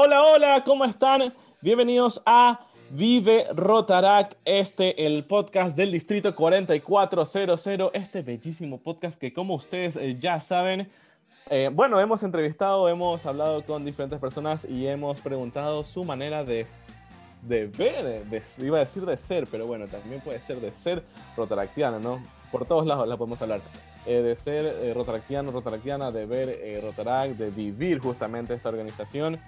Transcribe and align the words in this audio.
Hola, 0.00 0.22
hola, 0.22 0.62
¿cómo 0.64 0.84
están? 0.84 1.34
Bienvenidos 1.60 2.22
a 2.24 2.60
Vive 2.90 3.46
Rotaract, 3.52 4.34
este, 4.44 5.04
el 5.04 5.24
podcast 5.24 5.76
del 5.76 5.90
Distrito 5.90 6.36
4400, 6.36 7.90
este 7.94 8.22
bellísimo 8.22 8.78
podcast 8.78 9.18
que 9.18 9.32
como 9.32 9.56
ustedes 9.56 9.96
eh, 9.96 10.16
ya 10.20 10.38
saben, 10.38 10.88
eh, 11.50 11.68
bueno, 11.72 11.98
hemos 11.98 12.22
entrevistado, 12.22 12.88
hemos 12.88 13.26
hablado 13.26 13.60
con 13.64 13.84
diferentes 13.84 14.20
personas 14.20 14.64
y 14.64 14.86
hemos 14.86 15.20
preguntado 15.20 15.82
su 15.82 16.04
manera 16.04 16.44
de, 16.44 16.64
de 17.42 17.66
ver, 17.66 18.22
iba 18.58 18.76
a 18.76 18.80
decir 18.80 19.04
de 19.04 19.16
ser, 19.16 19.48
pero 19.50 19.66
bueno, 19.66 19.88
también 19.88 20.20
puede 20.20 20.40
ser 20.40 20.60
de 20.60 20.70
ser 20.76 21.02
rotaractiano, 21.36 21.98
¿no? 21.98 22.22
Por 22.52 22.66
todos 22.66 22.86
lados 22.86 23.08
la 23.08 23.16
podemos 23.16 23.42
hablar. 23.42 23.62
Eh, 24.08 24.22
de 24.22 24.36
ser 24.36 24.64
eh, 24.64 24.94
rotaractiano, 24.94 25.50
rotaractiana, 25.50 26.10
de 26.10 26.24
ver 26.24 26.48
eh, 26.48 26.80
Rotaract, 26.82 27.36
de 27.36 27.50
vivir 27.50 27.98
justamente 27.98 28.54
esta 28.54 28.70
organización. 28.70 29.38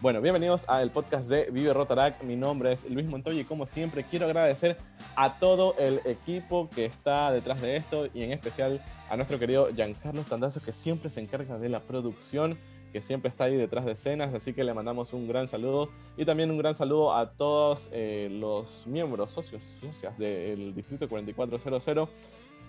Bueno, 0.00 0.20
bienvenidos 0.20 0.68
al 0.68 0.90
podcast 0.90 1.28
de 1.28 1.50
Vive 1.50 1.74
Rotaract. 1.74 2.22
Mi 2.22 2.36
nombre 2.36 2.72
es 2.72 2.88
Luis 2.88 3.06
Montoya 3.06 3.40
y 3.40 3.44
como 3.44 3.66
siempre 3.66 4.04
quiero 4.04 4.26
agradecer 4.26 4.78
a 5.16 5.38
todo 5.38 5.74
el 5.78 6.00
equipo 6.04 6.70
que 6.70 6.84
está 6.84 7.30
detrás 7.32 7.60
de 7.60 7.76
esto 7.76 8.06
y 8.14 8.22
en 8.22 8.32
especial 8.32 8.82
a 9.08 9.16
nuestro 9.16 9.38
querido 9.38 9.68
Giancarlo 9.74 10.22
Tandazo 10.22 10.60
que 10.60 10.72
siempre 10.72 11.10
se 11.10 11.20
encarga 11.20 11.58
de 11.58 11.68
la 11.68 11.80
producción 11.80 12.58
que 12.92 13.02
siempre 13.02 13.28
está 13.28 13.44
ahí 13.44 13.56
detrás 13.56 13.84
de 13.84 13.92
escenas, 13.92 14.34
así 14.34 14.52
que 14.52 14.64
le 14.64 14.74
mandamos 14.74 15.12
un 15.12 15.28
gran 15.28 15.46
saludo 15.46 15.90
y 16.16 16.24
también 16.24 16.50
un 16.50 16.58
gran 16.58 16.74
saludo 16.74 17.14
a 17.14 17.30
todos 17.30 17.88
los 17.92 18.86
miembros, 18.86 19.30
socios, 19.30 19.62
socias 19.62 20.18
del 20.18 20.74
Distrito 20.74 21.08
4400 21.08 22.08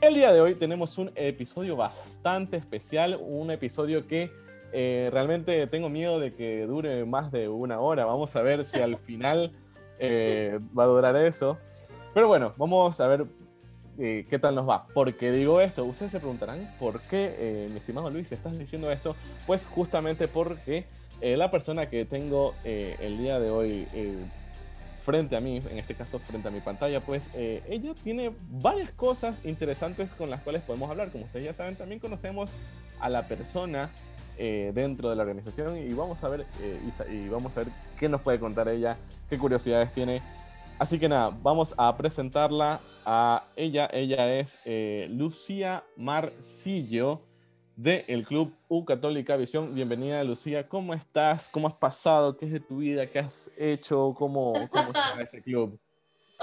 el 0.01 0.15
día 0.15 0.33
de 0.33 0.41
hoy 0.41 0.55
tenemos 0.55 0.97
un 0.97 1.11
episodio 1.13 1.75
bastante 1.75 2.57
especial, 2.57 3.19
un 3.21 3.51
episodio 3.51 4.07
que 4.07 4.31
eh, 4.73 5.09
realmente 5.11 5.67
tengo 5.67 5.89
miedo 5.89 6.19
de 6.19 6.31
que 6.31 6.65
dure 6.65 7.03
más 7.05 7.31
de 7.31 7.49
una 7.49 7.79
hora. 7.79 8.05
Vamos 8.05 8.35
a 8.35 8.41
ver 8.41 8.65
si 8.65 8.79
al 8.79 8.97
final 8.97 9.51
eh, 9.99 10.59
va 10.77 10.83
a 10.83 10.87
durar 10.87 11.15
eso. 11.17 11.57
Pero 12.13 12.27
bueno, 12.27 12.53
vamos 12.57 12.99
a 13.01 13.07
ver 13.07 13.25
eh, 13.97 14.25
qué 14.29 14.39
tal 14.39 14.55
nos 14.55 14.67
va. 14.67 14.87
¿Por 14.87 15.13
qué 15.15 15.31
digo 15.31 15.61
esto? 15.61 15.83
Ustedes 15.85 16.11
se 16.11 16.19
preguntarán, 16.19 16.73
¿por 16.79 17.01
qué, 17.01 17.67
mi 17.71 17.77
estimado 17.77 18.09
Luis, 18.09 18.31
estás 18.31 18.57
diciendo 18.57 18.91
esto? 18.91 19.15
Pues 19.45 19.65
justamente 19.65 20.27
porque 20.27 20.85
la 21.21 21.51
persona 21.51 21.89
que 21.89 22.05
tengo 22.05 22.55
el 22.63 23.17
día 23.17 23.39
de 23.39 23.49
hoy 23.49 23.87
frente 25.03 25.35
a 25.35 25.39
mí, 25.39 25.61
en 25.69 25.77
este 25.77 25.95
caso 25.95 26.19
frente 26.19 26.47
a 26.47 26.51
mi 26.51 26.61
pantalla, 26.61 27.01
pues 27.01 27.29
ella 27.35 27.93
tiene 28.03 28.31
varias 28.49 28.91
cosas 28.91 29.45
interesantes 29.45 30.09
con 30.17 30.29
las 30.29 30.41
cuales 30.41 30.61
podemos 30.63 30.89
hablar. 30.89 31.11
Como 31.11 31.25
ustedes 31.25 31.45
ya 31.45 31.53
saben, 31.53 31.75
también 31.75 31.99
conocemos 31.99 32.51
a 32.99 33.09
la 33.09 33.27
persona 33.27 33.89
eh, 34.37 34.71
dentro 34.73 35.09
de 35.09 35.15
la 35.15 35.23
organización 35.23 35.77
y 35.77 35.93
vamos 35.93 36.23
a 36.23 36.29
ver 36.29 36.45
eh, 36.61 36.79
y, 37.09 37.29
vamos 37.29 37.55
a 37.57 37.61
ver 37.61 37.73
qué 37.99 38.09
nos 38.09 38.21
puede 38.21 38.39
contar 38.39 38.67
ella, 38.69 38.97
qué 39.29 39.37
curiosidades 39.37 39.91
tiene. 39.93 40.21
Así 40.79 40.97
que 40.97 41.07
nada, 41.07 41.29
vamos 41.43 41.75
a 41.77 41.95
presentarla 41.95 42.79
a 43.05 43.45
ella. 43.55 43.87
Ella 43.93 44.33
es 44.33 44.57
Lucía 45.09 45.83
Marcillo 45.95 47.21
del 47.75 48.03
el 48.07 48.25
Club 48.25 48.53
U 48.67 48.85
Católica 48.85 49.35
Visión. 49.37 49.73
Bienvenida, 49.73 50.23
Lucía. 50.23 50.67
¿Cómo 50.67 50.93
estás? 50.93 51.49
¿Cómo 51.49 51.67
has 51.67 51.73
pasado? 51.75 52.37
¿Qué 52.37 52.45
es 52.45 52.51
de 52.51 52.59
tu 52.59 52.77
vida? 52.77 53.07
¿Qué 53.07 53.19
has 53.19 53.51
hecho? 53.57 54.13
¿Cómo, 54.15 54.53
cómo 54.71 54.89
está 54.93 55.21
este 55.21 55.41
club? 55.41 55.79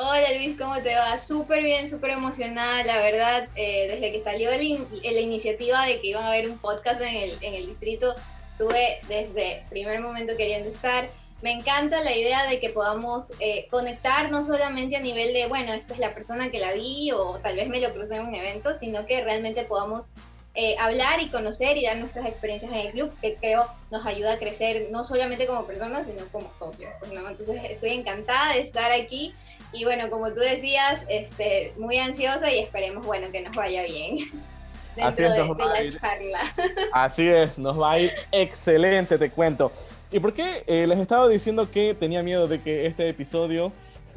Hola 0.01 0.33
Luis, 0.37 0.57
¿cómo 0.57 0.81
te 0.81 0.95
va? 0.95 1.19
Súper 1.19 1.61
bien, 1.61 1.89
súper 1.89 2.11
emocionada, 2.11 2.85
la 2.85 3.01
verdad, 3.01 3.49
eh, 3.57 3.89
desde 3.91 4.13
que 4.13 4.21
salió 4.21 4.49
la 4.49 5.21
iniciativa 5.21 5.85
de 5.87 6.01
que 6.01 6.11
iban 6.11 6.23
a 6.23 6.29
haber 6.29 6.49
un 6.49 6.57
podcast 6.57 7.01
en 7.01 7.17
el, 7.17 7.33
en 7.41 7.55
el 7.55 7.67
distrito, 7.67 8.15
estuve 8.53 9.01
desde 9.09 9.65
primer 9.71 10.01
momento 10.01 10.37
queriendo 10.37 10.69
estar. 10.69 11.11
Me 11.43 11.51
encanta 11.51 12.01
la 12.01 12.15
idea 12.15 12.49
de 12.49 12.61
que 12.61 12.71
podamos 12.71 13.33
eh, 13.41 13.67
conectar 13.73 14.31
no 14.31 14.45
solamente 14.45 14.95
a 14.95 15.01
nivel 15.01 15.35
de, 15.35 15.49
bueno, 15.49 15.73
esta 15.73 15.95
es 15.95 15.99
la 15.99 16.15
persona 16.15 16.49
que 16.53 16.61
la 16.61 16.75
vi 16.75 17.11
o 17.11 17.41
tal 17.41 17.57
vez 17.57 17.69
me 17.69 17.81
lo 17.81 17.93
crucé 17.93 18.19
en 18.19 18.29
un 18.29 18.37
evento, 18.37 18.77
sino 18.77 19.05
que 19.05 19.25
realmente 19.25 19.65
podamos 19.65 20.11
eh, 20.55 20.77
hablar 20.79 21.21
y 21.21 21.29
conocer 21.29 21.77
y 21.77 21.85
dar 21.85 21.97
nuestras 21.97 22.27
experiencias 22.27 22.71
en 22.71 22.79
el 22.79 22.91
club, 22.93 23.13
que 23.21 23.35
creo 23.35 23.67
nos 23.91 24.07
ayuda 24.07 24.35
a 24.35 24.39
crecer 24.39 24.89
no 24.93 25.03
solamente 25.05 25.49
como 25.49 25.65
personas, 25.67 26.07
sino 26.07 26.25
como 26.33 26.53
socios. 26.57 26.93
Pues, 27.01 27.11
Entonces 27.11 27.63
estoy 27.69 27.91
encantada 27.91 28.55
de 28.55 28.61
estar 28.61 28.93
aquí 28.93 29.35
y 29.73 29.85
bueno, 29.85 30.11
como 30.11 30.33
tú 30.33 30.41
decías, 30.41 31.05
este, 31.09 31.75
muy 31.79 31.99
ansiosa 31.99 32.51
y 32.53 32.61
esperemos, 32.61 33.05
bueno, 33.05 33.31
que 33.31 33.43
nos 33.43 33.55
vaya 33.55 33.83
bien. 33.85 34.19
Así 35.01 35.23
es, 35.23 35.33
de, 35.33 35.39
la 35.39 35.89
charla. 36.01 36.41
Así 36.93 37.29
es, 37.29 37.59
nos 37.59 37.81
va 37.81 37.93
a 37.93 38.01
ir 38.01 38.13
excelente, 38.33 39.17
te 39.17 39.31
cuento. 39.31 39.71
¿Y 40.11 40.19
por 40.19 40.33
qué 40.33 40.65
eh, 40.67 40.87
les 40.87 40.99
estaba 40.99 41.29
diciendo 41.29 41.71
que 41.71 41.95
tenía 41.95 42.23
miedo 42.23 42.49
de 42.49 42.61
que 42.61 42.87
este 42.87 43.09
episodio 43.09 43.73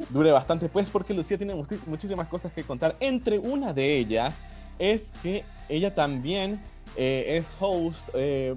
dure 0.08 0.32
bastante? 0.32 0.68
Pues 0.68 0.90
porque 0.90 1.14
Lucía 1.14 1.36
tiene 1.36 1.54
muchísimas 1.86 2.26
cosas 2.26 2.52
que 2.52 2.64
contar. 2.64 2.96
Entre 2.98 3.38
una 3.38 3.72
de 3.72 3.96
ellas 3.96 4.42
es 4.78 5.12
que 5.22 5.44
ella 5.68 5.94
también 5.94 6.60
eh, 6.96 7.38
es 7.38 7.46
host, 7.60 8.08
eh, 8.14 8.54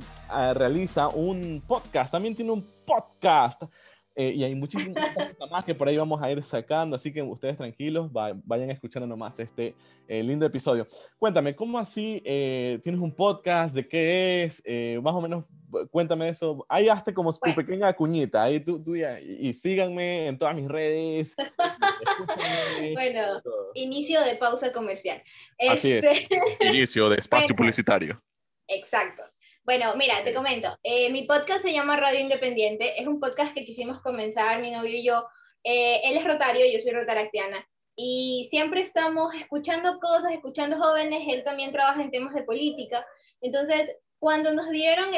realiza 0.53 1.09
un 1.09 1.61
podcast, 1.67 2.11
también 2.11 2.35
tiene 2.35 2.51
un 2.51 2.65
podcast. 2.85 3.63
Eh, 4.15 4.33
y 4.35 4.43
hay 4.43 4.55
muchísimas 4.55 5.13
cosas 5.13 5.51
más 5.51 5.63
que 5.65 5.75
por 5.75 5.87
ahí 5.87 5.97
vamos 5.97 6.21
a 6.21 6.31
ir 6.31 6.41
sacando, 6.41 6.95
así 6.95 7.11
que 7.11 7.21
ustedes 7.21 7.57
tranquilos, 7.57 8.09
vayan 8.11 8.69
escuchando 8.69 9.05
nomás 9.05 9.39
este 9.39 9.75
lindo 10.07 10.45
episodio. 10.45 10.87
Cuéntame, 11.17 11.55
¿cómo 11.55 11.77
así 11.77 12.21
tienes 12.23 13.01
un 13.01 13.13
podcast? 13.13 13.75
¿De 13.75 13.87
qué 13.87 14.43
es? 14.43 14.63
más 15.01 15.13
o 15.13 15.21
menos, 15.21 15.43
cuéntame 15.91 16.29
eso. 16.29 16.65
Ahí 16.69 16.89
hazte 16.89 17.13
como 17.13 17.33
tu 17.33 17.53
pequeña 17.55 17.91
cuñita, 17.93 18.43
ahí 18.43 18.59
tú, 18.59 18.81
tú 18.81 18.95
y, 18.95 19.03
y, 19.03 19.53
síganme 19.53 20.27
en 20.27 20.37
todas 20.37 20.55
mis 20.55 20.67
redes. 20.67 21.35
bueno, 22.93 23.41
inicio 23.73 24.21
de 24.21 24.35
pausa 24.35 24.71
comercial. 24.71 25.21
Así 25.69 25.93
es, 25.93 26.05
este, 26.05 26.37
inicio 26.61 27.09
de 27.09 27.17
espacio 27.17 27.55
publicitario. 27.55 28.21
Exacto. 28.67 29.23
Bueno, 29.65 29.95
mira, 29.95 30.23
te 30.23 30.31
comento. 30.31 30.77
Eh, 30.83 31.11
mi 31.11 31.23
podcast 31.23 31.63
se 31.63 31.73
llama 31.73 31.97
Radio 31.97 32.19
Independiente. 32.19 33.01
Es 33.01 33.07
un 33.07 33.19
podcast 33.19 33.51
que 33.55 33.65
quisimos 33.65 33.99
comenzar, 33.99 34.61
mi 34.61 34.69
novio 34.69 34.95
y 34.95 35.03
yo. 35.03 35.25
Eh, 35.63 36.01
él 36.03 36.17
es 36.17 36.23
rotario, 36.23 36.67
yo 36.71 36.79
soy 36.79 36.91
rotaractiana. 36.91 37.67
Y 37.95 38.45
siempre 38.51 38.81
estamos 38.81 39.33
escuchando 39.33 39.99
cosas, 39.99 40.33
escuchando 40.33 40.77
jóvenes. 40.77 41.23
Él 41.27 41.43
también 41.43 41.71
trabaja 41.71 42.03
en 42.03 42.11
temas 42.11 42.35
de 42.35 42.43
política. 42.43 43.03
Entonces, 43.41 43.91
cuando 44.19 44.53
nos 44.53 44.69
dieron, 44.69 45.09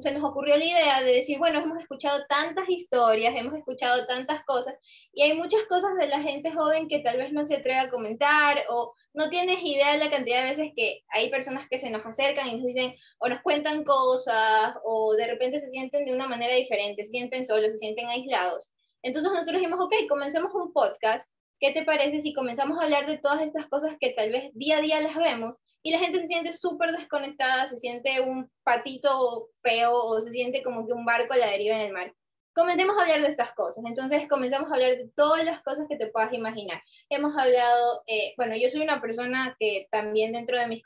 se 0.00 0.12
nos 0.12 0.24
ocurrió 0.24 0.56
la 0.56 0.64
idea 0.64 1.02
de 1.02 1.14
decir, 1.14 1.38
bueno, 1.38 1.60
hemos 1.60 1.80
escuchado 1.80 2.24
tantas 2.28 2.68
historias, 2.68 3.34
hemos 3.36 3.54
escuchado 3.54 4.06
tantas 4.06 4.44
cosas, 4.44 4.74
y 5.12 5.22
hay 5.22 5.34
muchas 5.34 5.62
cosas 5.68 5.92
de 5.98 6.08
la 6.08 6.20
gente 6.20 6.52
joven 6.52 6.88
que 6.88 6.98
tal 6.98 7.16
vez 7.18 7.32
no 7.32 7.44
se 7.44 7.56
atreve 7.56 7.78
a 7.78 7.90
comentar 7.90 8.64
o 8.68 8.92
no 9.14 9.30
tienes 9.30 9.62
idea 9.62 9.92
de 9.92 9.98
la 9.98 10.10
cantidad 10.10 10.42
de 10.42 10.48
veces 10.48 10.72
que 10.76 11.02
hay 11.08 11.30
personas 11.30 11.68
que 11.68 11.78
se 11.78 11.90
nos 11.90 12.04
acercan 12.04 12.48
y 12.48 12.56
nos 12.56 12.64
dicen 12.66 12.94
o 13.18 13.28
nos 13.28 13.40
cuentan 13.42 13.84
cosas 13.84 14.74
o 14.84 15.14
de 15.14 15.26
repente 15.26 15.60
se 15.60 15.68
sienten 15.68 16.04
de 16.04 16.12
una 16.12 16.28
manera 16.28 16.54
diferente, 16.54 17.04
se 17.04 17.10
sienten 17.10 17.44
solos, 17.44 17.70
se 17.70 17.78
sienten 17.78 18.08
aislados. 18.08 18.72
Entonces 19.02 19.30
nosotros 19.32 19.60
dijimos, 19.60 19.80
ok, 19.80 19.94
comencemos 20.08 20.52
un 20.54 20.72
podcast. 20.72 21.30
¿Qué 21.58 21.72
te 21.72 21.84
parece 21.84 22.20
si 22.20 22.32
comenzamos 22.32 22.78
a 22.78 22.84
hablar 22.84 23.06
de 23.06 23.18
todas 23.18 23.42
estas 23.42 23.66
cosas 23.68 23.96
que 24.00 24.10
tal 24.10 24.30
vez 24.30 24.50
día 24.54 24.78
a 24.78 24.80
día 24.80 25.00
las 25.00 25.16
vemos 25.16 25.56
y 25.82 25.90
la 25.92 25.98
gente 25.98 26.20
se 26.20 26.26
siente 26.26 26.52
súper 26.52 26.92
desconectada, 26.92 27.66
se 27.66 27.76
siente 27.76 28.20
un 28.20 28.50
patito 28.62 29.48
feo 29.62 29.92
o 29.92 30.20
se 30.20 30.30
siente 30.30 30.62
como 30.62 30.86
que 30.86 30.92
un 30.92 31.04
barco 31.04 31.32
a 31.32 31.38
la 31.38 31.50
deriva 31.50 31.76
en 31.76 31.86
el 31.86 31.92
mar. 31.92 32.14
Comencemos 32.52 32.96
a 32.98 33.02
hablar 33.02 33.22
de 33.22 33.28
estas 33.28 33.52
cosas. 33.52 33.84
Entonces 33.86 34.28
comenzamos 34.28 34.70
a 34.70 34.74
hablar 34.74 34.96
de 34.96 35.08
todas 35.14 35.44
las 35.44 35.62
cosas 35.62 35.86
que 35.88 35.96
te 35.96 36.08
puedas 36.08 36.32
imaginar. 36.32 36.82
Hemos 37.08 37.36
hablado, 37.38 38.02
eh, 38.06 38.34
bueno, 38.36 38.56
yo 38.56 38.68
soy 38.68 38.82
una 38.82 39.00
persona 39.00 39.56
que 39.58 39.88
también 39.90 40.32
dentro 40.32 40.58
de 40.58 40.66
mis 40.66 40.82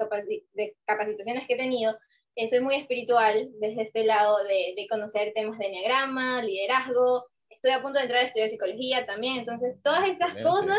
de 0.53 0.77
capacitaciones 0.87 1.47
que 1.47 1.55
he 1.55 1.59
tenido, 1.59 1.97
eh, 2.37 2.49
soy 2.49 2.61
muy 2.61 2.75
espiritual 2.75 3.49
desde 3.61 3.83
este 3.83 4.05
lado 4.05 4.43
de, 4.45 4.75
de 4.77 4.87
conocer 4.89 5.33
temas 5.35 5.59
de 5.59 5.67
enneagrama, 5.67 6.43
liderazgo. 6.43 7.27
Estoy 7.49 7.73
a 7.73 7.83
punto 7.83 7.99
de 7.99 8.05
entrar 8.05 8.23
a 8.23 8.27
estudiar 8.27 8.49
psicología 8.49 9.07
también. 9.07 9.39
Entonces, 9.39 9.81
todas 9.83 10.09
estas 10.09 10.35
cosas 10.43 10.79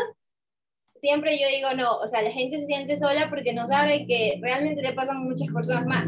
siempre 1.00 1.38
yo 1.38 1.48
digo, 1.48 1.72
no, 1.74 1.98
o 1.98 2.08
sea, 2.08 2.22
la 2.22 2.30
gente 2.30 2.58
se 2.58 2.66
siente 2.66 2.96
sola 2.96 3.28
porque 3.28 3.52
no 3.52 3.66
sabe 3.66 4.06
que 4.06 4.38
realmente 4.42 4.82
le 4.82 4.92
pasan 4.92 5.24
muchas 5.24 5.50
cosas 5.50 5.84
más. 5.86 6.06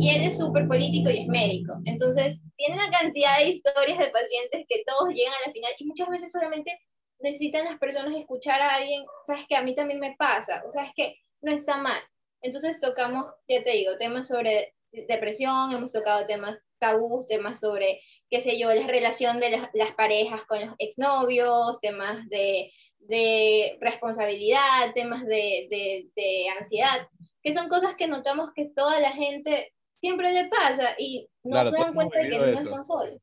Y 0.00 0.10
él 0.10 0.22
es 0.22 0.38
súper 0.38 0.66
político 0.66 1.10
y 1.10 1.22
es 1.22 1.26
médico. 1.26 1.74
Entonces, 1.84 2.38
tiene 2.56 2.74
una 2.74 2.90
cantidad 2.90 3.38
de 3.38 3.48
historias 3.48 3.98
de 3.98 4.10
pacientes 4.10 4.66
que 4.68 4.82
todos 4.86 5.14
llegan 5.14 5.34
a 5.34 5.46
la 5.46 5.52
final 5.52 5.72
y 5.78 5.86
muchas 5.86 6.08
veces 6.08 6.32
solamente 6.32 6.78
necesitan 7.20 7.66
las 7.66 7.78
personas 7.78 8.18
escuchar 8.18 8.60
a 8.60 8.76
alguien, 8.76 9.04
sabes 9.26 9.44
que 9.48 9.56
a 9.56 9.62
mí 9.62 9.74
también 9.74 10.00
me 10.00 10.16
pasa, 10.18 10.62
o 10.66 10.72
sea, 10.72 10.84
es 10.84 10.92
que 10.96 11.16
no 11.42 11.52
está 11.52 11.76
mal. 11.76 12.00
Entonces 12.42 12.80
tocamos, 12.80 13.26
ya 13.48 13.62
te 13.62 13.72
digo, 13.72 13.98
temas 13.98 14.28
sobre 14.28 14.74
depresión, 14.92 15.72
hemos 15.72 15.92
tocado 15.92 16.26
temas 16.26 16.58
tabús, 16.80 17.28
temas 17.28 17.60
sobre, 17.60 18.00
qué 18.28 18.40
sé 18.40 18.58
yo, 18.58 18.74
la 18.74 18.86
relación 18.88 19.38
de 19.38 19.50
las, 19.50 19.70
las 19.74 19.94
parejas 19.94 20.42
con 20.46 20.60
los 20.60 20.74
exnovios, 20.78 21.80
temas 21.80 22.28
de 22.28 22.72
de 23.00 23.76
responsabilidad, 23.80 24.92
temas 24.94 25.24
de, 25.26 25.66
de, 26.14 26.48
ansiedad, 26.58 27.08
que 27.42 27.52
son 27.52 27.68
cosas 27.68 27.94
que 27.96 28.06
notamos 28.06 28.50
que 28.54 28.66
toda 28.66 29.00
la 29.00 29.12
gente 29.12 29.72
siempre 29.96 30.32
le 30.32 30.48
pasa 30.48 30.94
y 30.98 31.28
no 31.42 31.68
se 31.68 31.76
dan 31.76 31.94
cuenta 31.94 32.20
de 32.20 32.30
que 32.30 32.38
no 32.38 32.44
están 32.46 32.84
solos. 32.84 33.20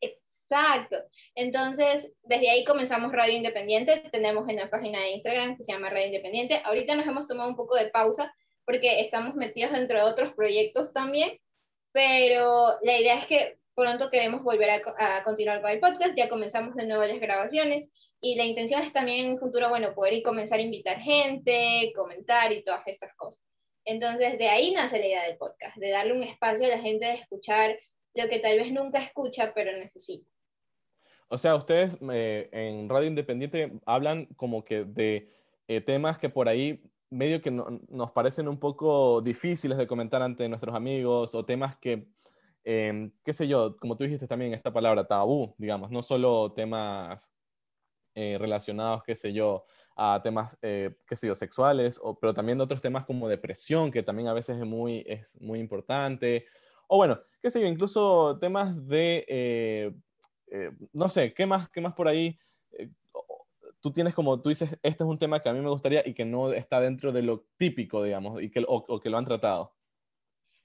Exacto. 0.00 0.96
Entonces, 1.34 2.12
desde 2.22 2.50
ahí 2.50 2.64
comenzamos 2.64 3.12
Radio 3.12 3.36
Independiente. 3.36 4.02
Tenemos 4.10 4.44
una 4.50 4.70
página 4.70 5.00
de 5.00 5.10
Instagram 5.10 5.56
que 5.56 5.62
se 5.62 5.72
llama 5.72 5.90
Radio 5.90 6.06
Independiente. 6.06 6.60
Ahorita 6.64 6.94
nos 6.94 7.06
hemos 7.06 7.28
tomado 7.28 7.50
un 7.50 7.56
poco 7.56 7.76
de 7.76 7.90
pausa 7.90 8.34
porque 8.64 9.00
estamos 9.00 9.34
metidos 9.34 9.72
dentro 9.72 9.98
de 9.98 10.10
otros 10.10 10.34
proyectos 10.34 10.92
también, 10.92 11.38
pero 11.98 12.78
la 12.82 12.96
idea 12.96 13.18
es 13.18 13.26
que 13.26 13.58
pronto 13.74 14.08
queremos 14.08 14.44
volver 14.44 14.70
a, 14.70 15.24
continuar 15.24 15.60
con 15.60 15.72
el 15.72 15.80
podcast. 15.80 16.16
Ya 16.16 16.28
comenzamos 16.28 16.76
de 16.76 16.86
nuevo 16.86 17.04
las 17.04 17.18
grabaciones 17.18 17.90
y 18.20 18.36
la 18.36 18.44
intención 18.44 18.82
es 18.82 18.92
también 18.92 19.26
en 19.26 19.32
un 19.32 19.40
futuro, 19.40 19.68
bueno, 19.68 19.96
poder 19.96 20.12
ir 20.12 20.22
comenzar 20.22 20.60
a 20.60 20.62
invitar 20.62 21.00
gente, 21.00 21.92
comentar 21.96 22.52
y 22.52 22.62
todas 22.62 22.86
estas 22.86 23.12
cosas. 23.16 23.44
Entonces, 23.84 24.38
de 24.38 24.48
ahí 24.48 24.70
nace 24.70 25.00
la 25.00 25.06
idea 25.06 25.26
del 25.26 25.38
podcast, 25.38 25.76
de 25.76 25.90
darle 25.90 26.12
un 26.12 26.22
espacio 26.22 26.66
a 26.66 26.68
la 26.68 26.78
gente 26.78 27.04
de 27.04 27.14
escuchar 27.14 27.76
lo 28.14 28.28
que 28.28 28.38
tal 28.38 28.58
vez 28.58 28.70
nunca 28.70 29.02
escucha, 29.02 29.52
pero 29.52 29.72
necesita. 29.72 30.30
O 31.26 31.36
sea, 31.36 31.56
ustedes 31.56 31.98
eh, 32.12 32.48
en 32.52 32.88
Radio 32.88 33.08
Independiente 33.08 33.72
hablan 33.86 34.26
como 34.36 34.64
que 34.64 34.84
de 34.84 35.32
eh, 35.66 35.80
temas 35.80 36.16
que 36.16 36.28
por 36.28 36.48
ahí 36.48 36.80
medio 37.10 37.40
que 37.40 37.50
nos 37.50 38.10
parecen 38.12 38.48
un 38.48 38.58
poco 38.58 39.20
difíciles 39.20 39.78
de 39.78 39.86
comentar 39.86 40.22
ante 40.22 40.48
nuestros 40.48 40.74
amigos 40.74 41.34
o 41.34 41.44
temas 41.44 41.76
que, 41.76 42.08
em, 42.64 43.12
qué 43.24 43.32
sé 43.32 43.48
yo, 43.48 43.76
como 43.78 43.96
tú 43.96 44.04
dijiste 44.04 44.26
también 44.26 44.52
esta 44.54 44.72
palabra, 44.72 45.06
tabú, 45.06 45.54
digamos, 45.58 45.90
no 45.90 46.02
solo 46.02 46.52
temas 46.52 47.32
eh, 48.14 48.36
relacionados, 48.38 49.02
qué 49.04 49.16
sé 49.16 49.32
yo, 49.32 49.64
a 49.96 50.20
temas, 50.22 50.56
qué 50.60 51.16
sé 51.16 51.26
yo, 51.26 51.34
sexuales, 51.34 51.98
o, 52.02 52.18
pero 52.18 52.34
también 52.34 52.60
otros 52.60 52.80
temas 52.80 53.04
como 53.04 53.28
depresión, 53.28 53.90
que 53.90 54.02
también 54.02 54.28
a 54.28 54.32
veces 54.32 54.58
es 54.58 54.66
muy, 54.66 55.04
es 55.08 55.40
muy 55.40 55.58
importante, 55.60 56.46
o 56.86 56.98
bueno, 56.98 57.20
qué 57.40 57.50
sé 57.50 57.60
yo, 57.60 57.66
incluso 57.66 58.38
temas 58.40 58.86
de 58.86 59.94
eh, 60.50 60.70
no 60.92 61.08
sé, 61.08 61.34
¿qué 61.34 61.46
más, 61.46 61.68
qué 61.68 61.80
más 61.80 61.94
por 61.94 62.08
ahí? 62.08 62.38
Tú 63.80 63.92
tienes 63.92 64.14
como, 64.14 64.40
tú 64.40 64.48
dices, 64.48 64.70
este 64.82 65.04
es 65.04 65.08
un 65.08 65.18
tema 65.18 65.40
que 65.40 65.48
a 65.48 65.52
mí 65.52 65.60
me 65.60 65.70
gustaría 65.70 66.02
y 66.04 66.14
que 66.14 66.24
no 66.24 66.52
está 66.52 66.80
dentro 66.80 67.12
de 67.12 67.22
lo 67.22 67.46
típico, 67.56 68.02
digamos, 68.02 68.42
y 68.42 68.50
que, 68.50 68.64
o, 68.66 69.00
que 69.00 69.10
lo 69.10 69.18
han 69.18 69.24
tratado. 69.24 69.74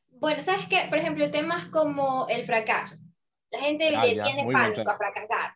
Bueno, 0.09 0.41
sabes 0.41 0.67
que, 0.67 0.85
por 0.89 0.97
ejemplo, 0.97 1.29
temas 1.31 1.67
como 1.67 2.27
el 2.29 2.43
fracaso. 2.45 2.95
La 3.51 3.59
gente 3.59 3.95
ah, 3.95 4.03
tiene 4.03 4.51
pánico 4.51 4.89
a 4.89 4.97
fracasar. 4.97 5.53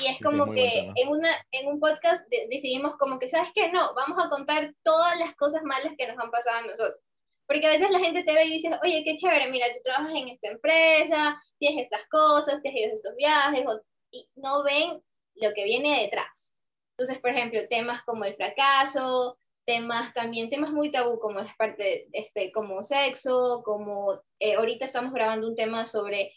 Y 0.00 0.06
es 0.06 0.20
como 0.20 0.52
que 0.52 0.92
en, 0.94 1.08
una, 1.08 1.30
en 1.50 1.68
un 1.68 1.80
podcast 1.80 2.26
decidimos 2.48 2.96
como 2.96 3.18
que, 3.18 3.28
¿sabes 3.28 3.50
qué? 3.54 3.70
No, 3.70 3.94
vamos 3.94 4.24
a 4.24 4.30
contar 4.30 4.72
todas 4.82 5.18
las 5.18 5.34
cosas 5.34 5.62
malas 5.64 5.92
que 5.98 6.06
nos 6.06 6.18
han 6.18 6.30
pasado 6.30 6.58
a 6.58 6.62
nosotros. 6.62 7.00
Porque 7.46 7.66
a 7.66 7.70
veces 7.70 7.90
la 7.90 7.98
gente 7.98 8.22
te 8.22 8.32
ve 8.32 8.44
y 8.44 8.52
dice, 8.52 8.70
oye, 8.82 9.02
qué 9.04 9.16
chévere, 9.16 9.50
mira, 9.50 9.66
tú 9.74 9.80
trabajas 9.82 10.14
en 10.14 10.28
esta 10.28 10.48
empresa, 10.48 11.42
tienes 11.58 11.82
estas 11.82 12.06
cosas, 12.08 12.62
tienes 12.62 12.92
estos 12.92 13.14
viajes, 13.16 13.64
y 14.12 14.28
no 14.36 14.62
ven 14.62 15.02
lo 15.34 15.52
que 15.54 15.64
viene 15.64 16.02
detrás. 16.02 16.56
Entonces, 17.00 17.22
por 17.22 17.30
ejemplo, 17.30 17.60
temas 17.70 18.02
como 18.02 18.26
el 18.26 18.36
fracaso, 18.36 19.38
temas 19.64 20.12
también, 20.12 20.50
temas 20.50 20.70
muy 20.70 20.92
tabú 20.92 21.18
como 21.18 21.40
es 21.40 21.56
parte 21.56 22.08
este, 22.12 22.52
como 22.52 22.84
sexo, 22.84 23.62
como 23.64 24.20
eh, 24.38 24.56
ahorita 24.56 24.84
estamos 24.84 25.10
grabando 25.14 25.48
un 25.48 25.54
tema 25.54 25.86
sobre, 25.86 26.34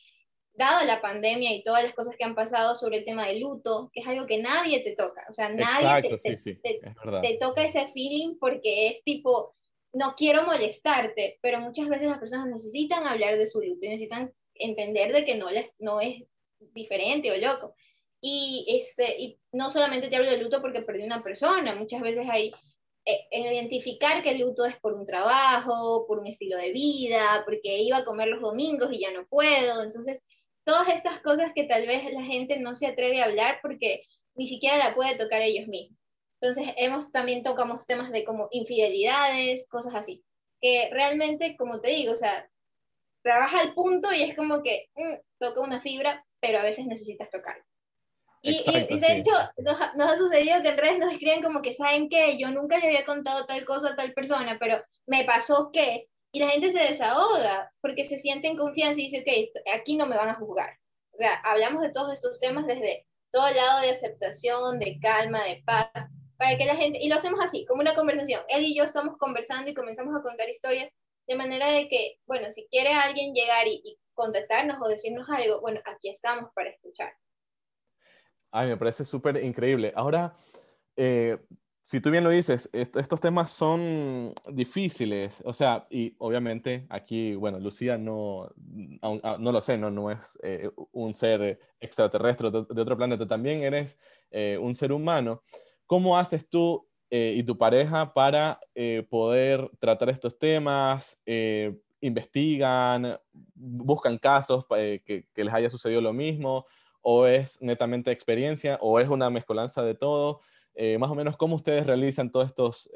dado 0.54 0.86
la 0.86 1.02
pandemia 1.02 1.54
y 1.54 1.64
todas 1.64 1.84
las 1.84 1.94
cosas 1.94 2.16
que 2.18 2.24
han 2.24 2.34
pasado 2.34 2.78
sobre 2.78 3.00
el 3.00 3.04
tema 3.04 3.28
del 3.28 3.42
luto, 3.42 3.90
que 3.92 4.00
es 4.00 4.08
algo 4.08 4.26
que 4.26 4.38
nadie 4.38 4.80
te 4.80 4.96
toca, 4.96 5.26
o 5.30 5.34
sea, 5.34 5.50
nadie 5.50 6.02
te 7.22 7.38
toca 7.42 7.66
ese 7.66 7.86
feeling 7.88 8.38
porque 8.40 8.88
es 8.88 9.04
tipo, 9.04 9.58
no 9.92 10.14
quiero 10.16 10.44
molestarte, 10.44 11.40
pero 11.42 11.60
muchas 11.60 11.90
veces 11.90 12.08
las 12.08 12.20
personas 12.20 12.48
necesitan 12.48 13.06
hablar 13.06 13.38
de 13.38 13.48
su 13.48 13.60
luto 13.60 13.84
y 13.84 13.90
necesitan 13.90 14.34
entender 14.56 15.12
de 15.12 15.26
que 15.26 15.36
no, 15.36 15.52
les, 15.52 15.74
no 15.80 16.00
es 16.00 16.24
diferente 16.74 17.34
o 17.34 17.38
loco. 17.38 17.76
Y, 18.26 18.66
ese, 18.80 19.18
y 19.20 19.38
no 19.52 19.70
solamente 19.70 20.08
te 20.08 20.16
hablo 20.16 20.32
de 20.32 20.38
luto 20.38 20.62
porque 20.62 20.82
perdí 20.82 21.04
una 21.04 21.22
persona, 21.22 21.76
muchas 21.76 22.02
veces 22.02 22.26
hay 22.30 22.54
eh, 23.06 23.28
identificar 23.32 24.24
que 24.24 24.30
el 24.30 24.40
luto 24.40 24.64
es 24.64 24.78
por 24.80 24.94
un 24.94 25.06
trabajo, 25.06 26.06
por 26.08 26.20
un 26.20 26.28
estilo 26.28 26.56
de 26.56 26.72
vida, 26.72 27.44
porque 27.44 27.80
iba 27.80 27.98
a 27.98 28.06
comer 28.06 28.30
los 28.30 28.40
domingos 28.40 28.94
y 28.94 29.02
ya 29.02 29.12
no 29.12 29.28
puedo. 29.28 29.84
Entonces, 29.84 30.26
todas 30.64 30.88
estas 30.88 31.20
cosas 31.20 31.52
que 31.54 31.66
tal 31.66 31.86
vez 31.86 32.14
la 32.14 32.24
gente 32.24 32.58
no 32.60 32.76
se 32.76 32.88
atreve 32.88 33.22
a 33.22 33.26
hablar 33.26 33.60
porque 33.62 34.04
ni 34.36 34.48
siquiera 34.48 34.78
la 34.78 34.96
puede 34.96 35.18
tocar 35.18 35.42
ellos 35.42 35.68
mismos. 35.68 36.00
Entonces, 36.40 36.74
hemos 36.78 37.12
también 37.12 37.44
tocamos 37.44 37.86
temas 37.86 38.10
de 38.12 38.24
como 38.24 38.48
infidelidades, 38.52 39.68
cosas 39.68 39.96
así, 39.96 40.24
que 40.62 40.90
realmente, 40.92 41.58
como 41.58 41.82
te 41.82 41.90
digo, 41.90 42.14
o 42.14 42.16
sea, 42.16 42.50
trabaja 43.22 43.60
al 43.60 43.74
punto 43.74 44.14
y 44.14 44.24
es 44.24 44.36
como 44.36 44.62
que 44.62 44.88
mm, 44.96 45.16
toca 45.40 45.62
una 45.62 45.82
fibra, 45.82 46.26
pero 46.40 46.60
a 46.60 46.64
veces 46.64 46.86
necesitas 46.86 47.30
tocar. 47.30 47.58
Y, 48.46 48.62
de 48.62 49.18
hecho, 49.18 49.32
nos, 49.60 49.80
ha 49.80 50.18
sucedido 50.18 50.62
que 50.62 50.70
en 50.70 50.78
redes 50.78 51.00
nos 51.00 51.14
escriben 51.14 51.42
como 51.42 51.62
que, 51.62 51.72
¿saben 51.72 52.10
qué? 52.10 52.38
Yo 52.38 52.52
nunca 52.52 52.78
le 52.78 52.88
había 52.88 53.06
contado 53.06 53.46
tal 53.46 53.64
cosa 53.64 53.90
a 53.90 53.96
tal 53.96 54.14
persona, 54.14 54.58
pero 54.60 54.82
me 55.08 55.24
pasó 55.24 55.72
que, 55.72 56.10
y 56.34 56.40
la 56.40 56.50
gente 56.50 56.70
se 56.70 56.84
desahoga 56.84 57.72
porque 57.82 58.04
se 58.04 58.20
siente 58.20 58.50
en 58.50 58.58
confianza 58.58 59.00
y 59.00 59.06
dice, 59.06 59.22
ok, 59.22 59.74
aquí 59.74 59.96
no 59.96 60.08
me 60.08 60.18
van 60.18 60.28
a 60.28 60.36
juzgar. 60.36 60.78
O 61.14 61.18
sea, 61.18 61.36
hablamos 61.46 61.84
de 61.84 61.92
todos 61.92 62.12
estos 62.12 62.38
temas 62.40 62.68
desde 62.68 63.06
todo 63.32 63.48
el 63.48 63.56
lado 63.56 63.82
de 63.82 63.92
aceptación, 63.92 64.78
de 64.78 65.00
calma, 65.00 65.44
de 65.46 65.64
paz, 65.66 65.90
para 66.38 66.58
que 66.58 66.66
la 66.66 66.76
gente, 66.76 67.00
y 67.02 67.08
lo 67.08 67.16
hacemos 67.16 67.40
así, 67.42 67.66
como 67.66 67.80
una 67.80 67.96
conversación. 67.96 68.42
Él 68.50 68.66
y 68.66 68.76
yo 68.76 68.84
estamos 68.84 69.18
conversando 69.18 69.72
y 69.72 69.74
comenzamos 69.74 70.14
a 70.20 70.22
contar 70.22 70.50
historias 70.50 70.92
de 71.28 71.36
manera 71.36 71.72
de 71.72 71.88
que, 71.88 72.18
bueno, 72.26 72.52
si 72.52 72.68
quiere 72.68 72.90
alguien 72.90 73.34
llegar 73.34 73.68
y, 73.68 73.98
contactarnos 74.16 74.78
o 74.80 74.88
decirnos 74.88 75.28
algo, 75.28 75.60
bueno, 75.62 75.82
aquí 75.86 76.08
estamos 76.08 76.52
para 76.54 76.70
escuchar. 76.70 77.12
Ay, 78.56 78.68
me 78.68 78.78
parece 78.78 79.04
súper 79.04 79.44
increíble. 79.44 79.92
Ahora, 79.96 80.36
eh, 80.96 81.40
si 81.82 82.00
tú 82.00 82.12
bien 82.12 82.24
lo 82.24 82.30
dices, 82.30 82.70
estos 82.72 83.20
temas 83.20 83.50
son 83.50 84.34
difíciles, 84.52 85.42
o 85.44 85.54
sea, 85.54 85.88
y 85.90 86.16
obviamente 86.20 86.86
aquí, 86.90 87.34
bueno, 87.34 87.60
Lucía 87.60 87.98
no, 87.98 88.50
no 88.56 89.52
lo 89.52 89.60
sé, 89.60 89.78
no, 89.80 89.90
no 89.90 90.12
es 90.12 90.38
eh, 90.44 90.70
un 90.92 91.16
ser 91.16 91.60
extraterrestre 91.80 92.52
de, 92.52 92.60
otro 92.60 92.96
planeta, 92.96 93.28
también 93.28 93.64
eres 93.64 93.98
eh, 94.30 94.60
un 94.62 94.76
ser 94.76 94.92
humano. 94.94 95.42
¿Cómo 95.88 96.18
haces 96.18 96.48
tú 96.48 96.88
eh, 97.10 97.34
y 97.36 97.44
tu 97.44 97.58
pareja 97.58 98.14
para 98.14 98.60
eh, 98.76 99.06
poder 99.10 99.70
tratar 99.80 100.10
estos 100.10 100.38
temas? 100.38 101.20
Eh, 101.26 101.76
¿Investigan? 102.02 103.18
¿Buscan 103.56 104.18
casos 104.18 104.66
que, 104.68 105.26
les 105.36 105.54
haya 105.54 105.70
sucedido 105.70 106.02
lo 106.02 106.14
mismo? 106.14 106.66
¿O 107.04 107.28
es 107.28 107.62
netamente 107.62 108.12
experiencia? 108.12 108.80
¿O 108.82 109.00
es 109.00 109.08
una 109.08 109.30
mezcolanza 109.30 109.84
de 109.84 109.94
todo? 109.94 110.42
más 110.98 111.12
o 111.12 111.14
menos, 111.14 111.38
¿cómo 111.38 111.56
ustedes 111.56 111.86
realizan 111.86 112.32
todos 112.32 112.48
estos, 112.48 112.90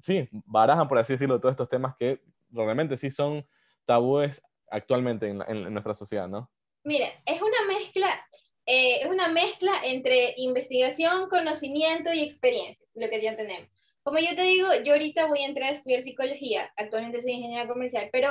sí, 0.00 0.28
barajan, 0.32 0.88
por 0.88 0.98
así 0.98 1.12
decirlo, 1.12 1.38
todos 1.38 1.52
estos 1.52 1.68
temas 1.68 1.94
que 1.96 2.20
realmente 2.50 2.96
sí 2.96 3.12
son 3.12 3.46
tabúes 3.84 4.42
actualmente 4.70 5.28
en, 5.28 5.40
en 5.46 5.72
nuestra 5.72 5.94
sociedad, 5.94 6.26
¿no? 6.26 6.50
Mira, 6.84 7.08
es 7.26 7.42
una 7.42 7.66
mezcla, 7.66 8.26
eh, 8.66 9.02
es 9.02 9.06
una 9.06 9.28
mezcla 9.28 9.72
entre 9.84 10.34
investigación, 10.38 11.28
conocimiento 11.28 12.12
y 12.12 12.22
experiencias, 12.22 12.90
lo 12.94 13.08
que 13.10 13.20
ya 13.20 13.36
tenemos. 13.36 13.68
Como 14.02 14.18
yo 14.18 14.34
te 14.34 14.42
digo, 14.42 14.68
yo 14.84 14.94
ahorita 14.94 15.26
voy 15.26 15.40
a 15.40 15.46
entrar 15.46 15.68
a 15.68 15.72
estudiar 15.72 16.00
psicología, 16.00 16.72
actualmente 16.76 17.20
soy 17.20 17.32
ingeniera 17.32 17.68
comercial, 17.68 18.08
pero 18.12 18.30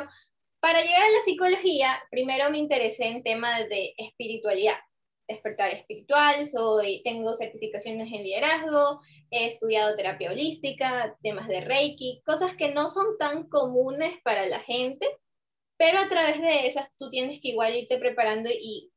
para 0.59 0.81
llegar 0.81 1.03
a 1.03 1.11
la 1.11 1.21
psicología, 1.21 2.01
primero 2.11 2.49
me 2.49 2.57
interesé 2.57 3.07
en 3.07 3.23
temas 3.23 3.67
de 3.69 3.93
espiritualidad, 3.97 4.77
despertar 5.27 5.71
espiritual, 5.71 6.45
soy, 6.45 7.01
tengo 7.03 7.33
certificaciones 7.33 8.11
en 8.11 8.23
liderazgo, 8.23 8.99
he 9.31 9.45
estudiado 9.45 9.95
terapia 9.95 10.31
holística, 10.31 11.15
temas 11.21 11.47
de 11.47 11.61
Reiki, 11.61 12.21
cosas 12.25 12.55
que 12.55 12.73
no 12.73 12.89
son 12.89 13.17
tan 13.17 13.47
comunes 13.47 14.15
para 14.23 14.47
la 14.47 14.59
gente, 14.59 15.07
pero 15.77 15.99
a 15.99 16.09
través 16.09 16.41
de 16.41 16.67
esas 16.67 16.95
tú 16.97 17.09
tienes 17.09 17.39
que 17.41 17.49
igual 17.49 17.75
irte 17.75 17.97
preparando 17.97 18.49
y 18.49 18.91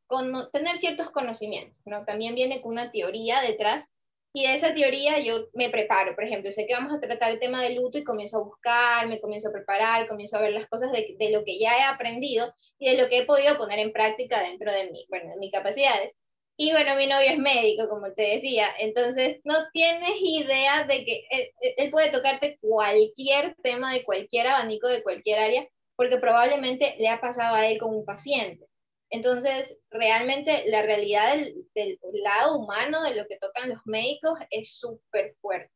tener 0.52 0.76
ciertos 0.76 1.10
conocimientos, 1.10 1.80
¿no? 1.86 2.04
También 2.04 2.34
viene 2.34 2.60
con 2.60 2.72
una 2.72 2.90
teoría 2.90 3.40
detrás 3.40 3.94
y 4.32 4.46
de 4.46 4.54
esa 4.54 4.72
teoría 4.72 5.18
yo 5.18 5.48
me 5.52 5.68
preparo, 5.68 6.14
por 6.14 6.24
ejemplo, 6.24 6.50
sé 6.50 6.66
que 6.66 6.74
vamos 6.74 6.92
a 6.92 7.00
tratar 7.00 7.30
el 7.30 7.40
tema 7.40 7.62
del 7.62 7.76
luto 7.76 7.98
y 7.98 8.04
comienzo 8.04 8.38
a 8.38 8.44
buscar, 8.44 9.06
me 9.06 9.20
comienzo 9.20 9.48
a 9.48 9.52
preparar, 9.52 10.08
comienzo 10.08 10.38
a 10.38 10.42
ver 10.42 10.52
las 10.52 10.66
cosas 10.66 10.90
de, 10.90 11.16
de, 11.18 11.30
lo 11.30 11.44
que 11.44 11.58
ya 11.58 11.76
he 11.76 11.82
aprendido 11.82 12.52
y 12.78 12.90
de 12.90 13.02
lo 13.02 13.08
que 13.08 13.18
he 13.18 13.26
podido 13.26 13.58
poner 13.58 13.78
en 13.78 13.92
práctica 13.92 14.42
dentro 14.42 14.72
de 14.72 14.90
mí, 14.90 15.04
bueno, 15.10 15.30
de 15.30 15.36
mis 15.36 15.52
capacidades. 15.52 16.14
Y 16.56 16.72
bueno, 16.72 16.96
mi 16.96 17.06
novio 17.06 17.30
es 17.30 17.38
médico, 17.38 17.88
como 17.88 18.12
te 18.12 18.22
decía, 18.22 18.68
entonces 18.78 19.40
no 19.44 19.54
tienes 19.72 20.14
idea 20.20 20.84
de 20.84 21.04
que 21.04 21.24
él, 21.30 21.48
él 21.76 21.90
puede 21.90 22.10
tocarte 22.10 22.58
cualquier 22.60 23.54
tema 23.62 23.92
de 23.92 24.04
cualquier 24.04 24.46
abanico, 24.46 24.88
de 24.88 25.02
cualquier 25.02 25.38
área, 25.40 25.68
porque 25.96 26.18
probablemente 26.18 26.96
le 26.98 27.08
ha 27.08 27.20
pasado 27.20 27.54
a 27.56 27.66
él 27.66 27.78
con 27.78 27.94
un 27.94 28.04
paciente. 28.04 28.66
Entonces, 29.12 29.78
realmente 29.90 30.64
la 30.68 30.82
realidad 30.82 31.36
del, 31.74 32.00
lado 32.24 32.58
humano 32.58 33.02
de 33.02 33.14
lo 33.14 33.26
que 33.26 33.36
tocan 33.36 33.68
los 33.68 33.80
médicos 33.84 34.38
es 34.50 34.74
súper 34.74 35.36
fuerte. 35.42 35.70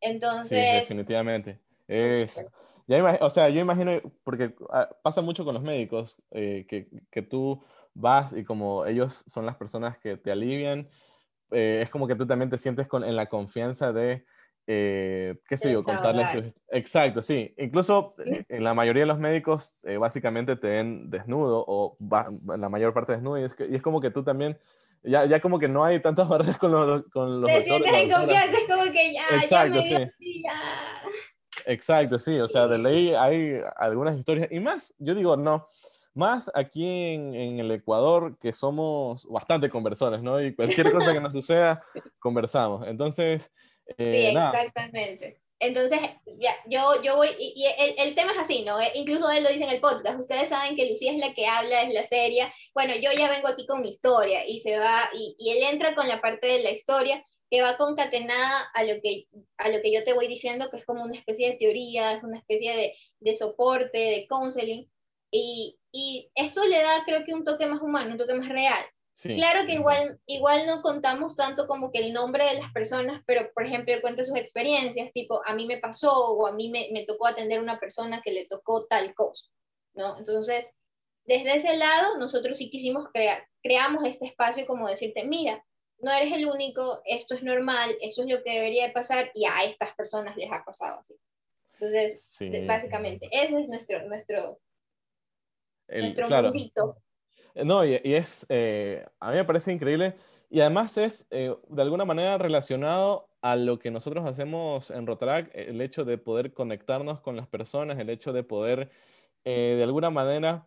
Entonces... 0.00 0.86
Sí, 0.86 0.94
definitivamente. 0.94 1.58
Es, 1.88 2.40
o 3.20 3.30
sea, 3.30 3.48
yo 3.48 3.60
imagino, 3.60 4.00
porque 4.22 4.54
ah, 4.70 4.88
pasa 5.02 5.20
mucho 5.22 5.44
con 5.44 5.54
los 5.54 5.62
médicos, 5.64 6.22
eh, 6.30 6.66
que, 6.68 6.88
que, 7.10 7.22
tú 7.22 7.64
vas 7.94 8.32
y 8.32 8.44
como 8.44 8.86
ellos 8.86 9.24
son 9.26 9.44
las 9.44 9.56
personas 9.56 9.98
que 9.98 10.16
te 10.16 10.30
alivian, 10.30 10.88
eh, 11.50 11.80
es 11.82 11.90
como 11.90 12.06
que 12.06 12.14
tú 12.14 12.28
también 12.28 12.48
te 12.48 12.58
sientes 12.58 12.86
con, 12.86 13.02
en 13.02 13.16
la 13.16 13.26
confianza 13.26 13.92
de, 13.92 14.24
eh, 14.70 15.34
qué 15.48 15.56
sé 15.56 15.72
yo, 15.72 15.82
contarles. 15.82 16.52
Exacto, 16.68 17.22
sí. 17.22 17.54
Incluso 17.56 18.14
en 18.18 18.62
la 18.62 18.74
mayoría 18.74 19.04
de 19.04 19.06
los 19.06 19.18
médicos 19.18 19.74
básicamente 19.98 20.56
te 20.56 20.68
ven 20.68 21.08
desnudo 21.08 21.64
o 21.66 21.96
la 22.44 22.68
mayor 22.68 22.92
parte 22.92 23.12
desnudo 23.12 23.38
y 23.38 23.44
es, 23.44 23.56
y 23.66 23.76
es 23.76 23.82
como 23.82 24.00
que 24.02 24.10
tú 24.10 24.22
también 24.22 24.58
ya, 25.02 25.24
ya 25.24 25.40
como 25.40 25.58
que 25.58 25.68
no 25.68 25.84
hay 25.84 26.00
tantas 26.00 26.28
barreras 26.28 26.58
con 26.58 26.70
los, 26.70 27.04
con 27.10 27.40
los 27.40 27.50
Te 27.50 27.64
sientes 27.64 27.92
en 27.94 28.10
confianza, 28.10 28.58
es 28.58 28.66
como 28.68 28.92
que 28.92 29.12
ya, 29.14 29.36
Exacto, 29.40 29.80
ya 29.80 29.82
sí. 29.82 30.10
Exacto, 31.64 32.18
sí, 32.18 32.38
o 32.38 32.48
sea, 32.48 32.66
de 32.66 32.78
ley 32.78 33.14
hay 33.14 33.60
algunas 33.76 34.18
historias, 34.18 34.48
y 34.50 34.60
más, 34.60 34.94
yo 34.98 35.14
digo, 35.14 35.36
no, 35.36 35.66
más 36.14 36.50
aquí 36.54 36.84
en, 36.84 37.34
en, 37.34 37.60
el 37.60 37.70
Ecuador, 37.70 38.36
que 38.38 38.52
somos 38.52 39.26
bastante 39.26 39.70
conversores, 39.70 40.22
¿no? 40.22 40.42
Y 40.42 40.54
cualquier 40.54 40.92
cosa 40.92 41.12
que 41.12 41.20
nos 41.20 41.32
suceda, 41.32 41.82
conversamos. 42.18 42.86
Entonces, 42.86 43.52
eh, 43.96 44.30
sí, 44.30 44.36
exactamente. 44.36 45.40
Entonces, 45.60 45.98
ya, 46.38 46.54
yo, 46.66 47.02
yo 47.02 47.16
voy, 47.16 47.30
y, 47.38 47.66
el, 47.78 47.94
el, 47.98 48.14
tema 48.14 48.30
es 48.30 48.38
así, 48.38 48.62
¿no? 48.62 48.80
Eh, 48.80 48.92
incluso 48.94 49.28
él 49.28 49.42
lo 49.42 49.50
dice 49.50 49.64
en 49.64 49.70
el 49.70 49.80
podcast, 49.80 50.20
ustedes 50.20 50.50
saben 50.50 50.76
que 50.76 50.88
Lucía 50.88 51.10
es 51.12 51.18
la 51.18 51.34
que 51.34 51.46
habla, 51.46 51.82
es 51.82 51.92
la 51.92 52.04
seria, 52.04 52.52
bueno, 52.74 52.94
yo 52.94 53.10
ya 53.16 53.28
vengo 53.28 53.48
aquí 53.48 53.66
con 53.66 53.82
mi 53.82 53.88
historia, 53.88 54.46
y 54.46 54.60
se 54.60 54.78
va, 54.78 55.10
y, 55.12 55.34
y 55.36 55.50
él 55.50 55.64
entra 55.64 55.96
con 55.96 56.06
la 56.06 56.20
parte 56.20 56.46
de 56.46 56.62
la 56.62 56.70
historia, 56.70 57.24
que 57.50 57.62
va 57.62 57.76
concatenada 57.76 58.70
a 58.74 58.84
lo 58.84 59.00
que, 59.02 59.26
a 59.56 59.68
lo 59.70 59.80
que 59.80 59.92
yo 59.92 60.04
te 60.04 60.12
voy 60.12 60.28
diciendo, 60.28 60.70
que 60.70 60.76
es 60.76 60.84
como 60.84 61.02
una 61.02 61.18
especie 61.18 61.50
de 61.50 61.56
teoría, 61.56 62.12
es 62.12 62.22
una 62.22 62.38
especie 62.38 62.76
de, 62.76 62.94
de 63.20 63.34
soporte, 63.34 63.98
de 63.98 64.26
counseling, 64.28 64.88
y, 65.30 65.78
y, 65.92 66.30
eso 66.34 66.64
le 66.64 66.78
da 66.78 67.02
creo 67.04 67.24
que 67.24 67.34
un 67.34 67.44
toque 67.44 67.66
más 67.66 67.80
humano, 67.82 68.12
un 68.12 68.18
toque 68.18 68.34
más 68.34 68.48
real. 68.48 68.84
Claro 69.22 69.66
que 69.66 69.74
igual, 69.74 70.20
igual 70.26 70.66
no 70.66 70.82
contamos 70.82 71.36
tanto 71.36 71.66
como 71.66 71.90
que 71.90 71.98
el 71.98 72.12
nombre 72.12 72.44
de 72.44 72.60
las 72.60 72.72
personas, 72.72 73.22
pero 73.26 73.50
por 73.52 73.66
ejemplo 73.66 73.94
cuenta 74.00 74.24
sus 74.24 74.36
experiencias, 74.36 75.12
tipo, 75.12 75.40
a 75.44 75.54
mí 75.54 75.66
me 75.66 75.78
pasó 75.78 76.12
o 76.12 76.46
a 76.46 76.52
mí 76.52 76.70
me, 76.70 76.88
me 76.92 77.04
tocó 77.04 77.26
atender 77.26 77.58
a 77.58 77.62
una 77.62 77.80
persona 77.80 78.20
que 78.22 78.32
le 78.32 78.46
tocó 78.46 78.86
tal 78.86 79.14
cosa, 79.14 79.48
¿no? 79.94 80.18
Entonces, 80.18 80.72
desde 81.24 81.56
ese 81.56 81.76
lado, 81.76 82.16
nosotros 82.18 82.58
sí 82.58 82.70
quisimos 82.70 83.08
crear, 83.12 83.46
creamos 83.62 84.04
este 84.06 84.26
espacio 84.26 84.66
como 84.66 84.88
decirte, 84.88 85.24
mira, 85.24 85.64
no 86.00 86.12
eres 86.12 86.32
el 86.32 86.46
único, 86.46 87.00
esto 87.04 87.34
es 87.34 87.42
normal, 87.42 87.96
eso 88.00 88.22
es 88.22 88.28
lo 88.28 88.42
que 88.42 88.52
debería 88.52 88.86
de 88.86 88.92
pasar 88.92 89.30
y 89.34 89.44
a 89.46 89.64
estas 89.64 89.94
personas 89.94 90.36
les 90.36 90.50
ha 90.50 90.64
pasado 90.64 90.98
así. 91.00 91.18
Entonces, 91.74 92.36
básicamente, 92.66 93.28
ese 93.32 93.60
es 93.60 93.68
nuestro, 93.68 94.02
nuestro, 94.08 94.60
nuestro 95.88 96.28
mundito. 96.28 96.96
Eh, 97.58 97.64
no, 97.64 97.84
y, 97.84 97.94
es, 98.04 98.46
eh, 98.48 99.04
a 99.18 99.30
mí 99.30 99.36
me 99.36 99.44
parece 99.44 99.72
increíble 99.72 100.14
y 100.48 100.60
además 100.60 100.96
es 100.96 101.26
eh, 101.30 101.54
de 101.68 101.82
alguna 101.82 102.04
manera 102.04 102.38
relacionado 102.38 103.28
a 103.42 103.56
lo 103.56 103.80
que 103.80 103.90
nosotros 103.90 104.24
hacemos 104.26 104.90
en 104.90 105.06
Rotarac, 105.06 105.50
el 105.54 105.80
hecho 105.80 106.04
de 106.04 106.18
poder 106.18 106.52
conectarnos 106.54 107.20
con 107.20 107.36
las 107.36 107.48
personas, 107.48 107.98
el 107.98 108.10
hecho 108.10 108.32
de 108.32 108.44
poder 108.44 108.90
de 109.44 109.82
alguna 109.82 110.10
manera 110.10 110.66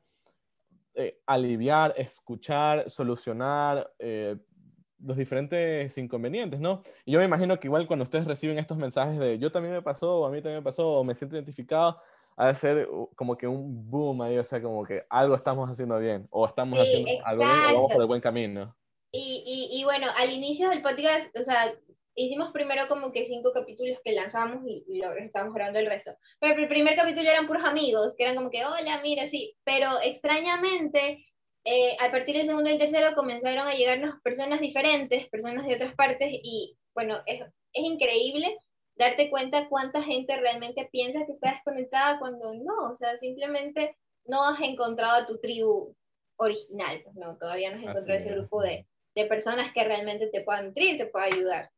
aliviar, 1.27 1.93
escuchar, 1.97 2.89
solucionar, 2.89 3.91
los 3.99 5.17
diferentes 5.17 5.95
inconvenientes, 5.97 6.59
¿no? 6.59 6.81
Y 7.05 7.11
yo 7.11 7.19
me 7.19 7.25
imagino 7.25 7.59
que 7.59 7.67
igual 7.67 7.85
cuando 7.85 8.03
ustedes 8.03 8.25
reciben 8.25 8.57
estos 8.57 8.77
mensajes 8.77 9.19
de 9.19 9.37
yo 9.37 9.51
también 9.51 9.75
me 9.75 9.81
pasó, 9.83 10.21
o 10.21 10.25
a 10.25 10.31
mí 10.31 10.41
también 10.41 10.59
me 10.59 10.63
pasó, 10.63 10.87
o 10.93 11.03
me 11.03 11.13
siento 11.13 11.35
identificado, 11.35 11.99
ha 12.41 12.47
de 12.47 12.55
ser 12.55 12.87
como 13.15 13.37
que 13.37 13.45
un 13.45 13.87
boom 13.87 14.23
ahí, 14.23 14.35
o 14.39 14.43
sea, 14.43 14.59
como 14.59 14.83
que 14.83 15.05
algo 15.11 15.35
estamos 15.35 15.69
haciendo 15.69 15.99
bien, 15.99 16.27
o 16.31 16.47
estamos 16.47 16.79
haciendo 16.79 17.11
algo 17.23 17.43
bien, 17.43 17.59
o 17.69 17.73
vamos 17.75 17.93
por 17.93 18.01
el 18.01 18.07
buen 18.07 18.19
camino. 18.19 18.75
Y, 19.11 19.43
y, 19.45 19.79
y, 19.79 19.83
bueno, 19.83 20.07
al 20.17 20.31
inicio 20.31 20.69
del 20.69 20.81
podcast, 20.81 21.37
o 21.37 21.43
sea, 21.43 21.71
hicimos 22.15 22.49
primero 22.51 22.87
como 22.87 23.11
que 23.11 23.25
cinco 23.25 23.51
capítulos 23.53 23.99
que 24.03 24.13
lanzamos 24.13 24.65
y, 24.65 24.83
y 24.87 24.97
lo 24.97 25.13
estábamos 25.17 25.53
grabando 25.53 25.77
el 25.77 25.85
resto. 25.85 26.13
Pero 26.39 26.59
el 26.59 26.67
primer 26.67 26.95
capítulo 26.95 27.29
eran 27.29 27.45
puros 27.45 27.63
amigos, 27.63 28.15
que 28.17 28.23
eran 28.23 28.35
como 28.35 28.49
que, 28.49 28.65
hola, 28.65 29.01
mira, 29.03 29.27
sí. 29.27 29.55
Pero 29.63 30.01
extrañamente, 30.03 31.23
eh, 31.63 31.95
a 31.99 32.09
partir 32.09 32.37
del 32.37 32.47
segundo 32.47 32.71
y 32.71 32.73
el 32.73 32.79
tercero 32.79 33.13
comenzaron 33.13 33.67
a 33.67 33.75
llegarnos 33.75 34.19
personas 34.23 34.61
diferentes, 34.61 35.27
personas 35.29 35.67
de 35.67 35.75
otras 35.75 35.93
partes, 35.93 36.29
y 36.31 36.75
bueno, 36.95 37.21
es, 37.27 37.41
es 37.73 37.83
increíble 37.83 38.57
darte 39.01 39.31
cuenta 39.31 39.67
cuánta 39.67 40.03
gente 40.03 40.37
realmente 40.37 40.87
piensa 40.91 41.25
que 41.25 41.31
está 41.31 41.53
desconectada 41.53 42.19
cuando 42.19 42.53
no, 42.53 42.91
o 42.91 42.95
sea, 42.95 43.17
simplemente 43.17 43.97
no 44.25 44.47
has 44.47 44.61
encontrado 44.61 45.23
a 45.23 45.25
tu 45.25 45.39
tribu 45.39 45.95
original, 46.37 47.01
pues 47.03 47.15
no, 47.15 47.35
todavía 47.37 47.71
no 47.71 47.77
has 47.77 47.83
encontrado 47.83 48.17
ese 48.17 48.35
grupo 48.35 48.61
de, 48.61 48.87
de, 49.15 49.25
personas 49.25 49.73
que 49.73 49.83
realmente 49.83 50.27
te 50.27 50.41
puedan 50.41 50.67
nutrir, 50.67 50.97
te 50.97 51.07
puedan 51.07 51.33
ayudar. 51.33 51.71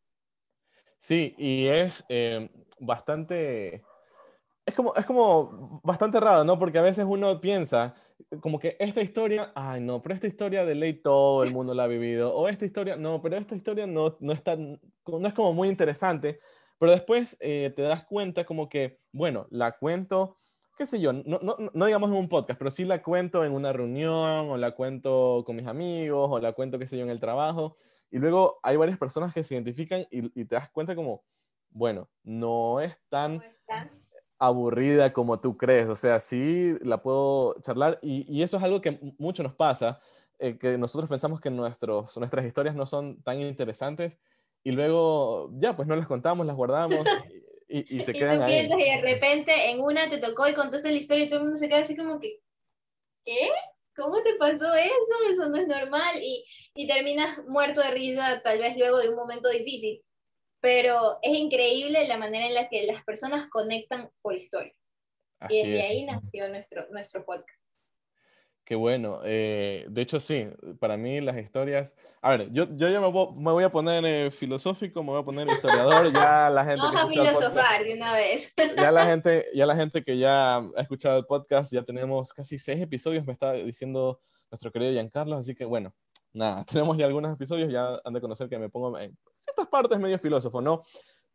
Sí, 0.99 1.33
y 1.37 1.67
es 1.67 2.03
eh, 2.09 2.49
bastante 2.79 3.83
es 4.65 4.73
como, 4.73 4.93
es 4.95 5.05
como 5.05 5.81
bastante 5.83 6.19
raro, 6.19 6.43
¿no? 6.43 6.57
Porque 6.57 6.79
a 6.79 6.83
veces 6.83 7.05
uno 7.07 7.39
piensa 7.41 7.95
como 8.41 8.59
que 8.59 8.75
esta 8.79 9.01
historia, 9.01 9.51
ay 9.55 9.81
no, 9.81 10.01
pero 10.01 10.15
esta 10.15 10.27
historia 10.27 10.65
de 10.65 10.75
ley 10.75 10.93
todo 10.93 11.43
el 11.43 11.51
mundo 11.51 11.73
la 11.73 11.83
ha 11.83 11.87
vivido, 11.87 12.33
o 12.33 12.47
esta 12.47 12.65
historia, 12.65 12.95
no, 12.95 13.21
pero 13.21 13.37
esta 13.37 13.55
historia 13.55 13.87
no, 13.87 14.17
no, 14.19 14.33
está, 14.33 14.55
no 14.55 15.27
es 15.27 15.33
como 15.33 15.53
muy 15.53 15.67
interesante, 15.67 16.39
pero 16.77 16.91
después 16.91 17.37
eh, 17.39 17.73
te 17.75 17.81
das 17.81 18.05
cuenta 18.05 18.45
como 18.45 18.69
que, 18.69 18.99
bueno, 19.11 19.47
la 19.49 19.73
cuento, 19.73 20.37
qué 20.77 20.85
sé 20.85 20.99
yo, 20.99 21.13
no, 21.13 21.39
no, 21.41 21.57
no, 21.73 21.85
digamos 21.85 22.09
en 22.11 22.17
un 22.17 22.29
podcast, 22.29 22.57
pero 22.57 22.71
sí 22.71 22.85
la 22.85 23.01
cuento 23.01 23.43
en 23.45 23.53
una 23.53 23.73
reunión, 23.73 24.49
o 24.49 24.57
la 24.57 24.71
cuento 24.71 25.43
con 25.45 25.55
mis 25.55 25.67
amigos, 25.67 26.29
o 26.31 26.39
la 26.39 26.53
cuento, 26.53 26.79
qué 26.79 26.87
sé 26.87 26.97
yo, 26.97 27.03
en 27.03 27.09
el 27.09 27.19
trabajo, 27.19 27.77
y 28.11 28.19
luego 28.19 28.59
hay 28.63 28.77
varias 28.77 28.97
personas 28.97 29.33
que 29.33 29.43
se 29.43 29.55
identifican 29.55 30.01
y, 30.11 30.39
y 30.39 30.45
te 30.45 30.55
das 30.55 30.69
cuenta 30.69 30.95
como, 30.95 31.23
bueno, 31.73 32.09
no 32.23 32.79
es 32.79 32.95
tan... 33.09 33.41
Aburrida 34.39 35.13
como 35.13 35.39
tú 35.39 35.55
crees. 35.55 35.87
O 35.87 35.95
sea, 35.95 36.19
sí 36.19 36.75
la 36.81 37.01
puedo 37.01 37.55
charlar 37.61 37.99
y, 38.01 38.25
y 38.27 38.43
eso 38.43 38.57
es 38.57 38.63
algo 38.63 38.81
que 38.81 38.99
mucho 39.17 39.41
nos 39.41 39.53
pasa, 39.53 40.01
eh, 40.37 40.57
que 40.57 40.77
nosotros 40.77 41.09
pensamos 41.09 41.39
que 41.39 41.49
nuestros, 41.49 42.17
nuestras 42.17 42.45
historias 42.45 42.75
no 42.75 42.85
son 42.85 43.21
tan 43.23 43.39
interesantes 43.39 44.19
y 44.63 44.71
luego 44.71 45.51
ya, 45.57 45.75
pues 45.75 45.87
no 45.87 45.95
las 45.95 46.07
contamos, 46.07 46.45
las 46.45 46.55
guardamos 46.55 46.99
y, 47.67 47.97
y 47.97 48.01
se 48.01 48.13
quedan 48.13 48.37
tú 48.37 48.43
ahí. 48.43 48.67
Piensas 48.67 48.79
y 48.79 48.89
de 48.89 49.01
repente 49.01 49.71
en 49.71 49.81
una 49.81 50.09
te 50.09 50.17
tocó 50.17 50.47
y 50.47 50.53
contaste 50.53 50.91
la 50.91 50.97
historia 50.97 51.25
y 51.25 51.29
todo 51.29 51.39
el 51.39 51.45
mundo 51.45 51.57
se 51.57 51.67
queda 51.67 51.79
así 51.79 51.95
como 51.95 52.19
que, 52.19 52.39
¿qué? 53.25 53.49
¿Cómo 53.95 54.21
te 54.23 54.35
pasó 54.35 54.73
eso? 54.73 55.13
Eso 55.31 55.49
no 55.49 55.57
es 55.57 55.67
normal. 55.67 56.15
Y, 56.21 56.45
y 56.73 56.87
terminas 56.87 57.37
muerto 57.47 57.81
de 57.81 57.91
risa 57.91 58.41
tal 58.43 58.57
vez 58.57 58.75
luego 58.77 58.97
de 58.97 59.09
un 59.09 59.15
momento 59.15 59.49
difícil 59.49 60.03
pero 60.63 61.19
es 61.21 61.33
increíble 61.33 62.07
la 62.07 62.17
manera 62.17 62.47
en 62.47 62.53
la 62.53 62.69
que 62.69 62.83
las 62.83 63.03
personas 63.03 63.49
conectan 63.49 64.09
por 64.21 64.33
historia. 64.33 64.73
y 65.49 65.57
desde 65.57 65.81
ahí 65.81 66.05
nació 66.05 66.47
nuestro, 66.47 66.87
nuestro 66.89 67.25
podcast. 67.25 67.62
Qué 68.65 68.75
bueno. 68.75 69.19
Eh, 69.25 69.85
de 69.89 70.01
hecho, 70.01 70.19
sí, 70.19 70.47
para 70.79 70.95
mí 70.95 71.19
las 71.19 71.37
historias... 71.37 71.95
A 72.21 72.29
ver, 72.29 72.49
yo, 72.53 72.65
yo 72.75 72.87
ya 72.87 73.01
me, 73.01 73.07
voy 73.09 73.63
a 73.63 73.71
poner 73.71 74.05
eh, 74.05 74.31
filosófico, 74.31 75.03
me 75.03 75.11
voy 75.11 75.19
a 75.19 75.25
poner 75.25 75.49
historiador, 75.49 76.13
ya 76.13 76.49
la 76.49 76.63
gente... 76.63 76.81
Vamos 76.81 77.01
a 77.01 77.07
filosofar 77.07 77.83
de 77.83 77.95
una 77.95 78.13
vez. 78.13 78.53
Ya 78.77 78.91
la, 78.91 79.05
gente, 79.07 79.45
ya 79.53 79.65
la 79.65 79.75
gente 79.75 80.01
que 80.01 80.17
ya 80.17 80.57
ha 80.57 80.81
escuchado 80.81 81.17
el 81.17 81.25
podcast, 81.25 81.73
ya 81.73 81.83
tenemos 81.83 82.31
casi 82.31 82.57
seis 82.57 82.81
episodios, 82.81 83.25
me 83.25 83.33
está 83.33 83.51
diciendo 83.51 84.21
nuestro 84.49 84.71
querido 84.71 84.93
Giancarlo, 84.93 85.35
así 85.35 85.53
que 85.53 85.65
bueno, 85.65 85.93
nada, 86.31 86.63
tenemos 86.71 86.97
ya 86.97 87.05
algunos 87.05 87.33
episodios, 87.33 87.69
ya 87.69 87.99
han 88.05 88.13
de 88.13 88.21
conocer 88.21 88.47
que 88.47 88.57
me 88.57 88.69
pongo 88.69 88.97
en 88.97 89.17
ciertas 89.33 89.67
partes 89.67 89.99
medio 89.99 90.17
filósofo, 90.17 90.61
¿no? 90.61 90.83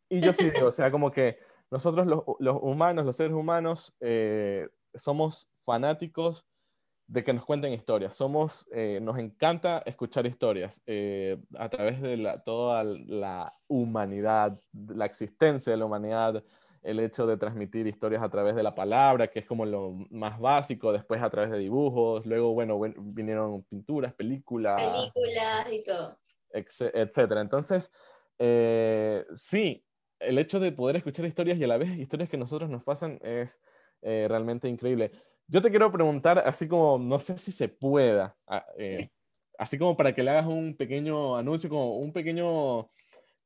Y 0.09 0.21
yo 0.21 0.33
sí 0.33 0.49
digo, 0.51 0.69
o 0.69 0.73
sea, 0.73 0.91
como 0.91 1.11
que 1.11 1.39
nosotros 1.71 2.07
los, 2.07 2.23
los 2.39 2.57
humanos, 2.63 3.05
los 3.05 3.17
seres 3.17 3.35
humanos, 3.35 3.95
eh, 4.01 4.67
somos 4.95 5.51
fanáticos 5.67 6.47
de 7.09 7.25
que 7.25 7.33
nos 7.33 7.45
cuenten 7.45 7.73
historias. 7.73 8.15
Somos, 8.15 8.69
eh, 8.71 9.01
nos 9.03 9.19
encanta 9.19 9.83
escuchar 9.87 10.27
historias 10.27 10.83
eh, 10.87 11.39
a 11.59 11.69
través 11.71 12.01
de 12.03 12.19
la, 12.19 12.43
toda 12.45 12.85
la 12.85 13.55
humanidad, 13.67 14.61
la 14.73 15.07
existencia 15.07 15.73
de 15.73 15.79
la 15.79 15.87
humanidad, 15.87 16.45
el 16.83 17.01
hecho 17.01 17.27
de 17.27 17.39
transmitir 17.39 17.87
historias 17.87 18.23
a 18.23 18.29
través 18.29 18.55
de 18.55 18.63
la 18.63 18.75
palabra, 18.75 19.29
que 19.29 19.41
es 19.41 19.47
como 19.47 19.65
lo 19.65 19.93
más 20.11 20.39
básico, 20.39 20.93
después 20.93 21.23
a 21.23 21.31
través 21.31 21.51
de 21.51 21.59
dibujos, 21.59 22.27
luego, 22.27 22.53
bueno, 22.53 22.79
vinieron 22.79 23.63
pinturas, 23.65 24.13
películas. 24.13 24.77
Películas 24.77 25.73
y 25.73 25.83
todo. 25.83 26.19
Etcétera. 26.51 27.41
Entonces, 27.41 27.91
eh, 28.39 29.25
sí, 29.35 29.83
el 30.21 30.39
hecho 30.39 30.61
de 30.61 30.73
poder 30.73 30.97
escuchar 30.97 31.25
historias 31.25 31.59
y 31.59 31.65
a 31.65 31.69
la 31.69 31.79
vez 31.79 31.97
historias 31.97 32.29
que 32.29 32.37
nosotros 32.37 32.69
nos 32.69 32.85
pasan 32.85 33.19
es 33.23 33.59
eh, 34.03 34.27
realmente 34.29 34.69
increíble. 34.69 35.11
Yo 35.49 35.63
te 35.63 35.71
quiero 35.71 35.91
preguntar, 35.91 36.39
así 36.45 36.69
como, 36.69 36.99
no 36.99 37.19
sé 37.21 37.39
si 37.39 37.53
se 37.53 37.69
pueda, 37.69 38.37
ah, 38.47 38.67
eh, 38.77 39.09
así 39.59 39.79
como 39.79 39.97
para 39.97 40.15
que 40.15 40.23
le 40.23 40.31
hagas 40.31 40.47
un 40.47 40.77
pequeño 40.77 41.37
anuncio, 41.37 41.71
como 41.71 41.97
un 41.97 42.13
pequeño 42.13 42.91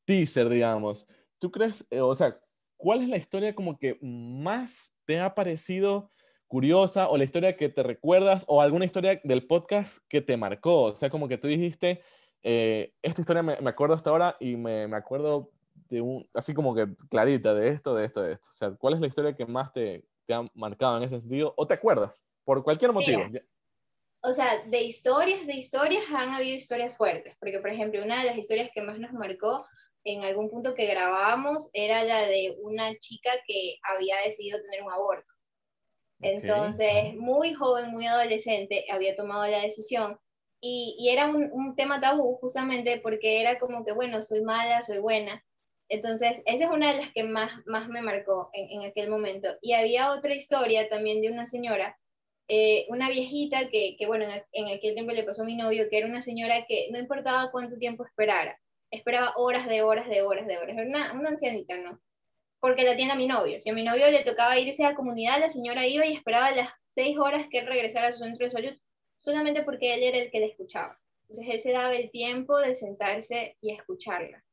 teaser, 0.05 0.49
digamos. 0.49 1.07
¿Tú 1.39 1.51
crees, 1.51 1.87
o 1.91 2.15
sea, 2.15 2.39
¿cuál 2.77 3.03
es 3.03 3.09
la 3.09 3.17
historia 3.17 3.55
como 3.55 3.79
que 3.79 3.99
más 4.03 4.93
te 5.05 5.21
ha 5.21 5.35
parecido 5.35 6.11
curiosa 6.53 7.09
o 7.09 7.17
la 7.17 7.25
historia 7.25 7.57
que 7.57 7.71
te 7.71 7.83
recuerdas 7.83 8.45
o 8.47 8.61
alguna 8.61 8.85
historia 8.85 9.19
del 9.25 9.47
podcast 9.47 10.05
que 10.07 10.21
te 10.21 10.37
marcó. 10.37 10.83
O 10.83 10.95
sea, 10.95 11.09
como 11.09 11.27
que 11.27 11.39
tú 11.39 11.49
dijiste, 11.49 12.03
eh, 12.43 12.93
esta 13.01 13.23
historia 13.23 13.43
me, 13.43 13.55
acuerdo 13.71 13.95
hasta 13.95 14.11
ahora 14.11 14.37
y 14.39 14.57
me, 14.57 14.87
me, 14.87 14.97
acuerdo 14.99 15.51
de 15.89 16.03
un, 16.03 16.29
así 16.35 16.53
como 16.53 16.75
que 16.75 16.89
clarita, 17.09 17.55
de 17.55 17.69
esto, 17.69 17.95
de 17.95 18.05
esto, 18.05 18.21
de 18.21 18.33
esto. 18.33 18.51
O 18.51 18.55
sea, 18.55 18.71
¿cuál 18.73 18.93
es 18.93 19.01
la 19.01 19.07
historia 19.07 19.35
que 19.35 19.47
más 19.47 19.73
te, 19.73 20.05
te 20.33 20.51
marcado 20.55 20.97
en 20.97 21.05
ese 21.05 21.21
sentido? 21.21 21.55
¿O 21.57 21.67
te 21.67 21.75
acuerdas? 21.75 22.23
Por 22.45 22.63
cualquier 22.63 22.93
motivo. 22.93 23.23
o 24.23 24.33
sea, 24.33 24.65
de 24.67 24.83
historias, 24.83 25.47
de 25.47 25.55
historias 25.55 26.05
han 26.11 26.31
habido 26.31 26.57
historias 26.57 26.97
fuertes, 26.97 27.37
porque 27.39 27.61
por 27.61 27.71
ejemplo, 27.71 28.03
una 28.03 28.21
de 28.21 28.27
las 28.27 28.37
historias 28.37 28.71
que 28.75 28.83
más 28.83 28.99
nos 28.99 29.13
marcó 29.13 29.65
en 30.05 30.25
algún 30.25 30.51
punto 30.51 30.75
que 30.75 30.87
grabábamos 30.87 31.71
era 31.73 32.03
la 32.03 32.27
de 32.27 32.57
una 32.63 32.95
chica 32.97 33.31
que 33.47 33.77
había 33.83 34.17
decidido 34.25 34.61
tener 34.61 34.83
un 34.83 34.93
aborto. 34.93 35.31
Entonces, 36.21 37.15
muy 37.17 37.53
joven, 37.53 37.91
muy 37.91 38.07
adolescente, 38.07 38.85
había 38.91 39.17
tomado 39.17 39.47
la 39.47 39.63
decisión 39.63 40.19
y, 40.61 40.95
y 40.97 41.09
era 41.11 41.27
un, 41.27 41.51
un, 41.53 41.75
tema 41.75 42.01
tabú 42.01 42.37
justamente 42.41 43.01
porque 43.03 43.41
era 43.41 43.59
como 43.59 43.85
que, 43.85 43.93
bueno, 43.93 44.23
soy 44.23 44.43
mala, 44.43 44.81
soy 44.81 44.99
buena. 44.99 45.45
Entonces, 45.93 46.43
esa 46.47 46.65
es 46.65 46.71
una 46.71 46.91
de 46.91 47.03
las 47.03 47.13
que 47.13 47.23
más, 47.23 47.53
más 47.67 47.87
me 47.91 48.01
marcó 48.01 48.49
en, 48.55 48.81
en 48.81 48.89
aquel 48.89 49.11
momento. 49.11 49.49
Y 49.61 49.75
había 49.75 50.13
otra 50.13 50.35
historia 50.35 50.89
también 50.89 51.21
de 51.21 51.29
una 51.29 51.45
señora, 51.45 51.99
eh, 52.49 52.87
una 52.89 53.11
viejita 53.11 53.69
que, 53.69 53.97
que 53.99 54.07
bueno, 54.07 54.25
en, 54.25 54.43
en, 54.53 54.75
aquel 54.75 54.95
tiempo 54.95 55.13
le 55.13 55.23
pasó 55.23 55.43
a 55.43 55.45
mi 55.45 55.55
novio, 55.55 55.91
que 55.91 55.99
era 55.99 56.07
una 56.07 56.23
señora 56.23 56.65
que 56.67 56.89
no 56.91 56.99
importaba 56.99 57.51
cuánto 57.51 57.77
tiempo 57.77 58.07
esperara, 58.07 58.59
esperaba 58.91 59.35
horas 59.37 59.69
de 59.69 59.83
horas 59.83 60.09
de 60.09 60.23
horas 60.23 60.47
de 60.47 60.57
horas. 60.57 60.79
Era 60.79 60.89
una, 60.89 61.13
una 61.13 61.29
ancianita, 61.29 61.77
¿no? 61.77 62.01
porque 62.59 62.85
la 62.85 62.97
tiene 62.97 63.13
a 63.13 63.17
mi 63.17 63.27
novio. 63.27 63.61
Si 63.61 63.69
a 63.69 63.75
mi 63.75 63.83
novio 63.83 64.09
le 64.09 64.25
tocaba 64.25 64.57
irse 64.57 64.85
a 64.85 64.91
la 64.91 64.95
comunidad, 64.95 65.41
la 65.41 65.49
señora 65.49 65.85
iba 65.85 66.07
y 66.07 66.15
esperaba 66.15 66.53
las 66.53 66.71
seis 66.87 67.19
horas 67.19 67.49
que 67.51 67.61
regresara 67.61 68.09
a 68.09 68.13
su 68.13 68.21
centro 68.21 68.47
de 68.47 68.51
salud, 68.51 68.79
solamente 69.19 69.65
porque 69.65 69.95
él 69.95 70.05
era 70.05 70.19
el 70.19 70.31
que 70.31 70.39
le 70.39 70.47
escuchaba. 70.47 70.97
Entonces 71.23 71.47
él 71.53 71.61
se 71.61 71.73
daba 71.73 71.93
el 71.95 72.11
tiempo 72.13 72.57
de 72.59 72.77
sentarse 72.77 73.59
y 73.61 73.73
escucharla. 73.73 74.45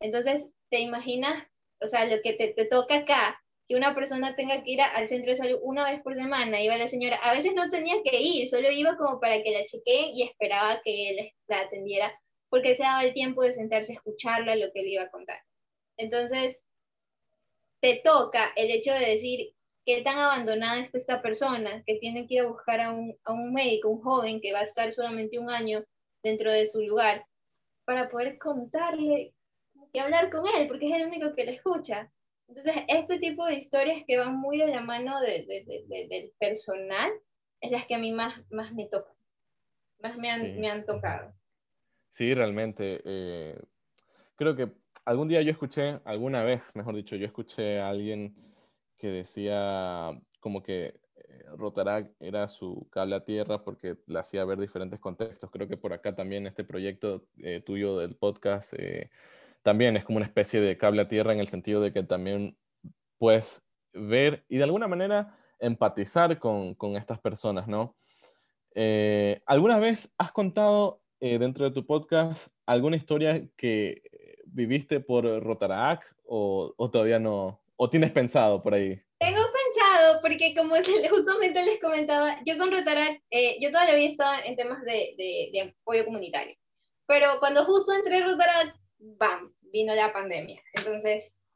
Entonces, 0.00 0.50
¿te 0.70 0.80
imaginas, 0.80 1.46
o 1.80 1.88
sea, 1.88 2.06
lo 2.06 2.22
que 2.22 2.32
te, 2.34 2.48
te 2.48 2.64
toca 2.64 2.98
acá, 2.98 3.40
que 3.68 3.76
una 3.76 3.94
persona 3.94 4.34
tenga 4.34 4.64
que 4.64 4.72
ir 4.72 4.80
al 4.80 5.06
centro 5.06 5.30
de 5.30 5.36
salud 5.36 5.60
una 5.62 5.90
vez 5.90 6.00
por 6.02 6.16
semana, 6.16 6.60
iba 6.60 6.76
la 6.76 6.88
señora, 6.88 7.16
a 7.18 7.32
veces 7.34 7.54
no 7.54 7.70
tenía 7.70 8.02
que 8.02 8.20
ir, 8.20 8.48
solo 8.48 8.70
iba 8.70 8.96
como 8.96 9.20
para 9.20 9.42
que 9.42 9.52
la 9.52 9.64
chequeen 9.64 10.14
y 10.14 10.22
esperaba 10.22 10.80
que 10.82 11.10
él 11.10 11.32
la 11.46 11.60
atendiera, 11.60 12.12
porque 12.48 12.74
se 12.74 12.82
daba 12.82 13.04
el 13.04 13.14
tiempo 13.14 13.42
de 13.42 13.52
sentarse 13.52 13.92
a 13.92 13.96
escucharla 13.96 14.56
lo 14.56 14.72
que 14.72 14.82
le 14.82 14.90
iba 14.90 15.04
a 15.04 15.10
contar. 15.10 15.40
Entonces, 15.96 16.64
te 17.80 18.00
toca 18.02 18.52
el 18.56 18.70
hecho 18.70 18.92
de 18.92 19.06
decir 19.06 19.54
qué 19.86 20.02
tan 20.02 20.18
abandonada 20.18 20.80
está 20.80 20.98
esta 20.98 21.22
persona, 21.22 21.82
que 21.86 21.94
tiene 21.96 22.26
que 22.26 22.34
ir 22.34 22.40
a 22.40 22.48
buscar 22.48 22.80
a 22.80 22.90
un, 22.90 23.16
a 23.24 23.32
un 23.32 23.52
médico, 23.52 23.88
un 23.88 24.02
joven 24.02 24.40
que 24.40 24.52
va 24.52 24.60
a 24.60 24.64
estar 24.64 24.92
solamente 24.92 25.38
un 25.38 25.48
año 25.48 25.84
dentro 26.22 26.52
de 26.52 26.66
su 26.66 26.82
lugar, 26.82 27.24
para 27.84 28.10
poder 28.10 28.36
contarle 28.38 29.32
y 29.92 29.98
hablar 29.98 30.30
con 30.30 30.44
él, 30.46 30.68
porque 30.68 30.88
es 30.88 30.94
el 30.94 31.06
único 31.06 31.34
que 31.34 31.44
le 31.44 31.54
escucha. 31.54 32.10
Entonces, 32.48 32.74
este 32.88 33.18
tipo 33.18 33.46
de 33.46 33.54
historias 33.54 34.02
que 34.06 34.18
van 34.18 34.36
muy 34.36 34.58
de 34.58 34.68
la 34.68 34.80
mano 34.80 35.20
de, 35.20 35.44
de, 35.46 35.84
de, 35.86 36.08
del 36.08 36.32
personal 36.38 37.10
es 37.60 37.70
las 37.70 37.86
que 37.86 37.94
a 37.94 37.98
mí 37.98 38.12
más, 38.12 38.40
más 38.50 38.72
me 38.72 38.86
tocan, 38.86 39.14
más 40.00 40.16
me 40.16 40.30
han, 40.30 40.58
me 40.60 40.68
han 40.68 40.84
tocado. 40.84 41.32
Sí, 42.08 42.34
realmente. 42.34 43.00
Eh, 43.04 43.56
creo 44.34 44.56
que 44.56 44.72
algún 45.04 45.28
día 45.28 45.42
yo 45.42 45.50
escuché, 45.50 46.00
alguna 46.04 46.42
vez, 46.42 46.74
mejor 46.74 46.96
dicho, 46.96 47.14
yo 47.16 47.26
escuché 47.26 47.78
a 47.78 47.90
alguien 47.90 48.34
que 48.96 49.08
decía 49.08 50.10
como 50.40 50.62
que 50.62 51.00
eh, 51.16 51.44
Rotarac 51.56 52.10
era 52.20 52.48
su 52.48 52.88
cable 52.90 53.16
a 53.16 53.24
tierra 53.24 53.62
porque 53.62 53.96
le 54.06 54.18
hacía 54.18 54.44
ver 54.44 54.58
diferentes 54.58 54.98
contextos. 55.00 55.50
Creo 55.50 55.68
que 55.68 55.76
por 55.76 55.92
acá 55.92 56.14
también 56.14 56.46
este 56.46 56.64
proyecto 56.64 57.26
eh, 57.38 57.62
tuyo 57.64 57.96
del 57.98 58.16
podcast 58.16 58.74
eh, 58.76 59.10
también 59.62 59.96
es 59.96 60.04
como 60.04 60.16
una 60.16 60.26
especie 60.26 60.60
de 60.60 60.76
cable 60.76 61.02
a 61.02 61.08
tierra 61.08 61.32
en 61.32 61.40
el 61.40 61.48
sentido 61.48 61.80
de 61.80 61.92
que 61.92 62.02
también 62.02 62.56
puedes 63.18 63.62
ver 63.92 64.44
y 64.48 64.56
de 64.56 64.64
alguna 64.64 64.88
manera 64.88 65.36
empatizar 65.58 66.38
con, 66.38 66.74
con 66.74 66.96
estas 66.96 67.18
personas, 67.20 67.68
¿no? 67.68 67.96
¿Alguna 69.46 69.78
vez 69.78 70.10
has 70.16 70.32
contado 70.32 71.02
dentro 71.20 71.66
de 71.66 71.72
tu 71.72 71.84
podcast 71.84 72.48
alguna 72.64 72.96
historia 72.96 73.46
que 73.56 74.02
viviste 74.52 75.00
por 75.00 75.24
Rotarac 75.42 76.04
o, 76.24 76.72
o, 76.76 76.90
todavía 76.90 77.18
no? 77.18 77.60
¿O 77.76 77.88
tienes 77.88 78.10
pensado 78.12 78.62
por 78.62 78.74
ahí? 78.74 79.00
Tengo 79.18 79.40
pensado, 79.40 80.20
porque 80.20 80.54
como 80.54 80.74
justamente 81.10 81.64
les 81.64 81.80
comentaba, 81.80 82.38
yo 82.44 82.58
con 82.58 82.70
Rotarac, 82.70 83.22
eh, 83.30 83.58
yo 83.60 83.70
todavía 83.70 83.94
había 83.94 84.08
estado 84.08 84.34
en 84.44 84.56
temas 84.56 84.82
de, 84.82 85.14
de, 85.18 85.50
de, 85.52 85.74
apoyo 85.80 86.04
comunitario, 86.04 86.56
pero 87.06 87.38
cuando 87.40 87.64
justo 87.64 87.92
entré 87.92 88.18
a 88.18 88.26
Rotarac, 88.26 88.76
¡bam! 89.00 89.52
vino 89.72 89.94
la 89.94 90.12
pandemia. 90.12 90.62
Entonces, 90.74 91.46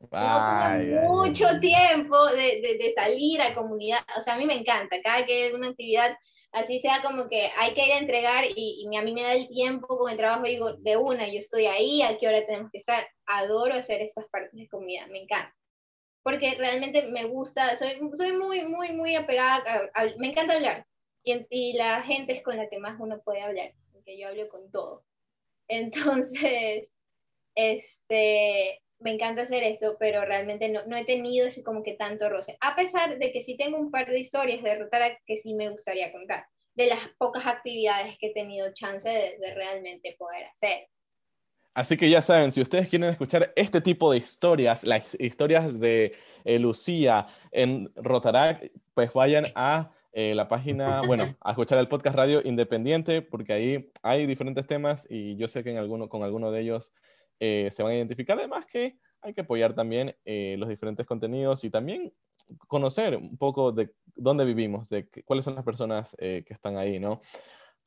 no 0.00 0.08
tuve 0.08 1.00
mucho 1.02 1.46
tiempo 1.60 2.26
de, 2.28 2.60
de, 2.60 2.78
de, 2.78 2.92
salir 2.94 3.42
a 3.42 3.54
comunidad. 3.54 4.00
O 4.16 4.20
sea, 4.20 4.34
a 4.34 4.38
mí 4.38 4.46
me 4.46 4.58
encanta. 4.58 4.96
Cada 5.02 5.26
que 5.26 5.44
hay 5.44 5.52
una 5.52 5.68
actividad 5.68 6.16
así 6.52 6.78
sea 6.78 7.02
como 7.02 7.28
que 7.28 7.50
hay 7.56 7.74
que 7.74 7.86
ir 7.86 7.92
a 7.92 7.98
entregar 7.98 8.44
y, 8.44 8.88
y, 8.90 8.96
a 8.96 9.02
mí 9.02 9.12
me 9.12 9.22
da 9.22 9.34
el 9.34 9.48
tiempo 9.48 9.86
con 9.86 10.10
el 10.10 10.16
trabajo, 10.16 10.44
digo, 10.44 10.72
de 10.74 10.96
una, 10.96 11.28
yo 11.28 11.38
estoy 11.38 11.66
ahí, 11.66 12.02
a 12.02 12.18
qué 12.18 12.28
hora 12.28 12.44
tenemos 12.44 12.70
que 12.70 12.78
estar. 12.78 13.06
Adoro 13.26 13.74
hacer 13.74 14.00
estas 14.00 14.26
partes 14.30 14.52
de 14.52 14.68
comida, 14.68 15.06
me 15.08 15.22
encanta. 15.22 15.54
Porque 16.22 16.54
realmente 16.56 17.06
me 17.06 17.24
gusta, 17.24 17.76
soy, 17.76 17.98
soy 18.14 18.32
muy, 18.32 18.62
muy, 18.62 18.92
muy 18.92 19.14
apegada, 19.14 19.90
a, 19.94 20.02
a, 20.02 20.06
me 20.18 20.30
encanta 20.30 20.54
hablar. 20.54 20.86
Y, 21.22 21.46
y, 21.50 21.72
la 21.74 22.02
gente 22.02 22.34
es 22.34 22.42
con 22.42 22.56
la 22.56 22.68
que 22.68 22.78
más 22.78 22.98
uno 22.98 23.20
puede 23.22 23.42
hablar, 23.42 23.72
porque 23.92 24.18
yo 24.18 24.28
hablo 24.28 24.48
con 24.48 24.70
todo. 24.70 25.04
Entonces, 25.70 26.92
este, 27.54 28.82
me 28.98 29.12
encanta 29.12 29.42
hacer 29.42 29.62
esto, 29.62 29.96
pero 29.98 30.24
realmente 30.24 30.68
no, 30.68 30.84
no, 30.86 30.96
he 30.96 31.04
tenido 31.04 31.46
ese 31.46 31.62
como 31.62 31.82
que 31.82 31.94
tanto 31.94 32.28
roce. 32.28 32.56
A 32.60 32.76
pesar 32.76 33.18
de 33.18 33.32
que 33.32 33.40
sí 33.40 33.56
tengo 33.56 33.78
un 33.78 33.90
par 33.90 34.08
de 34.08 34.18
historias 34.18 34.62
de 34.62 34.74
Rotarac 34.74 35.18
que 35.26 35.36
sí 35.36 35.54
me 35.54 35.70
gustaría 35.70 36.12
contar, 36.12 36.44
de 36.74 36.86
las 36.86 37.00
pocas 37.18 37.46
actividades 37.46 38.16
que 38.18 38.28
he 38.28 38.34
tenido 38.34 38.72
chance 38.74 39.08
de, 39.08 39.38
de 39.38 39.54
realmente 39.54 40.16
poder 40.18 40.44
hacer. 40.44 40.88
Así 41.72 41.96
que 41.96 42.10
ya 42.10 42.20
saben, 42.20 42.50
si 42.50 42.60
ustedes 42.60 42.88
quieren 42.88 43.10
escuchar 43.10 43.52
este 43.54 43.80
tipo 43.80 44.10
de 44.10 44.18
historias, 44.18 44.82
las 44.82 45.16
historias 45.20 45.78
de 45.78 46.14
eh, 46.44 46.58
Lucía 46.58 47.28
en 47.52 47.92
Rotarac, 47.94 48.72
pues 48.92 49.12
vayan 49.12 49.44
a 49.54 49.92
eh, 50.12 50.34
la 50.34 50.48
página, 50.48 51.02
bueno, 51.02 51.36
a 51.40 51.50
escuchar 51.50 51.78
el 51.78 51.88
podcast 51.88 52.16
Radio 52.16 52.40
Independiente, 52.44 53.22
porque 53.22 53.52
ahí 53.52 53.90
hay 54.02 54.26
diferentes 54.26 54.66
temas 54.66 55.06
y 55.08 55.36
yo 55.36 55.48
sé 55.48 55.62
que 55.62 55.70
en 55.70 55.78
alguno, 55.78 56.08
con 56.08 56.22
alguno 56.22 56.50
de 56.50 56.60
ellos 56.60 56.92
eh, 57.38 57.68
se 57.72 57.82
van 57.82 57.92
a 57.92 57.96
identificar. 57.96 58.38
Además 58.38 58.66
que 58.66 58.98
hay 59.22 59.34
que 59.34 59.42
apoyar 59.42 59.74
también 59.74 60.16
eh, 60.24 60.56
los 60.58 60.68
diferentes 60.68 61.06
contenidos 61.06 61.62
y 61.64 61.70
también 61.70 62.12
conocer 62.66 63.16
un 63.16 63.36
poco 63.36 63.70
de 63.70 63.92
dónde 64.16 64.44
vivimos, 64.44 64.88
de 64.88 65.08
cuáles 65.24 65.44
son 65.44 65.54
las 65.54 65.64
personas 65.64 66.16
que 66.18 66.44
están 66.48 66.76
ahí, 66.76 66.98
¿no? 66.98 67.20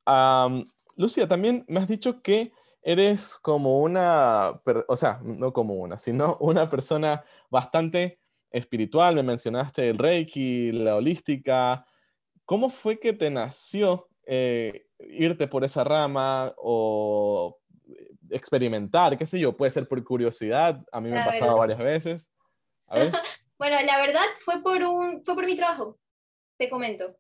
Um, 0.06 0.64
Lucia, 0.96 1.28
también 1.28 1.66
me 1.68 1.80
has 1.80 1.88
dicho 1.88 2.22
que 2.22 2.54
eres 2.82 3.38
como 3.42 3.82
una, 3.82 4.62
o 4.88 4.98
sea, 4.98 5.20
no 5.24 5.54
como 5.54 5.76
una, 5.76 5.98
sino 5.98 6.38
una 6.40 6.70
persona 6.70 7.24
bastante 7.50 8.20
espiritual. 8.52 9.16
Me 9.16 9.24
mencionaste 9.24 9.90
el 9.90 9.98
Reiki, 9.98 10.72
la 10.72 10.96
holística. 10.96 11.86
¿Cómo 12.46 12.70
fue 12.70 13.00
que 13.00 13.14
te 13.14 13.30
nació 13.30 14.10
irte 15.10 15.48
por 15.48 15.64
esa 15.64 15.84
rama 15.84 16.54
o 16.58 17.60
experimentar, 18.30 19.18
qué 19.18 19.26
sé 19.26 19.40
yo, 19.40 19.56
puede 19.56 19.72
ser 19.72 19.88
por 19.88 20.04
curiosidad, 20.04 20.82
a 20.92 21.02
mí 21.02 21.10
me 21.10 21.20
ha 21.20 21.26
pasado 21.26 21.58
varias 21.58 21.80
veces. 21.80 22.32
A 22.88 23.00
ver. 23.00 23.12
bueno, 23.58 23.78
la 23.86 24.00
verdad 24.00 24.26
fue 24.40 24.62
por, 24.62 24.82
un, 24.84 25.24
fue 25.24 25.36
por 25.36 25.46
mi 25.46 25.56
trabajo, 25.56 26.00
te 26.58 26.70
comento. 26.70 27.16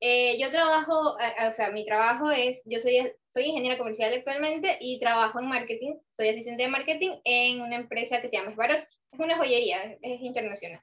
Eh, 0.00 0.38
yo 0.40 0.50
trabajo, 0.50 1.16
o 1.16 1.52
sea, 1.54 1.70
mi 1.70 1.84
trabajo 1.84 2.30
es, 2.30 2.62
yo 2.66 2.78
soy, 2.78 3.12
soy 3.28 3.44
ingeniera 3.46 3.78
comercial 3.78 4.14
actualmente 4.14 4.78
y 4.80 5.00
trabajo 5.00 5.40
en 5.40 5.48
marketing, 5.48 5.96
soy 6.08 6.28
asistente 6.28 6.62
de 6.62 6.68
marketing 6.68 7.18
en 7.24 7.60
una 7.60 7.76
empresa 7.76 8.20
que 8.20 8.28
se 8.28 8.36
llama 8.36 8.52
Esbaros, 8.52 8.80
es 8.80 9.18
una 9.18 9.36
joyería, 9.36 9.98
es 10.02 10.20
internacional. 10.20 10.82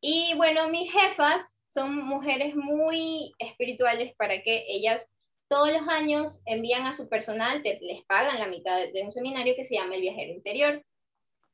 Y 0.00 0.34
bueno, 0.36 0.68
mis 0.68 0.90
jefas 0.90 1.57
son 1.68 2.06
mujeres 2.06 2.54
muy 2.54 3.34
espirituales 3.38 4.14
para 4.16 4.42
que 4.42 4.64
ellas 4.68 5.10
todos 5.48 5.72
los 5.72 5.88
años 5.88 6.42
envían 6.44 6.86
a 6.86 6.92
su 6.92 7.08
personal, 7.08 7.62
te, 7.62 7.78
les 7.80 8.04
pagan 8.04 8.38
la 8.38 8.46
mitad 8.46 8.76
de, 8.78 8.92
de, 8.92 9.02
un 9.02 9.12
seminario 9.12 9.54
que 9.56 9.64
se 9.64 9.76
llama 9.76 9.94
El 9.94 10.02
Viajero 10.02 10.32
Interior. 10.32 10.84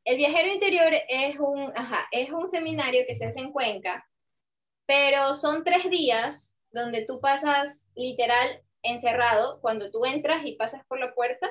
El 0.04 0.16
Viajero 0.16 0.48
Interior 0.48 0.92
es 1.08 1.38
un, 1.38 1.72
ajá, 1.76 2.06
es 2.10 2.30
un 2.30 2.48
seminario 2.48 3.02
que 3.06 3.14
se 3.14 3.26
hace 3.26 3.40
en 3.40 3.52
Cuenca, 3.52 4.04
pero 4.86 5.32
son 5.32 5.64
tres 5.64 5.88
días 5.90 6.60
donde 6.72 7.06
tú 7.06 7.20
pasas 7.20 7.90
literal 7.94 8.62
encerrado, 8.82 9.60
cuando 9.60 9.90
tú 9.90 10.04
entras 10.04 10.44
y 10.44 10.56
pasas 10.56 10.84
por 10.86 10.98
la 10.98 11.14
puerta, 11.14 11.48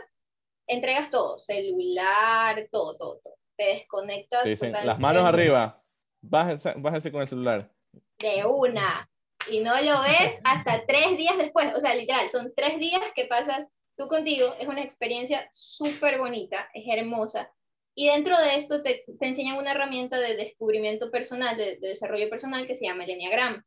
entregas 0.68 1.10
todo, 1.10 1.40
celular, 1.40 2.68
todo, 2.72 2.96
todo, 2.98 3.20
todo. 3.24 3.34
Te 3.56 3.66
desconectas. 3.66 4.44
Te 4.44 4.50
dicen, 4.50 4.72
las 4.72 5.00
manos 5.00 5.24
arriba, 5.26 5.82
bájese, 6.22 6.74
bájese 6.78 7.12
con 7.12 7.22
el 7.22 7.28
celular. 7.28 7.73
De 8.18 8.46
una 8.46 9.10
y 9.50 9.60
no 9.60 9.74
lo 9.82 10.02
ves 10.02 10.40
hasta 10.44 10.86
tres 10.86 11.18
días 11.18 11.38
después. 11.38 11.74
O 11.76 11.80
sea, 11.80 11.96
literal, 11.96 12.30
son 12.30 12.54
tres 12.56 12.80
días 12.80 13.02
que 13.16 13.26
pasas 13.26 13.68
tú 13.98 14.08
contigo. 14.08 14.54
Es 14.60 14.68
una 14.68 14.84
experiencia 14.84 15.50
súper 15.52 16.18
bonita, 16.18 16.70
es 16.74 16.86
hermosa. 16.88 17.52
Y 17.96 18.08
dentro 18.08 18.38
de 18.40 18.56
esto 18.56 18.82
te, 18.82 19.04
te, 19.20 19.28
enseñan 19.28 19.58
una 19.58 19.72
herramienta 19.72 20.20
de 20.20 20.36
descubrimiento 20.36 21.12
personal, 21.12 21.56
de, 21.58 21.78
desarrollo 21.78 22.30
personal 22.30 22.66
que 22.66 22.76
se 22.76 22.86
llama 22.86 23.04
el 23.04 23.12
Enneagrama. 23.12 23.66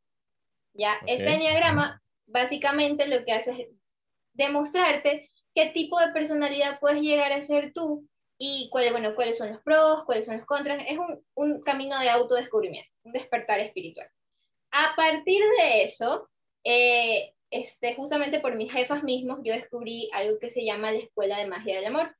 ¿Ya? 0.73 0.97
Este 1.05 1.33
Enneagrama 1.33 2.01
básicamente 2.25 3.07
lo 3.07 3.23
que 3.23 3.31
hace 3.31 3.51
es 3.51 3.69
demostrarte 4.33 5.31
qué 5.55 5.67
tipo 5.67 5.99
de 5.99 6.11
personalidad 6.11 6.79
puedes 6.79 7.01
llegar 7.01 7.31
a 7.31 7.41
ser 7.41 7.71
tú 7.73 8.07
y 8.37 8.69
cuál, 8.69 8.91
bueno, 8.91 9.15
cuáles 9.15 9.37
son 9.37 9.49
los 9.49 9.61
pros, 9.63 10.03
cuáles 10.05 10.25
son 10.25 10.37
los 10.37 10.45
contras. 10.45 10.83
Es 10.87 10.97
un, 10.97 11.23
un 11.35 11.61
camino 11.61 11.97
de 11.99 12.09
autodescubrimiento, 12.09 12.91
un 13.03 13.13
despertar 13.13 13.59
espiritual. 13.61 14.09
A 14.71 14.95
partir 14.95 15.41
de 15.59 15.83
eso, 15.83 16.29
eh, 16.63 17.33
este, 17.49 17.95
justamente 17.95 18.39
por 18.39 18.55
mis 18.55 18.71
jefas 18.71 19.03
mismos, 19.03 19.39
yo 19.43 19.53
descubrí 19.53 20.09
algo 20.13 20.37
que 20.39 20.49
se 20.49 20.65
llama 20.65 20.91
la 20.91 20.99
Escuela 20.99 21.37
de 21.39 21.47
Magia 21.47 21.75
del 21.75 21.85
Amor. 21.85 22.15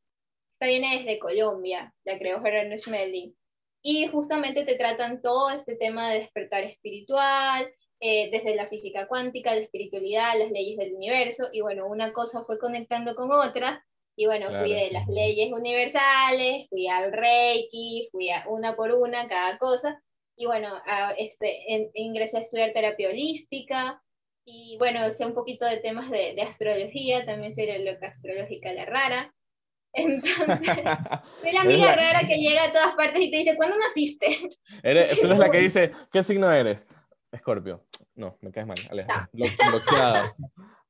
Esta 0.54 0.68
viene 0.68 0.98
desde 0.98 1.20
Colombia, 1.20 1.94
la 2.06 2.18
creó 2.18 2.42
Gerardo 2.42 2.78
Schmelding. 2.78 3.36
Y 3.84 4.08
justamente 4.08 4.64
te 4.64 4.76
tratan 4.76 5.22
todo 5.22 5.52
este 5.52 5.76
tema 5.76 6.10
de 6.10 6.20
despertar 6.20 6.64
espiritual, 6.64 7.72
eh, 8.00 8.30
desde 8.32 8.56
la 8.56 8.68
física 8.68 9.08
cuántica, 9.08 9.54
la 9.54 9.62
espiritualidad, 9.62 10.38
las 10.40 10.52
leyes 10.52 10.78
del 10.78 10.94
universo. 10.94 11.50
Y 11.52 11.62
bueno, 11.62 11.88
una 11.88 12.14
cosa 12.14 12.44
fue 12.46 12.58
conectando 12.58 13.16
con 13.16 13.32
otra. 13.32 13.84
Y 14.16 14.26
bueno, 14.26 14.48
fui 14.48 14.74
de 14.74 14.90
las 14.92 15.08
leyes 15.08 15.52
universales, 15.52 16.68
fui 16.70 16.88
al 16.88 17.12
Reiki, 17.12 18.08
fui 18.12 18.32
a 18.32 18.46
una 18.48 18.76
por 18.76 18.92
una, 18.94 19.28
cada 19.28 19.60
cosa 19.60 20.02
y 20.38 20.46
bueno, 20.46 20.70
este, 21.18 21.92
ingresé 21.96 22.38
a 22.38 22.42
estudiar 22.42 22.72
terapia 22.72 23.10
holística 23.10 24.02
y 24.46 24.78
bueno, 24.78 25.10
sé 25.10 25.26
un 25.26 25.34
poquito 25.34 25.66
de 25.66 25.78
temas 25.78 26.10
de, 26.12 26.34
de 26.36 26.42
astrología, 26.44 27.26
también 27.26 27.52
soy 27.52 27.66
la 27.66 27.80
loca 27.80 28.08
astrológica 28.08 28.72
la 28.72 28.86
rara. 28.86 29.34
Entonces, 29.94 30.70
soy 31.42 31.52
la 31.52 31.62
amiga 31.62 31.96
rara 31.96 32.28
que 32.28 32.38
llega 32.38 32.66
a 32.66 32.72
todas 32.72 32.94
partes 32.94 33.20
y 33.20 33.32
te 33.32 33.38
dice, 33.38 33.56
¿cuándo 33.56 33.76
naciste? 33.78 34.38
Eres, 34.84 35.20
tú 35.20 35.26
eres 35.26 35.40
la 35.40 35.50
que 35.50 35.60
dice, 35.60 35.92
¿qué 36.12 36.22
signo 36.22 36.52
eres? 36.52 36.88
Escorpio. 37.32 37.84
No, 38.14 38.38
me 38.42 38.52
caes 38.52 38.68
mal, 38.68 38.78
Aleja. 38.92 39.30
Bloqueada. 39.34 40.36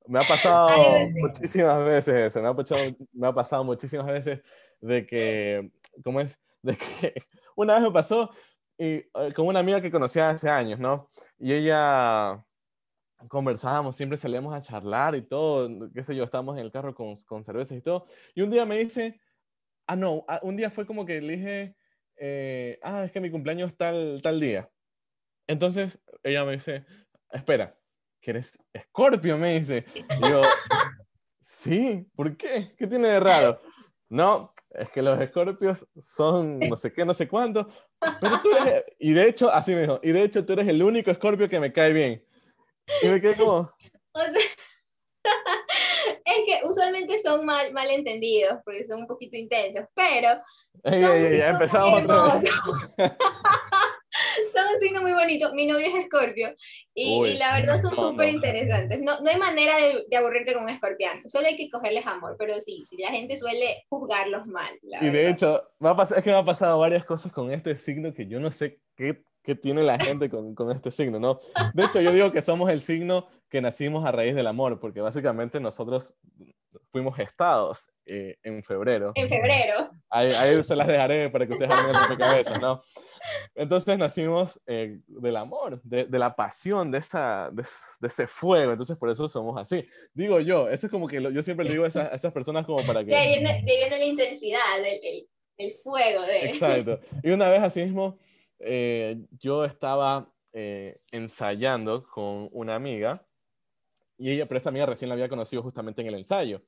Me 0.08 0.20
ha 0.20 0.24
pasado 0.24 0.70
muchísimas 1.10 1.86
veces 1.86 2.16
eso, 2.16 2.42
me 2.42 2.50
ha, 2.50 2.54
pasado, 2.54 2.82
me 3.14 3.28
ha 3.28 3.34
pasado 3.34 3.64
muchísimas 3.64 4.06
veces 4.06 4.42
de 4.82 5.06
que, 5.06 5.72
¿cómo 6.04 6.22
es? 6.22 6.38
De 6.62 6.78
que 6.78 7.14
una 7.56 7.76
vez 7.76 7.84
me 7.84 7.92
pasó 7.92 8.30
y 8.78 8.86
eh, 8.86 9.34
con 9.36 9.48
una 9.48 9.60
amiga 9.60 9.82
que 9.82 9.92
conocía 9.92 10.30
hace 10.30 10.50
años, 10.50 10.80
¿no? 10.80 11.10
Y 11.38 11.54
ella 11.54 12.44
conversábamos, 13.28 13.96
siempre 13.96 14.18
salíamos 14.18 14.54
a 14.54 14.62
charlar 14.62 15.16
y 15.16 15.24
todo, 15.24 15.90
qué 15.94 16.04
sé 16.04 16.16
yo, 16.16 16.24
estábamos 16.24 16.58
en 16.58 16.66
el 16.66 16.72
carro 16.72 16.94
con, 16.94 17.16
con 17.26 17.44
cervezas 17.44 17.78
y 17.78 17.82
todo. 17.82 18.06
Y 18.36 18.42
un 18.42 18.52
día 18.52 18.66
me 18.66 18.78
dice, 18.78 19.20
ah, 19.88 19.96
no, 19.96 20.24
ah, 20.28 20.40
un 20.44 20.56
día 20.56 20.70
fue 20.70 20.86
como 20.86 21.06
que 21.06 21.20
le 21.22 21.38
dije, 21.38 21.76
eh, 22.18 22.80
ah, 22.84 23.06
es 23.06 23.12
que 23.12 23.20
mi 23.20 23.32
cumpleaños 23.32 23.76
tal, 23.76 24.22
tal 24.22 24.40
día. 24.40 24.70
Entonces 25.48 26.00
ella 26.24 26.46
me 26.46 26.54
dice, 26.54 26.86
espera, 27.32 27.76
que 28.22 28.32
eres 28.32 28.60
escorpio, 28.74 29.38
me 29.38 29.58
dice. 29.58 29.86
Y 29.96 30.30
yo, 30.30 30.42
sí, 31.42 32.08
¿por 32.16 32.36
qué? 32.38 32.76
¿Qué 32.78 32.86
tiene 32.86 33.08
de 33.08 33.20
raro? 33.20 33.60
No, 34.10 34.54
es 34.70 34.90
que 34.90 35.02
los 35.02 35.20
escorpios 35.20 35.86
son 36.00 36.60
no 36.60 36.78
sé 36.78 36.94
qué, 36.94 37.04
no 37.04 37.14
sé 37.14 37.28
cuánto. 37.28 37.68
Pero 38.22 38.42
tú 38.42 38.50
eres, 38.52 38.84
y 39.00 39.14
de 39.14 39.28
hecho, 39.28 39.52
así 39.52 39.74
me 39.74 39.82
dijo, 39.82 40.00
y 40.02 40.12
de 40.12 40.24
hecho 40.24 40.46
tú 40.46 40.54
eres 40.54 40.68
el 40.68 40.82
único 40.82 41.12
escorpio 41.12 41.50
que 41.50 41.60
me 41.60 41.74
cae 41.74 41.92
bien. 41.92 42.26
Y 43.02 43.08
me 43.08 43.20
quedé 43.20 43.36
como... 43.36 43.72
O 44.14 44.20
sea, 44.20 44.32
es 46.26 46.46
que 46.46 46.62
usualmente 46.66 47.18
son 47.18 47.46
mal, 47.46 47.74
mal 47.74 47.90
entendidos, 47.90 48.60
porque 48.64 48.86
son 48.86 49.02
un 49.02 49.08
poquito 49.08 49.36
intensos, 49.36 49.86
pero... 49.94 50.42
ya 50.84 51.50
empezamos 51.50 52.04
otra 52.04 52.34
vez. 52.34 52.52
son 54.54 54.64
un 54.74 54.80
signo 54.80 55.02
muy 55.02 55.14
bonito. 55.14 55.54
Mi 55.54 55.66
novio 55.66 55.88
es 55.88 55.96
escorpio 55.96 56.54
y, 56.94 57.34
la 57.36 57.60
verdad 57.60 57.80
son 57.80 57.96
súper 57.96 58.30
interesantes. 58.30 59.02
No, 59.02 59.20
no 59.22 59.30
hay 59.30 59.38
manera 59.38 59.78
de, 59.78 60.06
de, 60.10 60.18
aburrirte 60.18 60.54
con 60.54 60.64
un 60.64 60.70
escorpiano, 60.70 61.22
solo 61.28 61.48
hay 61.48 61.58
que 61.58 61.70
cogerles 61.70 62.06
amor, 62.06 62.36
pero 62.40 62.60
sí, 62.60 62.84
sí 62.84 62.98
la 62.98 63.10
gente 63.10 63.38
suele 63.38 63.86
juzgarlos 63.90 64.48
mal. 64.48 64.72
y 65.02 65.10
de 65.10 65.30
hecho, 65.30 65.64
me 65.80 65.90
ha 65.90 65.98
es 66.04 66.24
que 66.24 66.30
me 66.30 66.38
ha 66.38 66.46
pasado 66.46 66.80
varias 66.80 67.06
cosas 67.06 67.32
con 67.32 67.52
este 67.52 67.76
signo 67.76 68.14
que 68.14 68.28
yo 68.28 68.40
no 68.40 68.52
sé 68.52 68.80
qué, 68.96 69.24
qué 69.48 69.56
tiene 69.56 69.82
la 69.82 69.98
gente 69.98 70.30
con, 70.30 70.54
con 70.54 70.70
este 70.72 70.92
signo, 70.92 71.22
¿no? 71.22 71.40
De 71.74 71.86
hecho, 71.86 72.02
yo 72.02 72.12
digo 72.12 72.34
que 72.34 72.42
somos 72.42 72.70
el 72.70 72.82
signo 72.82 73.30
que 73.50 73.62
nacimos 73.62 74.06
a 74.06 74.12
raíz 74.12 74.36
del 74.36 74.46
amor, 74.46 74.78
porque 74.78 75.00
básicamente 75.00 75.62
nosotros 75.62 76.14
fuimos 76.92 77.16
gestados 77.16 77.90
eh, 78.06 78.36
en 78.44 78.62
febrero. 78.62 79.14
En 79.16 79.30
febrero. 79.30 79.90
Ahí, 80.10 80.34
ahí, 80.34 80.62
se 80.66 80.76
las 80.76 80.86
dejaré 80.86 81.30
para 81.30 81.48
que 81.48 81.54
ustedes 81.54 81.72
hagan 81.72 82.12
el 82.12 82.18
cabeza, 82.18 82.58
¿no? 82.60 82.82
Entonces 83.56 83.98
nacimos 83.98 84.60
eh, 84.68 85.00
del 85.08 85.38
amor, 85.38 85.82
de, 85.82 86.04
de, 86.04 86.20
la 86.20 86.36
pasión, 86.36 86.92
de, 86.92 86.98
esa, 86.98 87.50
de, 87.54 87.64
de, 88.02 88.08
ese 88.08 88.28
fuego. 88.28 88.74
Entonces 88.74 88.98
por 88.98 89.10
eso 89.10 89.30
somos 89.30 89.58
así. 89.62 89.88
Digo 90.14 90.42
yo, 90.42 90.70
eso 90.70 90.88
es 90.88 90.92
como 90.92 91.08
que 91.08 91.22
lo, 91.22 91.30
yo 91.30 91.42
siempre 91.42 91.66
le 91.66 91.72
digo 91.72 91.86
a 91.86 91.88
esas, 91.88 92.12
a 92.12 92.16
esas, 92.16 92.34
personas 92.34 92.66
como 92.66 92.86
para 92.86 93.00
que... 93.00 93.12
De 93.12 93.16
ahí 93.16 93.40
viene, 93.40 93.64
de 93.64 93.72
ahí 93.72 93.78
viene 93.78 93.98
la 93.98 94.06
intensidad, 94.06 94.80
el, 94.80 95.00
el, 95.02 95.30
el, 95.58 95.72
fuego. 95.72 96.24
De... 96.24 96.50
Exacto. 96.50 97.00
Y 97.24 97.32
una 97.32 97.50
vez 97.50 97.64
así 97.64 97.82
mismo, 97.86 98.20
eh, 98.60 99.26
yo 99.32 99.66
estaba 99.66 100.34
eh, 100.54 101.02
ensayando 101.12 102.04
con 102.08 102.50
una 102.52 102.76
amiga 102.76 103.26
y 104.18 104.32
ella, 104.32 104.48
pero 104.48 104.58
esta 104.58 104.70
amiga 104.70 104.86
recién 104.86 105.10
la 105.10 105.14
había 105.14 105.30
conocido 105.30 105.62
justamente 105.62 106.02
en 106.02 106.08
el 106.08 106.16
ensayo. 106.16 106.64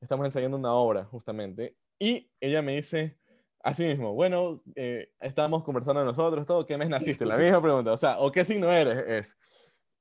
Estamos 0.00 0.26
ensayando 0.26 0.56
una 0.56 0.72
obra 0.74 1.04
justamente 1.04 1.76
y 1.98 2.30
ella 2.40 2.62
me 2.62 2.76
dice 2.76 3.18
Así 3.66 3.82
mismo, 3.82 4.14
bueno, 4.14 4.62
eh, 4.76 5.10
estábamos 5.18 5.64
conversando 5.64 6.04
nosotros, 6.04 6.46
todo, 6.46 6.64
¿qué 6.64 6.78
mes 6.78 6.88
naciste? 6.88 7.26
La 7.26 7.36
misma 7.36 7.60
pregunta, 7.60 7.92
o 7.92 7.96
sea, 7.96 8.16
¿o 8.20 8.30
qué 8.30 8.44
signo 8.44 8.70
eres? 8.70 9.04
Es. 9.08 9.36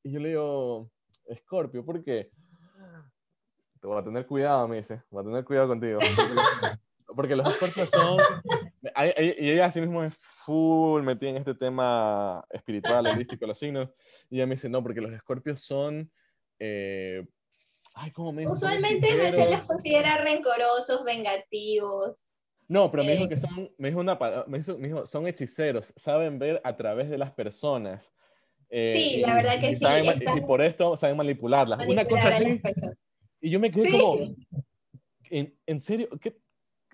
Y 0.03 0.11
yo 0.11 0.19
le 0.19 0.29
digo, 0.29 0.91
Escorpio, 1.25 1.83
¿por 1.83 2.03
qué? 2.03 2.29
Te 3.81 3.87
voy 3.87 3.97
a 3.97 4.03
tener 4.03 4.27
cuidado, 4.27 4.67
me 4.67 4.77
dice, 4.77 5.01
voy 5.09 5.23
a 5.23 5.25
tener 5.25 5.43
cuidado 5.43 5.69
contigo. 5.69 5.97
Porque 7.15 7.35
los 7.35 7.47
escorpios 7.47 7.89
son... 7.89 8.19
Y 9.17 9.49
ella 9.49 9.65
así 9.65 9.81
mismo 9.81 10.03
es 10.03 10.15
full 10.15 11.01
metida 11.01 11.31
en 11.31 11.37
este 11.37 11.55
tema 11.55 12.45
espiritual, 12.49 13.07
holístico, 13.07 13.45
los 13.47 13.57
signos. 13.57 13.89
Y 14.29 14.37
ella 14.37 14.47
me 14.47 14.55
dice, 14.55 14.69
no, 14.69 14.83
porque 14.83 15.01
los 15.01 15.13
escorpios 15.13 15.61
son... 15.61 16.11
Eh, 16.59 17.25
ay, 17.95 18.11
¿cómo 18.11 18.31
me 18.31 18.47
Usualmente 18.47 19.07
se 19.31 19.51
los 19.51 19.65
considera 19.65 20.17
rencorosos, 20.23 21.03
vengativos. 21.03 22.29
No, 22.67 22.89
pero 22.89 23.03
me 23.03 23.15
dijo 23.15 23.29
que 23.29 23.37
son, 23.37 23.71
me 23.77 23.89
dijo 23.89 23.99
una, 23.99 24.17
me 24.47 24.59
dijo, 24.59 25.05
son 25.05 25.27
hechiceros, 25.27 25.93
saben 25.95 26.39
ver 26.39 26.61
a 26.63 26.75
través 26.75 27.09
de 27.09 27.17
las 27.17 27.31
personas. 27.31 28.11
Eh, 28.69 28.93
sí, 28.95 29.21
la 29.21 29.35
verdad 29.35 29.59
que 29.59 29.73
sí. 29.73 29.85
Y 30.35 30.41
por 30.41 30.61
esto 30.61 30.97
saben 30.97 31.17
manipularlas. 31.17 31.85
una 31.85 32.05
cosa 32.05 32.29
así. 32.29 32.59
Y 33.39 33.51
yo 33.51 33.59
me 33.59 33.69
quedé 33.69 33.91
como, 33.91 34.35
¿en, 35.29 35.55
¿en, 35.67 35.81
serio? 35.81 36.09
¿Qué, 36.19 36.35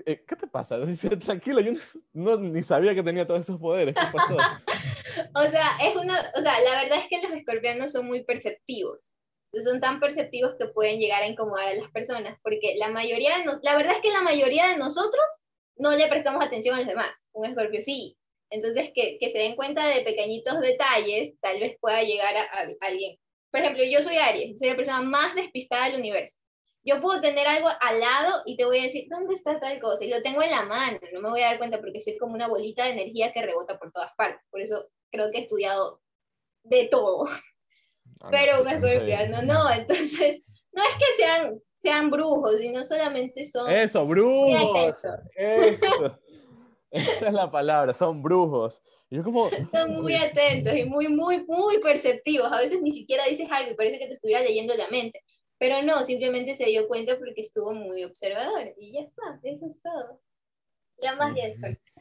eh, 0.06 0.24
¿Qué 0.28 0.36
te 0.36 0.48
pasa? 0.48 0.80
Dice, 0.86 1.10
tranquilo, 1.18 1.62
yo 1.62 1.74
no, 2.14 2.38
ni 2.38 2.62
sabía 2.64 2.96
que 2.96 3.04
tenía 3.04 3.28
todos 3.28 3.42
esos 3.42 3.60
poderes. 3.60 3.96
¿Qué 3.96 4.08
pasó? 4.12 4.36
o 5.36 5.52
sea, 5.52 5.78
es 5.84 5.96
una, 5.96 6.32
o 6.36 6.42
sea, 6.42 6.60
la 6.62 6.84
verdad 6.84 7.00
es 7.00 7.08
que 7.10 7.28
los 7.28 7.36
escorpianos 7.38 7.92
son 7.92 8.08
muy 8.08 8.24
perceptivos. 8.24 9.14
Son 9.54 9.82
tan 9.82 10.00
perceptivos 10.00 10.56
que 10.58 10.68
pueden 10.68 11.00
llegar 11.00 11.24
a 11.24 11.28
incomodar 11.28 11.68
a 11.68 11.76
las 11.76 11.92
personas, 11.92 12.38
porque 12.42 12.76
la 12.78 12.90
mayoría 12.90 13.38
de 13.38 13.46
nos, 13.46 13.60
la 13.64 13.76
verdad 13.76 13.96
es 13.96 14.02
que 14.02 14.12
la 14.12 14.22
mayoría 14.22 14.70
de 14.70 14.78
nosotros 14.78 15.26
no 15.76 15.96
le 15.96 16.08
prestamos 16.08 16.44
atención 16.44 16.76
a 16.76 16.80
los 16.80 16.88
demás. 16.88 17.28
Un 17.34 17.48
escorpio 17.48 17.82
sí. 17.82 18.18
Entonces, 18.50 18.92
que, 18.94 19.18
que 19.20 19.30
se 19.30 19.40
den 19.40 19.56
cuenta 19.56 19.88
de 19.88 20.02
pequeñitos 20.02 20.60
detalles, 20.60 21.38
tal 21.42 21.60
vez 21.60 21.78
pueda 21.80 22.04
llegar 22.04 22.36
a, 22.36 22.44
a, 22.44 22.68
alguien. 22.82 23.18
Por 23.50 23.62
ejemplo, 23.62 23.84
yo 23.84 24.02
soy 24.02 24.18
Aries, 24.18 24.60
soy 24.60 24.70
la 24.70 24.76
persona 24.76 25.02
más 25.02 25.36
despistada 25.36 25.90
del 25.90 26.00
universo. 26.00 26.41
Yo 26.84 27.02
puedo 27.02 27.22
tener 27.22 27.48
algo 27.48 27.68
al 27.80 28.00
lado 28.00 28.42
y 28.46 28.58
te 28.58 28.66
voy 28.66 28.80
a 28.80 28.84
decir, 28.84 29.08
¿dónde 29.10 29.36
está 29.36 29.60
tal 29.60 29.80
cosa? 29.80 30.04
Y 30.04 30.10
lo 30.10 30.22
tengo 30.22 30.42
en 30.42 30.52
la 30.52 30.64
mano, 30.64 31.00
no 31.14 31.22
me 31.22 31.30
voy 31.30 31.42
a 31.42 31.48
dar 31.48 31.58
cuenta 31.58 31.80
porque 31.80 32.02
soy 32.02 32.18
como 32.18 32.34
una 32.34 32.48
bolita 32.48 32.86
de 32.86 32.92
energía 32.92 33.32
que 33.32 33.44
rebota 33.44 33.78
por 33.78 33.92
todas 33.92 34.14
partes. 34.16 34.42
Por 34.50 34.62
eso 34.62 34.90
creo 35.12 35.30
que 35.30 35.38
he 35.38 35.42
estudiado 35.42 36.02
de 36.64 36.86
todo. 36.86 37.26
Ah, 38.20 38.30
Pero 38.32 38.62
un 38.62 38.68
escorpiano 38.68 39.44
no, 39.44 39.70
entonces, 39.72 40.42
no 40.72 40.84
es 40.84 40.96
que 40.98 41.24
sean 41.24 41.62
sean 41.82 42.12
brujos 42.12 42.62
y 42.62 42.70
no 42.70 42.84
solamente 42.84 43.44
son... 43.44 43.72
Eso, 43.72 44.06
brujos. 44.06 44.98
Eso. 45.36 46.20
Esa 46.92 47.28
es 47.28 47.34
la 47.34 47.50
palabra, 47.50 47.94
son 47.94 48.22
brujos. 48.22 48.82
yo 49.10 49.24
como... 49.24 49.50
Son 49.72 49.94
muy 49.94 50.14
atentos 50.16 50.76
y 50.76 50.86
muy, 50.86 51.08
muy, 51.08 51.46
muy 51.48 51.80
perceptivos. 51.80 52.52
A 52.52 52.60
veces 52.60 52.82
ni 52.82 52.92
siquiera 52.92 53.26
dices 53.26 53.48
algo 53.50 53.72
y 53.72 53.76
parece 53.76 53.98
que 53.98 54.08
te 54.08 54.14
estuviera 54.14 54.42
leyendo 54.42 54.76
la 54.76 54.90
mente. 54.90 55.24
Pero 55.62 55.84
no, 55.84 56.02
simplemente 56.02 56.56
se 56.56 56.66
dio 56.66 56.88
cuenta 56.88 57.20
porque 57.20 57.42
estuvo 57.42 57.72
muy 57.72 58.04
observador. 58.04 58.74
Y 58.80 58.94
ya 58.94 59.02
está, 59.02 59.40
eso 59.44 59.68
es 59.68 59.80
todo. 59.80 60.20
La 60.98 61.16
magia 61.16 61.50
de 61.50 61.56
Scorpio. 61.56 61.94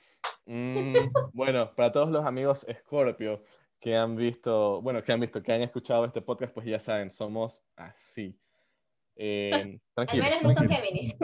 Mm, 0.46 0.94
bueno, 1.34 1.74
para 1.74 1.92
todos 1.92 2.08
los 2.08 2.24
amigos 2.24 2.66
Scorpio 2.72 3.44
que 3.78 3.94
han 3.94 4.16
visto, 4.16 4.80
bueno, 4.80 5.04
que 5.04 5.12
han 5.12 5.20
visto, 5.20 5.42
que 5.42 5.52
han 5.52 5.60
escuchado 5.60 6.06
este 6.06 6.22
podcast, 6.22 6.54
pues 6.54 6.64
ya 6.64 6.80
saben, 6.80 7.12
somos 7.12 7.62
así. 7.76 8.34
Eh, 9.14 9.78
Al 9.94 10.06
menos 10.18 10.42
no 10.42 10.52
son 10.52 10.66
Géminis. 10.66 11.14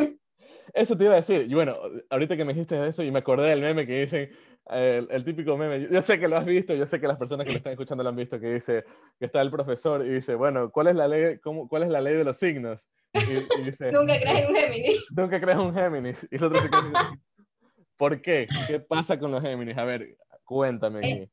Eso 0.77 0.95
te 0.95 1.05
iba 1.05 1.15
a 1.15 1.17
decir. 1.17 1.47
Y 1.49 1.55
bueno, 1.55 1.75
ahorita 2.11 2.37
que 2.37 2.45
me 2.45 2.53
dijiste 2.53 2.87
eso 2.87 3.03
y 3.03 3.11
me 3.11 3.21
acordé 3.21 3.49
del 3.49 3.63
meme 3.63 3.87
que 3.87 4.03
dicen, 4.03 4.31
el, 4.67 5.25
típico 5.25 5.57
meme, 5.57 5.89
yo 5.91 6.03
sé 6.03 6.21
que 6.21 6.29
lo 6.29 6.37
has 6.37 6.45
visto, 6.45 6.75
yo 6.75 6.87
sé 6.87 7.01
que 7.01 7.07
las 7.07 7.17
personas 7.17 7.47
que 7.47 7.53
lo 7.53 7.57
están 7.57 7.73
escuchando 7.73 8.03
lo 8.03 8.11
han 8.11 8.17
visto, 8.17 8.39
que 8.39 8.53
dice, 8.53 8.85
que 9.19 9.25
está 9.25 9.41
el 9.41 9.51
profesor 9.51 10.05
y 10.05 10.11
dice, 10.11 10.35
bueno, 10.35 10.71
¿cuál 10.71 10.89
es 10.89 10.97
la 10.97 11.09
ley, 11.09 11.39
cómo, 11.39 11.67
cuál 11.67 11.85
es 11.85 11.89
la 11.89 12.03
ley 12.03 12.13
de 12.13 12.25
los 12.25 12.37
signos? 12.37 12.87
Y, 13.15 13.65
dice, 13.65 13.91
nunca 13.93 14.21
crees 14.21 14.41
en 14.41 14.49
un 14.49 14.55
Géminis. 14.55 15.07
Nunca 15.17 15.41
crees 15.41 15.59
un 15.59 15.75
Géminis. 15.75 16.29
Y 16.31 16.37
el 16.37 16.45
otro 16.45 16.61
se 16.61 16.69
¿Por 17.97 18.21
qué? 18.21 18.47
¿Qué 18.67 18.79
pasa 18.79 19.19
con 19.19 19.31
los 19.31 19.43
Géminis? 19.43 19.79
A 19.79 19.85
ver, 19.87 20.19
cuéntame. 20.45 20.99
aquí. 20.99 21.31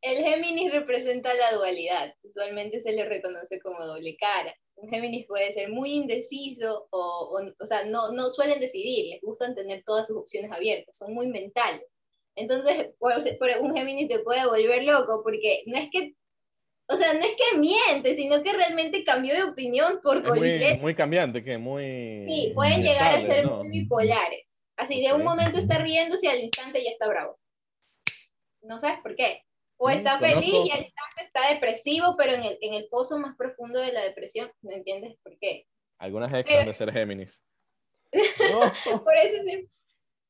el 0.00 0.24
Géminis 0.24 0.72
representa 0.72 1.34
la 1.34 1.54
dualidad. 1.54 2.14
Usualmente 2.22 2.80
se 2.80 2.92
le 2.92 3.04
reconoce 3.04 3.60
como 3.60 3.84
doble 3.84 4.16
cara 4.16 4.54
un 4.76 4.88
Géminis 4.90 5.26
puede 5.26 5.50
ser 5.52 5.70
muy 5.70 5.94
indeciso 5.94 6.86
o, 6.90 7.40
o, 7.58 7.66
sea, 7.66 7.84
no, 7.84 8.12
no 8.12 8.30
suelen 8.30 8.60
decidir, 8.60 9.06
les 9.10 9.20
gustan 9.22 9.54
tener 9.54 9.82
todas 9.84 10.06
sus 10.06 10.16
opciones 10.16 10.52
abiertas, 10.52 10.96
son 10.96 11.14
muy 11.14 11.26
mentales. 11.26 11.82
Entonces, 12.34 12.88
por, 12.98 13.14
un 13.60 13.74
Géminis 13.74 14.08
te 14.08 14.18
puede 14.18 14.46
volver 14.46 14.84
loco 14.84 15.22
porque 15.22 15.62
no 15.66 15.78
es 15.78 15.88
que, 15.90 16.14
o 16.88 16.96
sea, 16.96 17.14
no 17.14 17.20
es 17.20 17.34
que 17.34 17.58
miente, 17.58 18.14
sino 18.14 18.42
que 18.42 18.52
realmente 18.52 19.04
cambió 19.04 19.34
de 19.34 19.44
opinión 19.44 20.00
por 20.02 20.22
completo. 20.22 20.66
Muy, 20.66 20.78
muy, 20.78 20.94
cambiante, 20.94 21.42
que 21.42 21.56
muy... 21.56 22.24
Sí, 22.28 22.52
pueden 22.54 22.82
llegar 22.82 23.14
a 23.14 23.22
ser 23.22 23.46
muy 23.46 23.70
bipolares. 23.70 24.62
Así, 24.76 25.02
de 25.02 25.14
un 25.14 25.24
momento 25.24 25.58
está 25.58 25.78
riéndose 25.78 26.26
y 26.26 26.28
al 26.28 26.40
instante 26.40 26.84
ya 26.84 26.90
está 26.90 27.08
bravo. 27.08 27.38
No 28.60 28.78
sabes 28.78 29.00
por 29.00 29.16
qué. 29.16 29.45
O 29.78 29.90
está 29.90 30.18
feliz 30.18 30.52
y 30.52 30.70
al 30.70 30.84
instante 30.84 31.22
está 31.22 31.52
depresivo, 31.52 32.14
pero 32.16 32.32
en 32.32 32.44
el, 32.44 32.58
en 32.60 32.74
el 32.74 32.88
pozo 32.88 33.18
más 33.18 33.36
profundo 33.36 33.80
de 33.80 33.92
la 33.92 34.04
depresión, 34.04 34.50
no 34.62 34.72
entiendes 34.72 35.16
por 35.22 35.38
qué. 35.38 35.66
Algunas 35.98 36.32
ex 36.32 36.54
han 36.54 36.66
de 36.66 36.74
ser 36.74 36.92
Géminis. 36.92 37.42
por, 38.12 39.16
eso 39.16 39.42
siempre, 39.42 39.68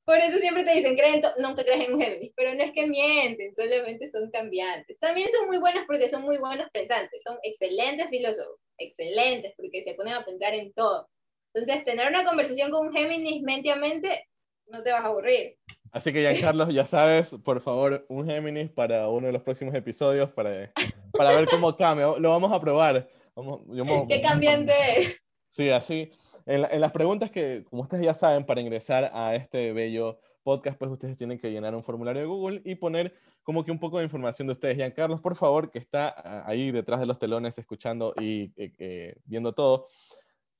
por 0.05 0.19
eso 0.19 0.39
siempre 0.39 0.65
te 0.65 0.75
dicen, 0.75 0.97
creen 0.97 1.23
nunca 1.39 1.65
crees 1.65 1.87
en 1.87 1.95
un 1.95 2.01
Géminis, 2.01 2.33
pero 2.35 2.55
no 2.55 2.63
es 2.63 2.73
que 2.73 2.87
mienten, 2.87 3.55
solamente 3.55 4.07
son 4.09 4.31
cambiantes. 4.31 4.99
También 4.99 5.29
son 5.31 5.47
muy 5.47 5.59
buenos 5.59 5.85
porque 5.87 6.09
son 6.09 6.23
muy 6.23 6.39
buenos 6.39 6.69
pensantes, 6.73 7.23
son 7.23 7.39
excelentes 7.43 8.09
filósofos, 8.09 8.59
excelentes 8.79 9.53
porque 9.57 9.83
se 9.83 9.95
ponen 9.95 10.15
a 10.15 10.25
pensar 10.25 10.55
en 10.55 10.73
todo. 10.73 11.09
Entonces, 11.55 11.85
tener 11.85 12.09
una 12.09 12.25
conversación 12.25 12.71
con 12.71 12.89
un 12.89 12.93
Géminis 12.93 13.43
mente 13.43 13.71
a 13.71 13.77
mente, 13.77 14.29
no 14.67 14.83
te 14.83 14.93
vas 14.93 15.03
a 15.03 15.07
aburrir. 15.07 15.57
Así 15.93 16.13
que, 16.13 16.21
Giancarlo, 16.21 16.71
ya 16.71 16.85
sabes, 16.85 17.37
por 17.45 17.61
favor, 17.61 18.05
un 18.09 18.27
Géminis 18.27 18.71
para 18.71 19.09
uno 19.09 19.27
de 19.27 19.33
los 19.33 19.43
próximos 19.43 19.75
episodios 19.75 20.31
para, 20.31 20.73
para 21.13 21.35
ver 21.35 21.47
cómo 21.49 21.77
cambia. 21.77 22.07
Lo 22.19 22.31
vamos 22.31 22.53
a 22.53 22.61
probar. 22.61 23.09
Vamos, 23.35 23.61
¿Qué 24.09 24.21
cambiante 24.21 24.73
es? 24.97 25.23
Sí, 25.51 25.71
así. 25.71 26.11
En, 26.45 26.67
en, 26.71 26.81
las 26.81 26.93
preguntas 26.93 27.31
que, 27.31 27.65
como 27.69 27.83
ustedes 27.83 28.05
ya 28.05 28.15
saben, 28.15 28.45
para 28.45 28.61
ingresar 28.61 29.11
a 29.15 29.35
este 29.35 29.73
bello 29.73 30.21
podcast, 30.47 30.79
pues 30.79 30.93
ustedes 30.93 31.17
tienen 31.17 31.41
que 31.41 31.51
llenar 31.51 31.75
un 31.75 31.83
formulario 31.83 32.23
de 32.23 32.29
Google 32.29 32.63
y 32.65 32.77
poner 32.77 33.13
como 33.43 33.65
que 33.65 33.73
un 33.73 33.81
poco 33.81 33.99
de 33.99 34.05
información 34.05 34.47
de 34.47 34.53
ustedes. 34.53 34.77
Giancarlo, 34.77 35.21
por 35.21 35.35
favor, 35.35 35.73
que 35.73 35.81
está 35.81 36.09
ah, 36.09 36.45
ahí 36.47 36.71
detrás 36.71 37.01
de 37.01 37.07
los 37.07 37.19
telones 37.19 37.59
escuchando 37.59 38.15
y 38.21 38.53
eh, 38.57 38.73
eh, 38.79 39.17
viendo 39.25 39.53
todo, 39.53 39.89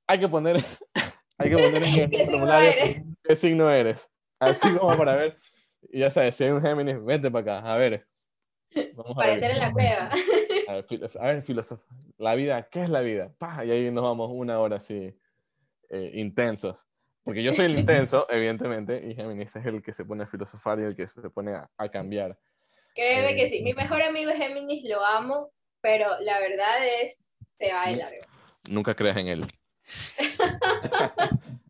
hay 0.05 0.19
que 0.19 0.27
poner, 0.27 0.57
hay 1.37 1.49
que 1.49 1.55
poner 1.55 1.83
en 1.83 2.13
el 2.13 2.25
formulario 2.25 2.71
qué 3.23 3.35
signo 3.37 3.69
eres. 3.69 4.09
Así 4.39 4.71
como 4.75 4.97
para 4.97 5.15
ver. 5.15 5.37
Y 5.89 5.99
ya 5.99 6.11
sabes, 6.11 6.35
si 6.35 6.43
hay 6.43 6.51
un 6.51 6.61
Géminis, 6.61 7.03
vente 7.03 7.31
para 7.31 7.57
acá. 7.59 7.73
A 7.73 7.77
ver. 7.77 8.07
Vamos 8.93 9.11
a 9.11 9.15
Parecer 9.15 9.51
en 9.51 9.59
la 9.59 9.73
prueba. 9.73 10.11
A 11.19 11.27
ver, 11.27 11.41
filósofo. 11.43 11.83
La 12.17 12.35
vida, 12.35 12.67
¿qué 12.69 12.83
es 12.83 12.89
la 12.89 13.01
vida? 13.01 13.33
Y 13.65 13.71
ahí 13.71 13.91
nos 13.91 14.03
vamos 14.03 14.29
una 14.33 14.59
hora 14.59 14.77
así, 14.77 15.17
eh, 15.89 16.11
intensos. 16.15 16.85
Porque 17.23 17.43
yo 17.43 17.53
soy 17.53 17.65
el 17.65 17.77
intenso, 17.77 18.25
evidentemente, 18.29 19.01
y 19.05 19.15
Géminis 19.15 19.55
es 19.55 19.65
el 19.65 19.81
que 19.81 19.93
se 19.93 20.05
pone 20.05 20.23
a 20.23 20.27
filosofar 20.27 20.79
y 20.79 20.83
el 20.83 20.95
que 20.95 21.07
se 21.07 21.29
pone 21.29 21.53
a, 21.53 21.89
cambiar. 21.89 22.37
Créeme 22.95 23.35
que 23.35 23.47
sí. 23.47 23.61
Mi 23.61 23.71
eh, 23.71 23.75
mejor 23.75 24.01
amigo 24.01 24.31
es 24.31 24.37
Géminis, 24.37 24.87
lo 24.89 25.03
amo, 25.05 25.51
pero 25.81 26.07
la 26.21 26.39
verdad 26.39 26.85
es, 27.01 27.37
se 27.53 27.71
va 27.71 27.87
de 27.87 27.97
largo. 27.97 28.21
Nunca 28.69 28.95
creas 28.95 29.17
en 29.17 29.27
él. 29.27 29.45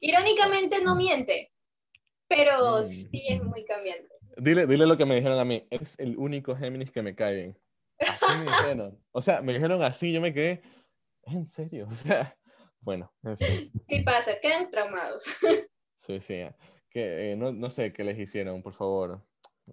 Irónicamente 0.00 0.82
no 0.82 0.96
miente. 0.96 1.49
Pero 2.30 2.78
mm. 2.78 2.84
sí 2.84 3.24
es 3.28 3.42
muy 3.42 3.64
cambiante. 3.64 4.08
Dile, 4.36 4.66
dile 4.66 4.86
lo 4.86 4.96
que 4.96 5.04
me 5.04 5.16
dijeron 5.16 5.38
a 5.38 5.44
mí. 5.44 5.66
Es 5.68 5.98
el 5.98 6.16
único 6.16 6.56
Géminis 6.56 6.92
que 6.92 7.02
me 7.02 7.14
cae 7.14 7.34
bien. 7.34 7.58
Así 7.98 8.38
me 8.38 8.44
dijeron. 8.44 9.04
O 9.10 9.20
sea, 9.20 9.42
me 9.42 9.52
dijeron 9.52 9.82
así, 9.82 10.12
yo 10.12 10.20
me 10.20 10.32
quedé. 10.32 10.62
¿En 11.24 11.46
serio? 11.46 11.88
O 11.90 11.94
sea, 11.94 12.38
bueno, 12.80 13.12
en 13.24 13.36
fin. 13.36 13.72
¿Qué 13.88 14.02
pasa? 14.04 14.38
Quedan 14.40 14.70
traumados. 14.70 15.24
Sí, 15.96 16.18
sí. 16.20 16.42
Que, 16.88 17.32
eh, 17.32 17.36
no, 17.36 17.52
no, 17.52 17.68
sé 17.68 17.92
qué 17.92 18.04
les 18.04 18.18
hicieron, 18.18 18.62
por 18.62 18.72
favor. 18.72 19.22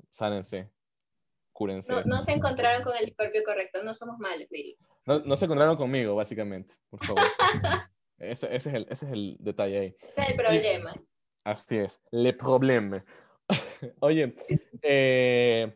Sánense. 0.10 0.70
Cúrense. 1.54 1.94
No, 1.94 2.04
no 2.04 2.22
se 2.22 2.34
encontraron 2.34 2.84
con 2.84 2.98
el 2.98 3.08
escorpio 3.08 3.44
correcto. 3.46 3.82
No 3.84 3.94
somos 3.94 4.18
malos, 4.20 4.50
Dili. 4.50 4.78
No, 5.06 5.20
no 5.20 5.38
se 5.38 5.46
encontraron 5.46 5.78
conmigo, 5.78 6.16
básicamente. 6.16 6.74
Por 6.90 7.06
favor. 7.06 7.24
ese, 8.18 8.54
ese, 8.54 8.70
es 8.70 8.76
el, 8.76 8.88
ese 8.90 9.06
es 9.06 9.12
el 9.14 9.38
detalle 9.40 9.80
ahí. 9.80 9.96
Ese 10.02 10.22
es 10.22 10.30
el 10.32 10.36
problema. 10.36 10.94
Así 11.48 11.78
es, 11.78 12.02
le 12.12 12.34
problème. 12.34 13.06
Oye, 14.02 14.36
eh, 14.82 15.74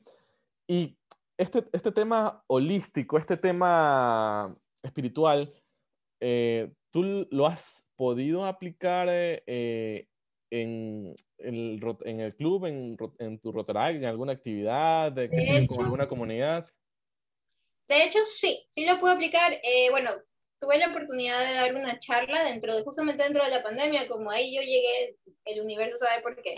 y 0.68 0.98
este, 1.38 1.64
este 1.72 1.94
tema 1.94 2.44
holístico, 2.48 3.18
este 3.18 3.38
tema 3.38 4.54
espiritual, 4.84 5.54
eh, 6.20 6.74
¿tú 6.90 7.26
lo 7.32 7.48
has 7.48 7.86
podido 7.96 8.46
aplicar 8.46 9.08
eh, 9.10 10.10
en, 10.50 11.16
el, 11.38 11.80
en, 12.04 12.20
el, 12.20 12.36
club, 12.36 12.66
en, 12.66 12.98
en 13.20 13.40
tu 13.40 13.54
Rotaract, 13.54 13.96
en 13.96 14.06
alguna 14.06 14.34
actividad, 14.34 15.10
de, 15.14 15.30
con 15.70 15.86
alguna 15.86 16.06
comunidad? 16.06 16.68
De 17.88 18.04
hecho, 18.04 18.20
sí, 18.26 18.66
sí 18.68 18.86
lo 18.86 19.00
puedo 19.00 19.14
aplicar. 19.14 19.58
bueno, 19.92 20.12
tuve 20.62 20.78
la 20.78 20.90
oportunidad 20.90 21.40
de 21.40 21.54
dar 21.56 21.74
una 21.74 22.00
charla 22.00 22.44
dentro 22.44 22.76
de, 22.76 22.84
justamente 22.84 23.24
dentro 23.24 23.44
de 23.44 23.50
la 23.50 23.64
pandemia, 23.64 24.08
como 24.08 24.30
ahí 24.30 24.56
yo 24.56 24.62
llegué, 24.62 25.18
el 25.46 25.60
universo 25.60 25.98
sabe 25.98 26.22
por 26.22 26.40
qué. 26.42 26.54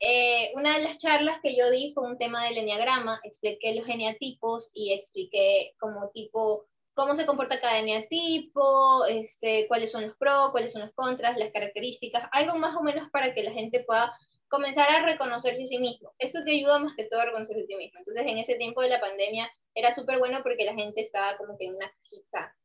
Eh, 0.00 0.52
una 0.54 0.76
de 0.76 0.84
las 0.84 0.98
charlas 0.98 1.40
que 1.42 1.56
yo 1.56 1.70
di 1.70 1.92
fue 1.94 2.04
un 2.04 2.18
tema 2.18 2.44
del 2.44 2.58
eneagrama, 2.58 3.18
expliqué 3.24 3.74
los 3.74 3.88
eneatipos 3.88 4.70
y 4.74 4.92
expliqué 4.92 5.72
como 5.80 6.10
tipo 6.10 6.66
cómo 6.94 7.14
se 7.14 7.24
comporta 7.24 7.60
cada 7.60 7.78
eneatipo, 7.78 9.06
este, 9.06 9.66
cuáles 9.66 9.92
son 9.92 10.06
los 10.06 10.16
pros, 10.18 10.50
cuáles 10.50 10.72
son 10.72 10.82
los 10.82 10.92
contras, 10.94 11.38
las 11.38 11.50
características, 11.50 12.24
algo 12.32 12.56
más 12.58 12.76
o 12.76 12.82
menos 12.82 13.08
para 13.10 13.34
que 13.34 13.42
la 13.42 13.52
gente 13.52 13.82
pueda 13.84 14.14
comenzar 14.48 14.90
a 14.90 15.06
reconocerse 15.06 15.62
a 15.62 15.66
sí 15.66 15.78
mismo. 15.78 16.12
Esto 16.18 16.44
te 16.44 16.52
ayuda 16.52 16.78
más 16.80 16.94
que 16.96 17.04
todo 17.04 17.20
a 17.20 17.24
reconocerse 17.26 17.62
a 17.62 17.66
ti 17.66 17.76
mismo. 17.76 17.98
Entonces, 17.98 18.24
en 18.26 18.38
ese 18.38 18.56
tiempo 18.56 18.82
de 18.82 18.90
la 18.90 19.00
pandemia 19.00 19.50
era 19.74 19.92
súper 19.92 20.18
bueno 20.18 20.40
porque 20.42 20.64
la 20.64 20.74
gente 20.74 21.00
estaba 21.00 21.36
como 21.38 21.56
que 21.56 21.66
en 21.66 21.76
una 21.76 21.90
cajita 21.90 22.57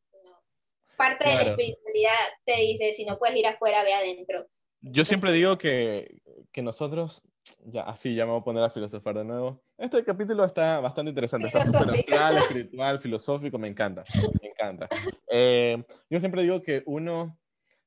parte 1.04 1.28
de 1.28 1.36
la 1.36 1.42
espiritualidad 1.42 2.12
te 2.46 2.56
dice, 2.62 2.94
si 2.94 3.06
no 3.06 3.18
puedes 3.18 3.36
ir 3.36 3.46
afuera, 3.48 3.84
ve 3.84 3.94
adentro. 3.94 4.48
Yo 4.82 5.06
siempre 5.06 5.32
digo 5.32 5.58
que, 5.58 6.22
que 6.52 6.62
nosotros, 6.62 7.24
ya 7.66 7.84
así 7.84 8.16
ya 8.16 8.26
me 8.26 8.32
voy 8.32 8.42
a 8.42 8.44
poner 8.44 8.64
a 8.64 8.70
filosofar 8.70 9.16
de 9.16 9.26
nuevo. 9.26 9.62
Este 9.78 10.04
capítulo 10.04 10.46
está 10.46 10.80
bastante 10.80 11.10
interesante, 11.10 11.48
está 11.48 11.66
súper 11.66 11.96
espiritual, 12.38 13.00
filosófico, 13.00 13.58
me 13.58 13.68
encanta, 13.68 14.04
me 14.42 14.50
encanta. 14.50 14.88
Eh, 15.30 15.84
yo 16.10 16.20
siempre 16.20 16.44
digo 16.44 16.62
que 16.62 16.84
uno 16.86 17.38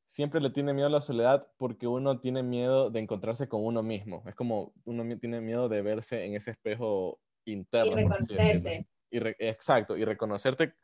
siempre 0.05 0.41
le 0.41 0.51
tiene 0.51 0.73
miedo 0.73 0.89
a 0.89 0.91
la 0.91 1.01
soledad 1.01 1.47
porque 1.59 1.87
uno 1.87 2.21
tiene 2.21 2.43
miedo 2.43 2.91
de 2.91 3.01
encontrarse 3.01 3.49
con 3.49 3.65
uno 3.65 3.83
mismo. 3.83 4.23
Es 4.27 4.35
como 4.35 4.73
uno 4.85 5.19
tiene 5.19 5.41
miedo 5.41 5.69
de 5.69 5.83
verse 5.83 6.25
en 6.25 6.35
ese 6.35 6.53
espejo 6.53 7.19
interno. 7.45 7.93
Y 7.93 7.95
reconocerse. 7.95 8.87
Y 9.11 9.19
exacto, 9.39 9.97
y 9.97 10.05
reconocerte 10.05 10.75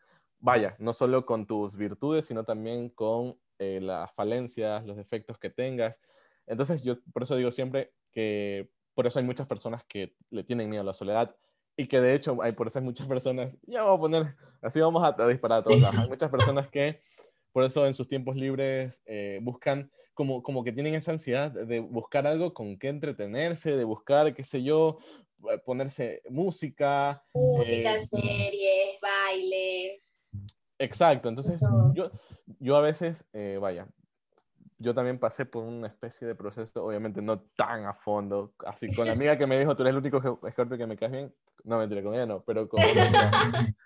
vaya, 0.43 0.75
no 0.79 0.93
solo 0.93 1.25
con 1.25 1.47
tus 1.47 1.77
virtudes, 1.77 2.27
sino 2.27 2.45
también 2.45 2.91
con 2.91 3.39
eh, 3.59 3.81
las 3.81 4.13
falencias, 4.13 4.85
los 4.85 4.97
defectos 4.97 5.39
que 5.39 5.49
tengas. 5.49 6.01
Entonces, 6.47 6.83
yo 6.83 6.97
por 7.13 7.23
eso 7.23 7.37
digo 7.37 7.53
siempre 7.53 7.95
que 8.11 8.69
por 8.95 9.07
eso 9.07 9.21
hay 9.21 9.25
muchas 9.25 9.47
personas 9.47 9.85
que 9.85 10.15
le 10.31 10.43
tienen 10.43 10.69
miedo 10.69 10.83
a 10.83 10.87
la 10.87 10.93
soledad 10.93 11.35
y 11.77 11.87
que 11.87 12.01
de 12.01 12.15
hecho 12.15 12.43
hay 12.43 12.53
por 12.53 12.67
eso 12.67 12.81
hay 12.81 12.85
muchas 12.85 13.07
personas, 13.07 13.57
ya 13.63 13.83
vamos 13.83 13.99
a 13.99 14.01
poner, 14.01 14.37
así 14.61 14.81
vamos 14.81 15.03
a, 15.03 15.27
disparar 15.29 15.61
a 15.61 15.63
todos 15.63 15.81
lados, 15.81 16.01
hay 16.01 16.09
muchas 16.09 16.31
personas 16.31 16.69
que 16.69 17.01
por 17.53 17.65
eso 17.65 17.87
en 17.87 17.95
sus 17.95 18.09
tiempos 18.09 18.37
libres 18.37 19.01
eh, 19.07 19.39
buscan 19.43 19.91
como, 20.13 20.43
como 20.43 20.65
que 20.65 20.73
tienen 20.73 20.95
esa 20.95 21.13
ansiedad 21.13 21.51
de 21.51 21.81
buscar 21.81 22.27
algo 22.27 22.53
con 22.53 22.79
que 22.79 22.89
entretenerse, 22.89 23.77
de 23.77 23.85
buscar, 23.85 24.35
qué 24.35 24.43
sé 24.43 24.63
yo, 24.63 24.99
eh, 25.51 25.59
ponerse 25.65 26.21
música. 26.29 27.25
Música, 27.33 27.99
series, 28.11 29.01
bailes. 29.01 30.12
Exacto, 30.83 31.29
entonces 31.29 31.63
yo, 31.95 32.11
yo 32.59 32.77
a 32.77 32.81
veces, 32.81 33.25
eh, 33.33 33.57
vaya, 33.61 33.87
yo 34.79 34.93
también 34.93 35.19
pasé 35.21 35.47
por 35.47 35.63
una 35.63 35.87
especie 35.87 36.27
de 36.27 36.35
proceso, 36.35 36.85
obviamente 36.85 37.23
no 37.23 37.41
tan 37.41 37.87
a 37.87 37.95
fondo, 37.95 38.53
así 38.67 38.93
con 38.93 39.07
la 39.07 39.13
amiga 39.13 39.39
que 39.39 39.47
me 39.47 39.57
dijo, 39.57 39.77
tú 39.77 39.83
eres 39.85 39.95
el 39.95 40.01
único 40.01 40.41
escorpio 40.45 40.77
que 40.77 40.87
me 40.89 40.97
caes 40.97 41.13
bien, 41.13 41.35
no 41.63 41.79
mentira, 41.79 42.03
con 42.03 42.15
ella 42.15 42.27
no, 42.27 42.43
pero 42.43 42.69
con, 42.69 42.81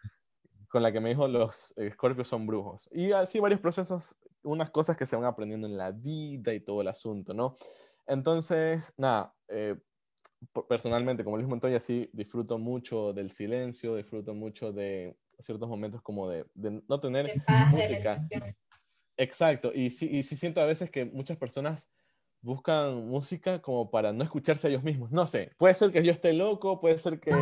con 0.71 0.83
la 0.83 0.91
que 0.91 1.01
me 1.01 1.11
dijo 1.11 1.29
los 1.29 1.75
escorpios 1.77 2.29
son 2.29 2.47
brujos. 2.47 2.89
Y 2.91 3.13
así 3.13 3.41
varios 3.41 3.61
procesos, 3.61 4.17
unas 4.43 4.71
cosas 4.71 4.97
que 4.97 5.05
se 5.05 5.17
van 5.17 5.27
aprendiendo 5.27 5.67
en 5.67 5.77
la 5.77 5.91
vida 5.91 6.55
y 6.55 6.61
todo 6.61 6.81
el 6.81 6.89
asunto, 6.89 7.35
¿no? 7.35 7.57
Entonces, 8.07 8.95
nada, 8.97 9.35
eh, 9.49 9.77
personalmente, 10.67 11.25
como 11.25 11.37
Luis 11.37 11.49
Montoya, 11.49 11.79
sí 11.79 12.09
disfruto 12.15 12.57
mucho 12.57 13.13
del 13.13 13.29
silencio, 13.29 13.97
disfruto 13.97 14.33
mucho 14.33 14.73
de 14.73 15.15
ciertos 15.39 15.69
momentos 15.69 16.03
como 16.03 16.29
de, 16.29 16.45
de 16.55 16.83
no 16.89 17.01
tener 17.01 17.43
música. 17.71 18.21
Exacto, 19.17 19.73
y 19.75 19.91
sí, 19.91 20.09
y 20.11 20.23
sí 20.23 20.37
siento 20.37 20.61
a 20.61 20.67
veces 20.67 20.91
que 20.91 21.05
muchas 21.05 21.37
personas 21.39 21.89
buscan 22.43 23.09
música 23.09 23.61
como 23.61 23.91
para 23.91 24.13
no 24.13 24.23
escucharse 24.23 24.67
a 24.67 24.71
ellos 24.71 24.83
mismos. 24.83 25.11
No 25.11 25.27
sé, 25.27 25.53
puede 25.57 25.75
ser 25.75 25.91
que 25.91 26.05
yo 26.05 26.13
esté 26.13 26.33
loco, 26.33 26.81
puede 26.81 26.99
ser 26.99 27.19
que... 27.19 27.33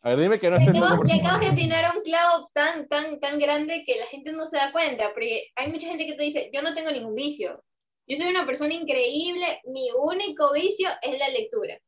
A 0.00 0.10
ver, 0.10 0.20
dime 0.20 0.38
que 0.38 0.48
no 0.48 0.56
esté 0.56 0.72
loco. 0.72 1.02
Y 1.06 1.18
acabas 1.18 1.40
de 1.40 1.52
tirar 1.52 1.96
un 1.96 2.02
clavo 2.02 2.48
tan, 2.54 2.86
tan, 2.86 3.18
tan 3.18 3.38
grande 3.38 3.82
que 3.84 3.98
la 3.98 4.06
gente 4.06 4.32
no 4.32 4.46
se 4.46 4.56
da 4.56 4.70
cuenta, 4.70 5.10
porque 5.12 5.48
hay 5.56 5.72
mucha 5.72 5.88
gente 5.88 6.06
que 6.06 6.14
te 6.14 6.22
dice, 6.22 6.50
yo 6.52 6.62
no 6.62 6.74
tengo 6.74 6.90
ningún 6.92 7.14
vicio. 7.14 7.64
Yo 8.06 8.16
soy 8.16 8.28
una 8.28 8.46
persona 8.46 8.74
increíble, 8.74 9.60
mi 9.66 9.88
único 9.98 10.52
vicio 10.52 10.88
es 11.02 11.18
la 11.18 11.28
lectura. 11.28 11.78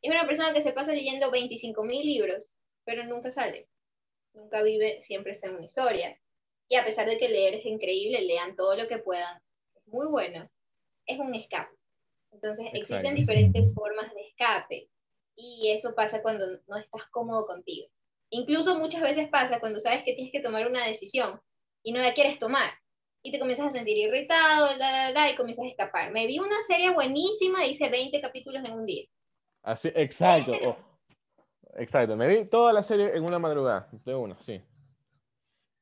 Es 0.00 0.10
una 0.10 0.24
persona 0.24 0.52
que 0.52 0.60
se 0.60 0.72
pasa 0.72 0.92
leyendo 0.92 1.30
25 1.30 1.84
mil 1.84 2.06
libros, 2.06 2.54
pero 2.84 3.04
nunca 3.04 3.30
sale. 3.30 3.68
Nunca 4.34 4.62
vive, 4.62 5.02
siempre 5.02 5.32
está 5.32 5.48
en 5.48 5.56
una 5.56 5.64
historia. 5.64 6.18
Y 6.68 6.76
a 6.76 6.84
pesar 6.84 7.08
de 7.08 7.18
que 7.18 7.28
leer 7.28 7.54
es 7.56 7.66
increíble, 7.66 8.22
lean 8.22 8.54
todo 8.56 8.76
lo 8.76 8.86
que 8.88 8.98
puedan. 8.98 9.40
Es 9.74 9.86
muy 9.86 10.06
bueno. 10.06 10.48
Es 11.06 11.18
un 11.18 11.34
escape. 11.34 11.74
Entonces, 12.30 12.66
existen 12.72 13.14
diferentes 13.14 13.72
formas 13.74 14.12
de 14.14 14.28
escape. 14.28 14.88
Y 15.34 15.70
eso 15.70 15.94
pasa 15.94 16.20
cuando 16.20 16.46
no 16.66 16.76
estás 16.76 17.06
cómodo 17.10 17.46
contigo. 17.46 17.88
Incluso 18.30 18.78
muchas 18.78 19.00
veces 19.00 19.28
pasa 19.28 19.60
cuando 19.60 19.80
sabes 19.80 20.02
que 20.04 20.12
tienes 20.12 20.32
que 20.32 20.40
tomar 20.40 20.66
una 20.66 20.86
decisión 20.86 21.40
y 21.82 21.92
no 21.92 22.00
la 22.00 22.12
quieres 22.12 22.38
tomar. 22.38 22.70
Y 23.22 23.32
te 23.32 23.38
comienzas 23.38 23.66
a 23.66 23.70
sentir 23.70 23.96
irritado, 23.96 24.68
y 24.74 25.36
comienzas 25.36 25.64
a 25.64 25.68
escapar. 25.68 26.12
Me 26.12 26.26
vi 26.26 26.38
una 26.38 26.60
serie 26.66 26.90
buenísima, 26.92 27.66
hice 27.66 27.88
20 27.88 28.20
capítulos 28.20 28.62
en 28.64 28.72
un 28.72 28.86
día. 28.86 29.06
Así, 29.62 29.88
exacto. 29.94 30.76
Exacto. 31.78 32.16
Me 32.16 32.26
vi 32.28 32.44
toda 32.44 32.72
la 32.72 32.82
serie 32.82 33.16
en 33.16 33.24
una 33.24 33.38
madrugada. 33.38 33.88
De 34.04 34.14
una, 34.14 34.40
sí. 34.42 34.60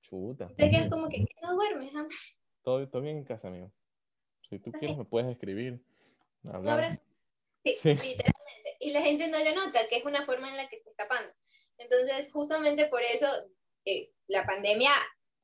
Chuta. 0.03 0.49
Te 0.57 0.71
quedas 0.71 0.89
como 0.89 1.09
que 1.09 1.25
no 1.43 1.55
duermes, 1.55 1.93
Todo, 2.63 2.89
todo 2.89 3.03
bien 3.03 3.19
en 3.19 3.25
casa, 3.25 3.49
amigo. 3.49 3.73
Si 4.49 4.59
tú 4.59 4.71
quieres, 4.73 4.97
me 4.97 5.05
puedes 5.05 5.29
escribir. 5.31 5.85
Hablar. 6.53 6.93
Sí, 7.65 7.75
sí, 7.75 7.89
literalmente. 7.89 8.77
Y 8.79 8.91
la 8.91 9.03
gente 9.03 9.27
no 9.27 9.39
le 9.39 9.55
nota, 9.55 9.89
que 9.89 9.97
es 9.97 10.05
una 10.05 10.25
forma 10.25 10.49
en 10.49 10.57
la 10.57 10.69
que 10.69 10.77
está 10.77 10.91
escapando. 10.91 11.33
Entonces, 11.79 12.31
justamente 12.33 12.87
por 12.87 13.03
eso, 13.03 13.27
eh, 13.85 14.13
la 14.29 14.47
pandemia 14.47 14.93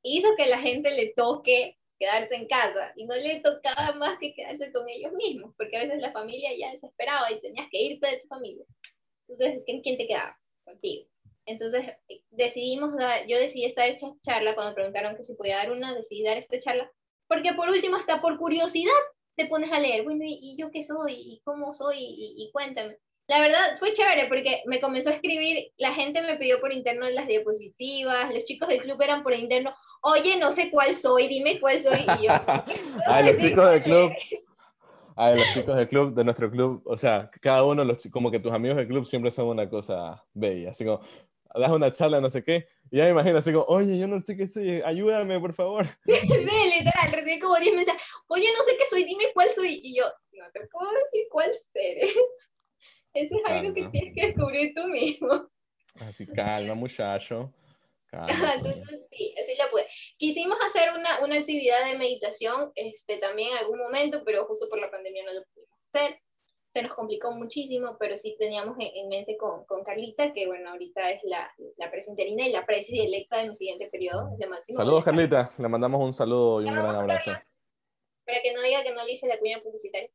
hizo 0.03 0.29
que 0.37 0.47
la 0.47 0.59
gente 0.59 0.91
le 0.93 1.13
toque 1.15 1.79
quedarse 1.99 2.35
en 2.35 2.49
casa 2.49 2.93
y 2.97 3.07
no 3.07 3.15
le 3.15 3.41
tocaba 3.41 3.95
más 3.95 4.19
que 4.19 4.35
quedarse 4.35 4.73
con 4.73 4.89
ellos 4.89 5.13
mismos, 5.13 5.55
porque 5.57 5.77
a 5.77 5.83
veces 5.83 6.01
la 6.01 6.13
familia 6.13 6.51
ya 6.57 6.71
desesperaba 6.71 7.31
y 7.31 7.41
tenías 7.41 7.69
que 7.71 7.81
irte 7.81 8.07
de 8.09 8.19
tu 8.19 8.27
familia. 8.27 8.65
Entonces, 9.33 9.63
¿en 9.67 9.83
quién 9.83 9.97
te 9.97 10.07
quedabas? 10.07 10.55
Contigo. 10.65 11.07
Entonces 11.47 11.87
decidimos 12.31 12.95
dar, 12.97 13.27
yo 13.27 13.39
decidí 13.39 13.65
estar 13.65 13.89
esta 13.89 14.07
charla, 14.23 14.55
cuando 14.55 14.75
preguntaron 14.75 15.17
que 15.17 15.25
si 15.25 15.35
podía 15.35 15.57
dar 15.57 15.73
una, 15.73 15.95
decidí 15.95 16.23
dar 16.23 16.39
esta 16.39 16.59
charla, 16.59 16.91
porque 17.29 17.53
por 17.55 17.69
último, 17.69 17.97
hasta 17.97 18.21
por 18.21 18.39
curiosidad, 18.39 18.93
te 19.37 19.47
pones 19.47 19.73
a 19.73 19.81
leer, 19.81 20.05
bueno, 20.05 20.21
¿y, 20.25 20.57
yo 20.59 20.71
qué 20.71 20.83
soy? 20.83 21.15
¿Y 21.15 21.41
cómo 21.45 21.73
soy? 21.73 21.97
Y, 21.99 22.51
cuéntame. 22.53 22.97
La 23.29 23.41
verdad 23.41 23.77
fue 23.79 23.93
chévere 23.93 24.27
porque 24.27 24.63
me 24.67 24.81
comenzó 24.81 25.11
a 25.11 25.15
escribir, 25.15 25.73
la 25.79 25.95
gente 25.95 26.21
me 26.23 26.37
pidió 26.37 26.61
por 26.61 26.73
interno 26.73 27.09
las 27.09 27.27
diapositivas, 27.27 28.33
los 28.35 28.45
chicos 28.45 28.69
del 28.69 28.83
club 28.83 29.01
eran 29.01 29.23
por 29.23 29.35
interno, 29.35 29.75
oye, 30.03 30.37
no 30.37 30.53
sé 30.53 30.71
cuál 30.71 30.95
soy, 30.95 31.29
dime 31.29 31.59
cuál 31.59 31.81
soy. 31.81 32.01
Y 32.01 32.27
yo, 32.27 32.33
ah, 33.07 33.23
los 33.25 33.39
chicos 33.39 33.71
del 33.71 33.83
club. 33.83 34.13
A 35.17 35.31
los 35.31 35.45
chicos 35.55 35.77
del 35.77 35.89
club, 35.89 36.15
de 36.15 36.25
nuestro 36.25 36.51
club, 36.51 36.83
o 36.87 36.97
sea, 36.97 37.31
cada 37.41 37.65
uno, 37.65 37.85
los, 37.85 38.07
como 38.11 38.31
que 38.31 38.41
tus 38.41 38.53
amigos 38.53 38.77
del 38.77 38.89
club 38.89 39.05
siempre 39.05 39.31
son 39.31 39.49
una 39.49 39.69
cosa 39.69 40.25
bella. 40.33 40.71
Así 40.71 40.85
como, 40.85 41.01
das 41.55 41.71
una 41.71 41.93
charla, 41.93 42.21
no 42.21 42.31
sé 42.31 42.43
qué, 42.43 42.67
y 42.91 42.99
ya 42.99 43.05
me 43.05 43.11
imagino 43.11 43.39
así 43.39 43.53
como, 43.53 43.65
oye, 43.65 43.99
yo 43.99 44.07
no 44.07 44.21
sé 44.23 44.37
qué 44.37 44.49
soy, 44.49 44.83
ayúdame, 44.83 45.39
por 45.39 45.53
favor. 45.53 45.87
Sí, 46.07 46.19
literal, 46.79 47.13
recibí 47.13 47.39
como 47.39 47.57
10 47.57 47.75
mensajes, 47.75 48.03
oye, 48.29 48.47
no 48.57 48.65
sé 48.65 48.77
qué 48.77 48.85
soy, 48.89 49.05
dime 49.05 49.25
cuál 49.35 49.51
soy, 49.55 49.81
y 49.83 49.97
yo, 49.97 50.05
no 50.33 50.45
te 50.53 50.67
puedo 50.69 50.91
decir 50.91 51.27
cuál 51.31 51.51
eres. 51.75 52.17
Eso 53.15 53.37
es 53.37 53.43
algo 53.45 53.75
que 53.75 53.85
tienes 53.89 54.15
que 54.15 54.27
descubrir 54.29 54.73
tú 54.75 54.89
mismo. 54.89 55.49
Así, 56.01 56.27
calma, 56.27 56.75
muchacho. 56.75 57.53
Calma, 58.13 58.63
sí, 59.11 59.35
así 59.43 59.57
la 59.57 59.69
pude. 59.71 59.87
Quisimos 60.19 60.59
hacer 60.61 60.91
una, 60.97 61.21
una 61.25 61.39
actividad 61.39 61.85
de 61.87 61.99
meditación 61.99 62.71
este, 62.77 63.17
también 63.17 63.51
en 63.53 63.59
algún 63.59 63.79
momento, 63.79 64.23
pero 64.25 64.45
justo 64.47 64.69
por 64.69 64.81
la 64.81 64.91
pandemia 64.91 65.25
no 65.25 65.33
lo 65.33 65.45
pudimos 65.53 65.79
hacer 65.87 66.21
se 66.73 66.83
nos 66.83 66.95
complicó 66.95 67.31
muchísimo, 67.33 67.97
pero 68.01 68.17
sí 68.17 68.35
teníamos 68.39 68.77
en, 68.79 69.09
mente 69.09 69.37
con, 69.37 69.67
con, 69.67 69.85
Carlita, 69.85 70.33
que 70.33 70.47
bueno, 70.47 70.71
ahorita 70.71 71.11
es 71.11 71.21
la, 71.25 71.53
la 71.77 71.91
presidenta 71.91 72.45
y 72.45 72.51
la 72.51 72.65
presidenta 72.65 73.09
electa 73.09 73.39
de 73.43 73.49
mi 73.51 73.55
siguiente 73.55 73.89
periodo. 73.93 74.35
De 74.39 74.47
máximo 74.47 74.79
Saludos, 74.79 75.05
Carlita. 75.05 75.53
Le 75.59 75.69
mandamos 75.69 76.01
un 76.01 76.15
saludo 76.15 76.63
y 76.63 76.67
un 76.67 76.75
gran 76.75 76.97
abrazo. 76.97 77.33
Para 78.25 78.41
que 78.41 78.55
no 78.55 78.63
diga 78.63 78.83
que 78.83 78.95
no 78.95 79.05
le 79.05 79.13
hice 79.13 79.29
la 79.29 79.39
cuña 79.39 79.61
publicitaria. 79.61 80.09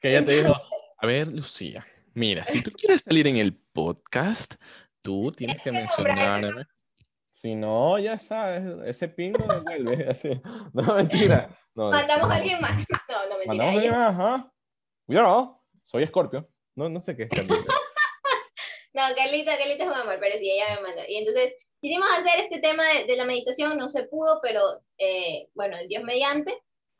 Que 0.00 0.10
ella 0.10 0.24
te 0.24 0.42
dijo, 0.42 0.56
a 0.98 1.06
ver, 1.06 1.28
Lucía, 1.28 1.86
mira, 2.12 2.44
si 2.44 2.60
tú 2.60 2.72
quieres 2.72 3.02
salir 3.02 3.28
en 3.28 3.36
el 3.36 3.54
podcast, 3.54 4.54
tú 5.02 5.30
tienes 5.30 5.62
que 5.62 5.70
mencionarme. 5.70 6.66
Si 7.40 7.54
no, 7.54 7.98
ya 7.98 8.18
sabes, 8.18 8.62
ese 8.84 9.08
pingo 9.08 9.42
devuelve. 9.46 10.06
Así. 10.10 10.28
No, 10.74 10.94
mentira. 10.94 11.48
Mandamos 11.74 12.30
a 12.30 12.34
alguien 12.34 12.60
más. 12.60 12.86
No, 13.08 13.28
no, 13.30 13.38
mentira. 13.38 13.46
Mandamos 13.46 13.72
a 13.72 13.76
alguien 13.76 13.92
más, 13.92 14.16
¿ah? 14.18 14.52
Cuidado. 15.06 15.62
Soy 15.82 16.02
Escorpio. 16.02 16.50
No, 16.76 16.90
no 16.90 17.00
sé 17.00 17.16
qué 17.16 17.22
es 17.22 17.28
Carlita. 17.30 17.54
no, 18.92 19.02
Carlita, 19.16 19.56
Carlita 19.56 19.84
es 19.84 19.88
un 19.88 19.96
amor, 19.96 20.18
pero 20.20 20.36
sí, 20.36 20.50
ella 20.50 20.76
me 20.76 20.82
manda. 20.82 21.08
Y 21.08 21.16
entonces 21.16 21.54
quisimos 21.80 22.06
hacer 22.18 22.40
este 22.40 22.58
tema 22.58 22.84
de, 23.06 23.16
la 23.16 23.24
meditación, 23.24 23.78
no 23.78 23.88
se 23.88 24.02
pudo, 24.02 24.38
pero 24.42 24.60
eh, 24.98 25.48
bueno, 25.54 25.78
Dios 25.88 26.04
mediante, 26.04 26.52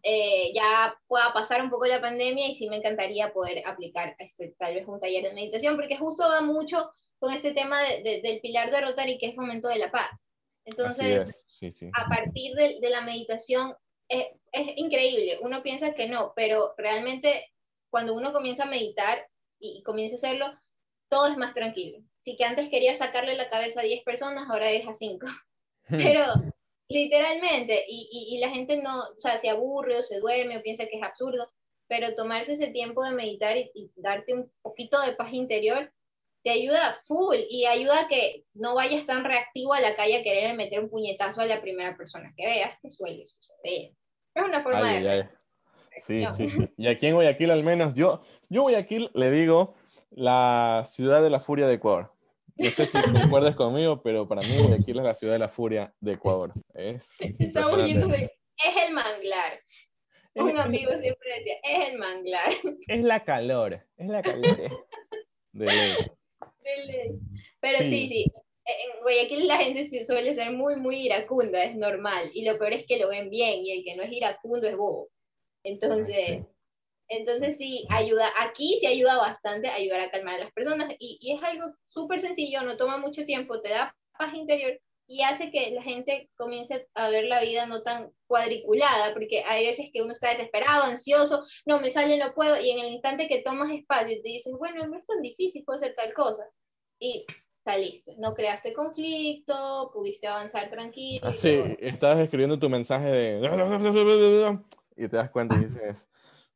eh, 0.02 0.54
ya 0.54 0.98
pueda 1.06 1.34
pasar 1.34 1.60
un 1.60 1.68
poco 1.68 1.84
la 1.84 2.00
pandemia 2.00 2.48
y 2.48 2.54
sí 2.54 2.66
me 2.66 2.76
encantaría 2.76 3.34
poder 3.34 3.62
aplicar 3.66 4.16
este, 4.18 4.54
tal 4.58 4.74
vez 4.74 4.88
un 4.88 5.00
taller 5.00 5.22
de 5.22 5.34
meditación, 5.34 5.76
porque 5.76 5.98
justo 5.98 6.26
va 6.26 6.40
mucho 6.40 6.90
con 7.18 7.30
este 7.30 7.52
tema 7.52 7.78
del 7.82 8.40
pilar 8.40 8.70
de 8.70 8.80
Rotary, 8.80 9.18
que 9.18 9.26
es 9.26 9.36
fomento 9.36 9.68
de 9.68 9.76
la 9.76 9.90
paz. 9.90 10.29
Entonces, 10.70 11.44
a 11.92 12.08
partir 12.08 12.54
de, 12.54 12.78
la 12.88 13.00
meditación, 13.02 13.74
es, 14.08 14.26
es 14.52 14.72
increíble. 14.76 15.38
Uno 15.42 15.62
piensa 15.62 15.94
que 15.94 16.08
no, 16.08 16.32
pero 16.36 16.74
realmente 16.78 17.50
cuando 17.90 18.14
uno 18.14 18.32
comienza 18.32 18.64
a 18.64 18.70
meditar 18.70 19.28
y, 19.58 19.82
comienza 19.82 20.14
a 20.14 20.18
hacerlo, 20.18 20.46
todo 21.08 21.26
es 21.26 21.36
más 21.36 21.54
tranquilo. 21.54 21.98
Si 22.20 22.36
que 22.36 22.44
antes 22.44 22.68
quería 22.70 22.94
sacarle 22.94 23.34
la 23.34 23.50
cabeza 23.50 23.80
a 23.80 23.84
10 23.84 24.04
personas, 24.04 24.48
ahora 24.48 24.70
es 24.70 24.86
a 24.86 24.94
5. 24.94 25.26
Pero 25.88 26.22
literalmente, 26.88 27.84
y, 27.88 28.38
la 28.40 28.50
gente 28.50 28.76
no, 28.76 29.00
o 29.00 29.18
sea, 29.20 29.36
se 29.36 29.48
aburre 29.48 29.98
o 29.98 30.02
se 30.02 30.20
duerme 30.20 30.56
o 30.56 30.62
piensa 30.62 30.86
que 30.86 30.98
es 30.98 31.02
absurdo, 31.02 31.50
pero 31.88 32.14
tomarse 32.14 32.52
ese 32.52 32.68
tiempo 32.68 33.02
de 33.04 33.10
meditar 33.10 33.56
y, 33.56 33.90
darte 33.96 34.34
un 34.34 34.52
poquito 34.62 35.00
de 35.00 35.12
paz 35.14 35.32
interior 35.32 35.92
te 36.42 36.50
ayuda 36.50 36.96
full 37.06 37.36
y 37.48 37.66
ayuda 37.66 38.02
a 38.02 38.08
que 38.08 38.44
no 38.54 38.74
vayas 38.74 39.04
tan 39.04 39.24
reactivo 39.24 39.74
a 39.74 39.80
la 39.80 39.94
calle 39.96 40.18
a 40.18 40.22
querer 40.22 40.56
meter 40.56 40.80
un 40.80 40.90
puñetazo 40.90 41.40
a 41.40 41.46
la 41.46 41.60
primera 41.60 41.96
persona 41.96 42.32
que 42.36 42.46
veas, 42.46 42.78
que 42.80 42.90
suele 42.90 43.26
suceder. 43.26 43.92
Es 44.34 44.42
una 44.42 44.62
forma 44.62 44.92
de... 44.92 45.28
Sí, 46.02 46.24
sí, 46.36 46.68
Y 46.78 46.86
aquí 46.86 47.08
en 47.08 47.14
Guayaquil 47.14 47.50
al 47.50 47.64
menos, 47.64 47.94
yo, 47.94 48.22
yo 48.48 48.62
Guayaquil 48.62 49.10
le 49.12 49.30
digo 49.30 49.74
la 50.10 50.82
ciudad 50.86 51.22
de 51.22 51.30
la 51.30 51.40
furia 51.40 51.66
de 51.66 51.74
Ecuador. 51.74 52.14
No 52.56 52.70
sé 52.70 52.86
si 52.86 52.92
concuerdas 53.12 53.54
conmigo, 53.54 54.02
pero 54.02 54.26
para 54.26 54.42
mí 54.42 54.56
Guayaquil 54.56 54.98
es 54.98 55.04
la 55.04 55.14
ciudad 55.14 55.34
de 55.34 55.38
la 55.40 55.48
furia 55.48 55.94
de 56.00 56.12
Ecuador. 56.12 56.52
Es, 56.74 57.14
es 57.20 57.36
el 57.38 58.94
manglar. 58.94 59.60
Un 60.34 60.56
amigo 60.56 60.92
siempre 60.98 61.28
decía, 61.38 61.54
es 61.62 61.88
el 61.90 61.98
manglar. 61.98 62.52
Es 62.86 63.04
la 63.04 63.24
calor, 63.24 63.84
es 63.96 64.08
la 64.08 64.22
calor. 64.22 64.56
De. 65.52 65.66
De. 65.66 66.19
Pero 67.60 67.78
sí, 67.78 68.08
sí, 68.08 68.32
en 68.64 69.02
Guayaquil 69.02 69.48
la 69.48 69.58
gente 69.58 70.04
suele 70.04 70.34
ser 70.34 70.52
muy, 70.52 70.76
muy 70.76 71.06
iracunda, 71.06 71.64
es 71.64 71.76
normal. 71.76 72.30
Y 72.34 72.44
lo 72.44 72.58
peor 72.58 72.72
es 72.72 72.86
que 72.86 72.98
lo 72.98 73.08
ven 73.08 73.30
bien 73.30 73.64
y 73.64 73.72
el 73.72 73.84
que 73.84 73.96
no 73.96 74.02
es 74.02 74.12
iracundo 74.12 74.68
es 74.68 74.76
bobo. 74.76 75.08
Entonces, 75.62 76.46
entonces 77.08 77.56
sí, 77.58 77.84
ayuda, 77.90 78.28
aquí 78.38 78.78
sí 78.80 78.86
ayuda 78.86 79.16
bastante 79.16 79.68
a 79.68 79.74
ayudar 79.74 80.00
a 80.00 80.10
calmar 80.10 80.36
a 80.36 80.44
las 80.44 80.52
personas. 80.52 80.94
Y, 80.98 81.18
y 81.20 81.36
es 81.36 81.42
algo 81.42 81.64
súper 81.84 82.20
sencillo, 82.20 82.62
no 82.62 82.76
toma 82.76 82.98
mucho 82.98 83.24
tiempo, 83.24 83.60
te 83.60 83.70
da 83.70 83.94
paz 84.18 84.34
interior 84.34 84.80
y 85.10 85.22
hace 85.22 85.50
que 85.50 85.72
la 85.72 85.82
gente 85.82 86.30
comience 86.36 86.86
a 86.94 87.10
ver 87.10 87.24
la 87.24 87.42
vida 87.42 87.66
no 87.66 87.82
tan 87.82 88.12
cuadriculada, 88.28 89.12
porque 89.12 89.42
hay 89.44 89.66
veces 89.66 89.90
que 89.92 90.02
uno 90.02 90.12
está 90.12 90.30
desesperado, 90.30 90.84
ansioso, 90.84 91.42
no 91.66 91.80
me 91.80 91.90
sale, 91.90 92.16
no 92.16 92.32
puedo, 92.32 92.60
y 92.60 92.70
en 92.70 92.78
el 92.78 92.92
instante 92.92 93.26
que 93.26 93.42
tomas 93.42 93.72
espacio 93.72 94.22
te 94.22 94.28
dices, 94.28 94.54
bueno, 94.56 94.86
no 94.86 94.96
es 94.96 95.04
tan 95.06 95.20
difícil, 95.20 95.64
puedo 95.64 95.78
hacer 95.78 95.96
tal 95.96 96.14
cosa, 96.14 96.48
y 97.00 97.26
saliste, 97.58 98.14
no 98.18 98.34
creaste 98.34 98.72
conflicto, 98.72 99.90
pudiste 99.92 100.28
avanzar 100.28 100.70
tranquilo. 100.70 101.26
Ah, 101.26 101.34
estabas 101.80 102.20
escribiendo 102.20 102.60
tu 102.60 102.70
mensaje 102.70 103.10
de... 103.10 104.58
y 104.96 105.08
te 105.08 105.16
das 105.16 105.30
cuenta 105.30 105.56
y 105.56 105.64
dices, 105.64 106.08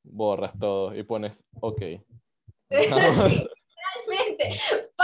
borras 0.05 0.57
todo 0.61 0.95
y 0.95 1.03
pones, 1.03 1.45
ok. 1.61 1.81
realmente, 2.71 3.51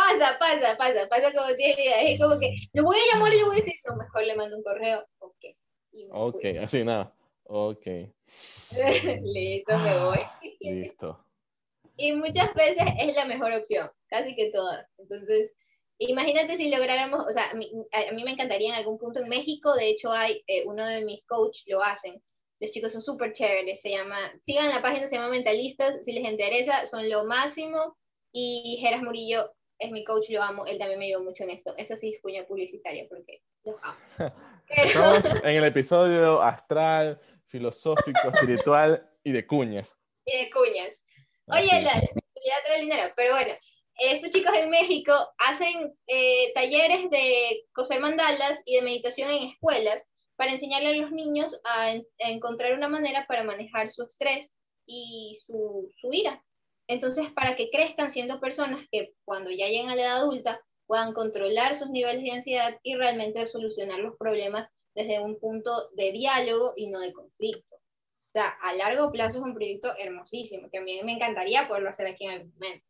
pasa, 0.01 0.39
pasa, 0.39 0.77
pasa, 0.77 1.09
pasa 1.09 1.33
como 1.33 1.55
tiene 1.57 2.13
Es 2.13 2.21
como 2.21 2.39
que 2.39 2.55
le 2.73 2.83
voy 2.83 2.97
a 2.97 3.15
llamar 3.15 3.33
y 3.35 3.39
le 3.39 3.45
voy 3.45 3.55
a 3.55 3.57
decir, 3.57 3.75
no, 3.87 3.97
mejor 3.97 4.25
le 4.25 4.37
mando 4.37 4.57
un 4.57 4.63
correo, 4.63 5.07
ok. 5.19 5.45
Ok, 6.13 6.45
así 6.63 6.85
nada, 6.85 7.15
ok. 7.45 7.87
Listo, 9.23 9.79
me 9.79 10.05
voy. 10.05 10.19
Listo. 10.61 11.25
Y 11.97 12.13
muchas 12.13 12.55
veces 12.55 12.85
es 12.99 13.15
la 13.15 13.27
mejor 13.27 13.53
opción, 13.53 13.91
casi 14.09 14.35
que 14.35 14.51
todas. 14.51 14.87
Entonces, 14.97 15.53
imagínate 15.99 16.57
si 16.57 16.71
lográramos, 16.71 17.25
o 17.27 17.33
sea, 17.33 17.51
a 17.51 17.55
mí, 17.55 17.71
me 18.25 18.31
encantaría 18.31 18.71
en 18.71 18.77
algún 18.77 18.99
punto 18.99 19.21
en 19.21 19.29
México, 19.29 19.75
de 19.75 19.91
hecho 19.91 20.11
hay, 20.11 20.43
eh, 20.47 20.65
uno 20.67 20.87
de 20.87 21.05
mis 21.05 21.23
coaches 21.27 21.65
lo 21.67 21.83
hacen, 21.83 22.23
los 22.59 22.71
chicos 22.71 22.93
son 22.93 23.03
súper 23.03 23.33
chéveres, 23.33 23.81
se 23.81 23.91
llama, 23.91 24.19
sigan 24.41 24.69
la 24.69 24.83
página, 24.83 25.09
se 25.09 25.17
llama 25.17 25.29
Mentalistas, 25.29 26.05
si 26.05 26.13
les 26.13 26.31
interesa, 26.31 26.87
son 26.87 27.09
lo 27.09 27.25
máximo, 27.25 27.97
y 28.33 28.79
Geras 28.81 29.03
Murillo 29.03 29.51
es 29.81 29.91
mi 29.91 30.05
coach, 30.05 30.31
lo 30.31 30.43
amo, 30.43 30.67
él 30.67 30.79
también 30.79 30.99
me 30.99 31.07
ayudó 31.07 31.25
mucho 31.25 31.43
en 31.43 31.51
esto, 31.51 31.75
eso 31.77 31.97
sí 31.97 32.15
es 32.15 32.23
cuña 32.23 32.47
publicitaria, 32.47 33.07
porque 33.09 33.43
lo 33.65 33.75
amo. 33.83 33.99
Estamos 34.69 35.25
en 35.45 35.57
el 35.57 35.65
episodio 35.65 36.41
astral, 36.41 37.21
filosófico, 37.47 38.29
espiritual 38.33 39.11
y 39.25 39.33
de 39.33 39.47
cuñas. 39.47 39.99
Y 40.25 40.37
de 40.37 40.51
cuñas. 40.51 40.91
Oye, 41.47 41.83
la, 41.83 41.95
la 41.95 42.63
trae 42.65 42.81
dinero, 42.81 43.13
pero 43.17 43.33
bueno, 43.33 43.53
estos 44.01 44.31
chicos 44.31 44.55
en 44.55 44.71
México 44.71 45.13
hacen 45.39 45.95
eh, 46.07 46.53
talleres 46.55 47.11
de 47.11 47.65
coser 47.73 48.01
mandalas 48.01 48.63
y 48.65 48.77
de 48.77 48.83
meditación 48.83 49.31
en 49.31 49.51
escuelas 49.51 50.07
para 50.37 50.53
enseñarle 50.53 50.89
a 50.89 51.03
los 51.03 51.13
niños 51.13 51.61
a, 51.65 51.95
encontrar 52.19 52.73
una 52.73 52.89
manera 52.89 53.27
para 53.27 53.45
manejar 53.45 53.91
su 53.91 54.05
estrés 54.05 54.53
y 54.87 55.39
su, 55.45 55.93
su, 56.01 56.13
ira. 56.13 56.43
Entonces, 56.91 57.31
para 57.31 57.55
que 57.55 57.71
crezcan 57.71 58.11
siendo 58.11 58.41
personas 58.41 58.85
que 58.91 59.15
cuando 59.25 59.49
ya 59.51 59.69
lleguen 59.69 59.91
a 59.91 59.95
la 59.95 60.03
edad 60.03 60.17
adulta 60.17 60.61
puedan 60.89 61.13
controlar 61.13 61.77
sus 61.77 61.89
niveles 61.89 62.25
de 62.25 62.33
ansiedad 62.33 62.81
y 62.83 62.97
realmente 62.97 63.47
solucionar 63.47 64.01
los 64.01 64.17
problemas 64.17 64.69
desde 64.97 65.21
un 65.21 65.39
punto 65.39 65.71
de 65.95 66.11
diálogo 66.11 66.73
y 66.75 66.89
no 66.91 66.99
de 66.99 67.13
conflicto. 67.13 67.77
O 67.77 68.33
sea, 68.33 68.49
a 68.61 68.75
largo 68.75 69.13
plazo 69.13 69.39
es 69.39 69.45
un 69.45 69.55
proyecto 69.55 69.93
hermosísimo, 70.01 70.69
que 70.69 70.79
a 70.79 70.83
mí 70.83 71.01
me 71.05 71.13
encantaría 71.13 71.69
poderlo 71.69 71.91
hacer 71.91 72.09
aquí 72.09 72.25
en 72.25 72.33
el 72.33 72.49
momento. 72.49 72.85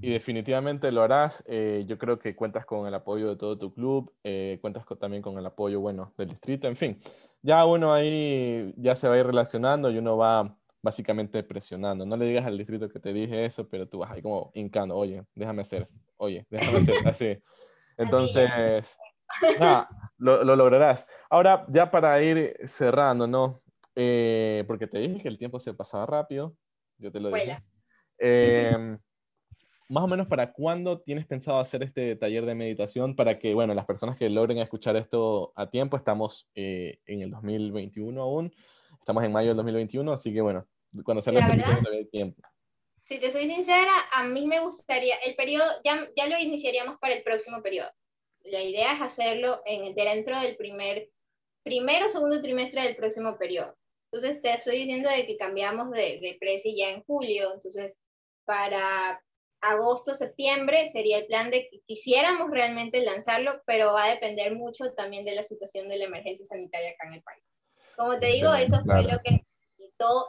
Y 0.00 0.10
definitivamente 0.10 0.92
lo 0.92 1.02
harás. 1.02 1.42
Eh, 1.48 1.82
yo 1.84 1.98
creo 1.98 2.20
que 2.20 2.36
cuentas 2.36 2.64
con 2.64 2.86
el 2.86 2.94
apoyo 2.94 3.30
de 3.30 3.36
todo 3.36 3.58
tu 3.58 3.74
club, 3.74 4.14
eh, 4.22 4.58
cuentas 4.60 4.84
también 5.00 5.22
con 5.22 5.36
el 5.36 5.46
apoyo, 5.46 5.80
bueno, 5.80 6.12
del 6.16 6.28
distrito, 6.28 6.68
en 6.68 6.76
fin. 6.76 7.00
Ya 7.42 7.64
uno 7.64 7.92
ahí 7.92 8.72
ya 8.76 8.94
se 8.94 9.08
va 9.08 9.16
a 9.16 9.18
ir 9.18 9.26
relacionando 9.26 9.90
y 9.90 9.98
uno 9.98 10.16
va 10.16 10.56
básicamente 10.86 11.42
presionando. 11.42 12.06
No 12.06 12.16
le 12.16 12.26
digas 12.26 12.46
al 12.46 12.56
distrito 12.56 12.88
que 12.88 13.00
te 13.00 13.12
dije 13.12 13.44
eso, 13.44 13.68
pero 13.68 13.88
tú 13.88 13.98
vas 13.98 14.12
ahí 14.12 14.22
como 14.22 14.52
hincando, 14.54 14.96
oye, 14.96 15.24
déjame 15.34 15.62
hacer, 15.62 15.88
oye, 16.16 16.46
déjame 16.48 16.78
hacer, 16.78 16.94
así. 17.08 17.38
Entonces, 17.98 18.50
nada, 19.58 19.88
lo, 20.16 20.44
lo, 20.44 20.54
lograrás. 20.54 21.06
Ahora, 21.28 21.66
ya 21.68 21.90
para 21.90 22.22
ir 22.22 22.54
cerrando, 22.64 23.26
¿no? 23.26 23.62
Eh, 23.96 24.62
porque 24.66 24.86
te 24.86 24.98
dije 24.98 25.20
que 25.20 25.28
el 25.28 25.38
tiempo 25.38 25.58
se 25.58 25.74
pasaba 25.74 26.06
rápido, 26.06 26.56
yo 26.98 27.10
te 27.10 27.18
lo 27.18 27.30
dije. 27.30 27.58
Eh, 28.18 28.96
más 29.88 30.04
o 30.04 30.08
menos 30.08 30.26
para 30.26 30.52
cuándo 30.52 31.00
tienes 31.00 31.26
pensado 31.26 31.58
hacer 31.58 31.82
este 31.82 32.16
taller 32.16 32.46
de 32.46 32.54
meditación 32.54 33.14
para 33.16 33.38
que, 33.38 33.54
bueno, 33.54 33.74
las 33.74 33.86
personas 33.86 34.16
que 34.16 34.30
logren 34.30 34.58
escuchar 34.58 34.96
esto 34.96 35.52
a 35.56 35.68
tiempo, 35.68 35.96
estamos 35.96 36.48
eh, 36.54 37.00
en 37.06 37.22
el 37.22 37.30
2021 37.30 38.20
aún, 38.20 38.52
estamos 38.98 39.22
en 39.24 39.32
mayo 39.32 39.48
del 39.48 39.56
2021, 39.56 40.12
así 40.12 40.32
que 40.32 40.40
bueno, 40.40 40.66
cuando 41.04 41.22
sea 41.22 41.32
la 41.32 41.40
este 41.40 42.04
tiempo. 42.06 42.42
Si 43.04 43.18
te 43.18 43.30
soy 43.30 43.46
sincera, 43.46 43.92
a 44.12 44.24
mí 44.24 44.46
me 44.46 44.60
gustaría, 44.60 45.14
el 45.24 45.36
periodo, 45.36 45.64
ya, 45.84 46.08
ya 46.16 46.26
lo 46.26 46.38
iniciaríamos 46.38 46.98
para 46.98 47.14
el 47.14 47.22
próximo 47.22 47.62
periodo. 47.62 47.90
La 48.44 48.62
idea 48.62 48.94
es 48.94 49.00
hacerlo 49.00 49.62
en, 49.64 49.94
dentro 49.94 50.38
del 50.40 50.56
primer, 50.56 51.08
primero 51.62 52.06
o 52.06 52.08
segundo 52.08 52.40
trimestre 52.40 52.82
del 52.82 52.96
próximo 52.96 53.38
periodo. 53.38 53.76
Entonces 54.10 54.42
te 54.42 54.52
estoy 54.52 54.78
diciendo 54.78 55.08
de 55.08 55.26
que 55.26 55.36
cambiamos 55.36 55.90
de, 55.90 56.18
de 56.20 56.36
precio 56.40 56.72
ya 56.76 56.90
en 56.90 57.02
julio, 57.04 57.52
entonces 57.54 58.00
para 58.44 59.20
agosto, 59.60 60.14
septiembre 60.14 60.88
sería 60.88 61.18
el 61.18 61.26
plan 61.26 61.50
de 61.50 61.68
que 61.68 61.80
quisiéramos 61.86 62.50
realmente 62.50 63.04
lanzarlo, 63.04 63.62
pero 63.66 63.92
va 63.92 64.04
a 64.04 64.10
depender 64.10 64.54
mucho 64.54 64.92
también 64.94 65.24
de 65.24 65.34
la 65.34 65.42
situación 65.42 65.88
de 65.88 65.98
la 65.98 66.04
emergencia 66.04 66.46
sanitaria 66.46 66.90
acá 66.90 67.08
en 67.08 67.14
el 67.14 67.22
país. 67.22 67.52
Como 67.96 68.18
te 68.18 68.26
digo, 68.26 68.54
eso 68.54 68.82
fue 68.84 69.02
lo 69.02 69.18
que 69.24 69.44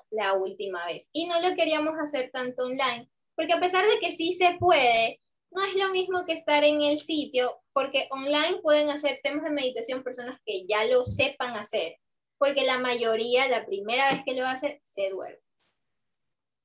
la 0.10 0.34
última 0.34 0.86
vez. 0.86 1.10
Y 1.14 1.26
no 1.28 1.40
lo 1.42 1.56
queríamos 1.56 1.98
hacer 2.00 2.32
tanto 2.32 2.64
online, 2.64 3.10
porque 3.36 3.54
a 3.54 3.60
pesar 3.60 3.86
de 3.86 4.00
que 4.00 4.12
sí 4.12 4.34
se 4.34 4.58
puede, 4.60 5.22
no 5.52 5.64
es 5.64 5.76
lo 5.76 5.90
mismo 5.90 6.26
que 6.26 6.34
estar 6.34 6.64
en 6.64 6.82
el 6.82 7.00
sitio, 7.00 7.62
porque 7.74 8.08
online 8.12 8.62
pueden 8.62 8.90
hacer 8.90 9.20
temas 9.24 9.44
de 9.44 9.52
meditación 9.52 10.04
personas 10.04 10.40
que 10.46 10.66
ya 10.68 10.86
lo 10.86 11.06
sepan 11.06 11.56
hacer, 11.56 11.98
porque 12.38 12.64
la 12.64 12.80
mayoría, 12.80 13.48
la 13.48 13.66
primera 13.66 14.12
vez 14.12 14.24
que 14.26 14.34
lo 14.34 14.46
hace, 14.46 14.80
se 14.84 15.10
duerme. 15.10 15.40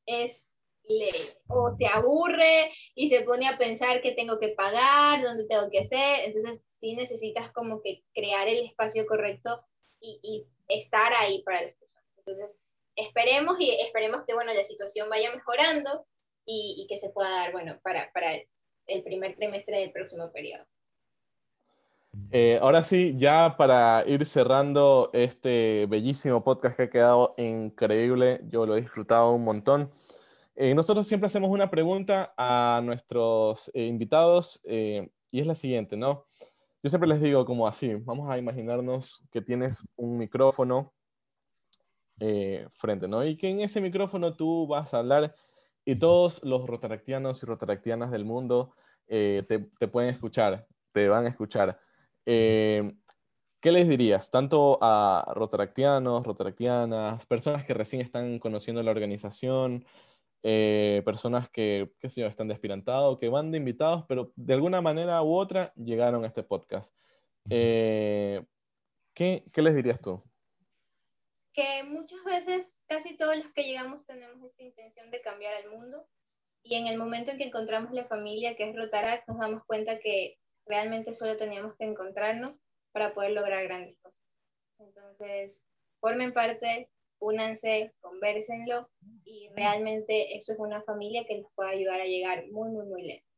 Es 0.06 0.52
o 1.48 1.72
se 1.72 1.86
aburre 1.86 2.72
y 2.94 3.08
se 3.08 3.22
pone 3.22 3.48
a 3.48 3.58
pensar 3.58 4.02
qué 4.02 4.12
tengo 4.12 4.38
que 4.38 4.48
pagar, 4.48 5.22
dónde 5.22 5.44
tengo 5.44 5.70
que 5.70 5.80
hacer. 5.80 6.24
Entonces, 6.24 6.64
sí 6.68 6.94
necesitas 6.94 7.52
como 7.52 7.80
que 7.82 8.02
crear 8.14 8.48
el 8.48 8.66
espacio 8.66 9.06
correcto 9.06 9.64
y, 10.00 10.46
estar 10.68 11.12
ahí 11.12 11.42
para 11.42 11.60
las 11.62 11.74
personas. 11.74 12.04
Entonces, 12.16 12.56
esperemos 12.96 13.60
y 13.60 13.70
esperemos 13.80 14.22
que, 14.26 14.34
bueno, 14.34 14.52
la 14.54 14.62
situación 14.62 15.08
vaya 15.08 15.32
mejorando 15.34 16.06
y, 16.44 16.86
que 16.88 16.98
se 16.98 17.10
pueda 17.10 17.30
dar, 17.30 17.52
bueno, 17.52 17.78
para, 17.82 18.10
para 18.12 18.34
el 18.86 19.02
primer 19.02 19.36
trimestre 19.36 19.78
del 19.78 19.92
próximo 19.92 20.30
periodo. 20.32 20.64
Eh, 22.30 22.58
ahora 22.60 22.82
sí, 22.82 23.14
ya 23.16 23.56
para 23.56 24.04
ir 24.06 24.26
cerrando 24.26 25.10
este 25.14 25.86
bellísimo 25.88 26.44
podcast 26.44 26.76
que 26.76 26.82
ha 26.82 26.90
quedado 26.90 27.34
increíble, 27.38 28.40
yo 28.50 28.66
lo 28.66 28.76
he 28.76 28.82
disfrutado 28.82 29.30
un 29.30 29.44
montón. 29.44 29.90
Eh, 30.54 30.74
nosotros 30.74 31.06
siempre 31.06 31.26
hacemos 31.26 31.50
una 31.50 31.70
pregunta 31.70 32.34
a 32.36 32.80
nuestros 32.84 33.70
eh, 33.72 33.86
invitados 33.86 34.60
eh, 34.64 35.10
y 35.30 35.40
es 35.40 35.46
la 35.46 35.54
siguiente, 35.54 35.96
¿no? 35.96 36.26
Yo 36.82 36.90
siempre 36.90 37.08
les 37.08 37.22
digo 37.22 37.46
como 37.46 37.66
así, 37.66 37.94
vamos 37.94 38.30
a 38.30 38.36
imaginarnos 38.36 39.22
que 39.30 39.40
tienes 39.40 39.82
un 39.96 40.18
micrófono 40.18 40.92
frente, 42.72 43.08
¿no? 43.08 43.24
Y 43.24 43.36
que 43.36 43.48
en 43.48 43.60
ese 43.60 43.80
micrófono 43.80 44.34
tú 44.34 44.66
vas 44.66 44.94
a 44.94 44.98
hablar 44.98 45.34
y 45.84 45.96
todos 45.96 46.42
los 46.44 46.66
rotaractianos 46.66 47.42
y 47.42 47.46
rotaractianas 47.46 48.10
del 48.10 48.24
mundo 48.24 48.72
te, 49.06 49.42
te, 49.42 49.88
pueden 49.88 50.10
escuchar, 50.10 50.66
te 50.92 51.08
van 51.08 51.26
a 51.26 51.28
escuchar. 51.28 51.78
¿Qué 53.62 53.70
les 53.70 53.88
dirías? 53.88 54.28
Tanto 54.28 54.76
a 54.82 55.24
rotaractianos, 55.36 56.24
rotaractianas, 56.24 57.24
personas 57.26 57.64
que 57.64 57.74
recién 57.74 58.02
están 58.02 58.40
conociendo 58.40 58.82
la 58.82 58.90
organización, 58.90 59.84
eh, 60.42 61.00
personas 61.04 61.48
que, 61.48 61.92
qué 62.00 62.08
sé 62.08 62.22
yo, 62.22 62.26
están 62.26 62.48
despirantados, 62.48 63.20
que 63.20 63.28
van 63.28 63.52
de 63.52 63.58
invitados, 63.58 64.04
pero 64.08 64.32
de 64.34 64.54
alguna 64.54 64.80
manera 64.80 65.22
u 65.22 65.36
otra 65.36 65.72
llegaron 65.76 66.24
a 66.24 66.26
este 66.26 66.42
podcast. 66.42 66.92
Eh, 67.50 68.44
¿qué, 69.14 69.44
¿Qué 69.52 69.62
les 69.62 69.76
dirías 69.76 70.00
tú? 70.00 70.20
Que 71.54 71.82
muchas 71.84 72.22
veces, 72.24 72.78
casi 72.86 73.16
todos 73.16 73.36
los 73.36 73.52
que 73.52 73.64
llegamos 73.64 74.04
tenemos 74.04 74.42
esta 74.44 74.62
intención 74.62 75.10
de 75.10 75.20
cambiar 75.20 75.54
el 75.62 75.70
mundo 75.70 76.06
y 76.62 76.76
en 76.76 76.86
el 76.86 76.98
momento 76.98 77.30
en 77.30 77.38
que 77.38 77.44
encontramos 77.44 77.92
la 77.92 78.06
familia 78.06 78.56
que 78.56 78.68
es 78.70 78.76
Rotaract, 78.76 79.28
nos 79.28 79.38
damos 79.38 79.64
cuenta 79.64 79.98
que 79.98 80.38
realmente 80.66 81.12
solo 81.12 81.36
teníamos 81.36 81.76
que 81.76 81.84
encontrarnos 81.84 82.56
para 82.92 83.12
poder 83.14 83.32
lograr 83.32 83.64
grandes 83.64 83.98
cosas. 83.98 84.38
Entonces, 84.78 85.60
formen 86.00 86.32
parte, 86.32 86.88
únanse, 87.18 87.92
conversenlo 88.00 88.90
y 89.24 89.48
realmente 89.54 90.36
eso 90.36 90.52
es 90.52 90.58
una 90.58 90.82
familia 90.82 91.24
que 91.26 91.40
nos 91.40 91.52
puede 91.54 91.70
ayudar 91.70 92.00
a 92.00 92.06
llegar 92.06 92.46
muy, 92.50 92.68
muy, 92.70 92.86
muy 92.86 93.02
lejos 93.02 93.28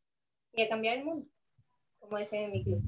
y 0.53 0.63
a 0.63 0.69
cambiar 0.69 0.99
el 0.99 1.05
mundo, 1.05 1.27
como 1.99 2.19
dicen 2.19 2.45
en 2.45 2.53
mi 2.53 2.65
club. 2.65 2.83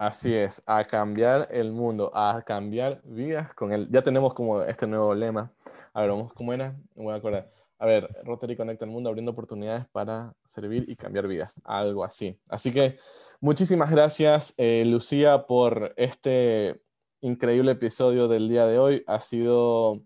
Así 0.00 0.34
es, 0.34 0.62
a 0.64 0.82
cambiar 0.84 1.46
el 1.50 1.72
mundo, 1.72 2.10
a 2.14 2.42
cambiar 2.46 3.02
vidas 3.04 3.52
con 3.52 3.70
él. 3.70 3.86
Ya 3.90 4.00
tenemos 4.00 4.32
como 4.32 4.62
este 4.62 4.86
nuevo 4.86 5.14
lema. 5.14 5.52
A 5.92 6.00
ver, 6.00 6.08
vamos, 6.08 6.32
¿cómo 6.32 6.54
era? 6.54 6.74
Me 6.94 7.04
voy 7.04 7.12
a 7.12 7.16
acordar. 7.16 7.52
a 7.78 7.84
ver, 7.84 8.08
Rotary 8.24 8.56
Conecta 8.56 8.86
el 8.86 8.90
Mundo 8.90 9.10
abriendo 9.10 9.32
oportunidades 9.32 9.84
para 9.92 10.32
servir 10.46 10.86
y 10.88 10.96
cambiar 10.96 11.28
vidas, 11.28 11.60
algo 11.64 12.02
así. 12.02 12.40
Así 12.48 12.72
que 12.72 12.98
muchísimas 13.42 13.90
gracias, 13.90 14.54
eh, 14.56 14.84
Lucía, 14.86 15.46
por 15.46 15.92
este 15.98 16.80
increíble 17.20 17.72
episodio 17.72 18.26
del 18.26 18.48
día 18.48 18.64
de 18.64 18.78
hoy. 18.78 19.04
Ha 19.06 19.20
sido 19.20 20.00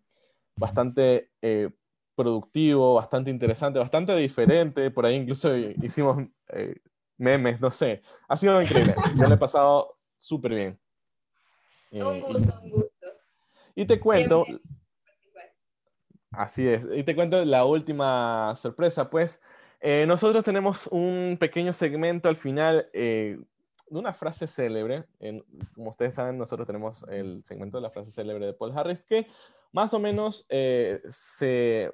bastante 0.56 1.30
eh, 1.40 1.70
productivo, 2.16 2.94
bastante 2.94 3.30
interesante, 3.30 3.78
bastante 3.78 4.16
diferente. 4.16 4.90
Por 4.90 5.06
ahí 5.06 5.14
incluso 5.14 5.56
hicimos 5.56 6.18
eh, 6.48 6.80
memes, 7.16 7.60
no 7.60 7.70
sé. 7.70 8.02
Ha 8.28 8.36
sido 8.36 8.60
increíble. 8.60 8.94
Yo 9.16 9.28
le 9.28 9.34
he 9.34 9.38
pasado 9.38 9.98
súper 10.18 10.54
bien. 10.54 10.80
un 11.92 12.20
gusto, 12.20 12.54
un 12.62 12.70
gusto. 12.70 13.06
Y 13.74 13.84
te 13.86 13.98
cuento, 13.98 14.44
Así 16.36 16.66
es. 16.66 16.88
Y 16.92 17.04
te 17.04 17.14
cuento 17.14 17.44
la 17.44 17.64
última 17.64 18.54
sorpresa, 18.56 19.08
pues 19.08 19.40
eh, 19.80 20.04
nosotros 20.06 20.44
tenemos 20.44 20.88
un 20.88 21.36
pequeño 21.38 21.72
segmento 21.72 22.28
al 22.28 22.36
final 22.36 22.88
eh, 22.92 23.38
de 23.88 23.98
una 23.98 24.12
frase 24.12 24.46
célebre. 24.46 25.04
como 25.74 25.90
ustedes 25.90 26.14
saben, 26.14 26.38
nosotros 26.38 26.66
tenemos 26.66 27.04
el 27.08 27.44
segmento 27.44 27.78
de 27.78 27.82
la 27.82 27.90
frase 27.90 28.10
célebre 28.10 28.46
de 28.46 28.52
Paul 28.52 28.76
Harris 28.76 29.04
que 29.04 29.28
más 29.72 29.94
o 29.94 29.98
menos 29.98 30.46
eh, 30.48 31.00
se 31.08 31.92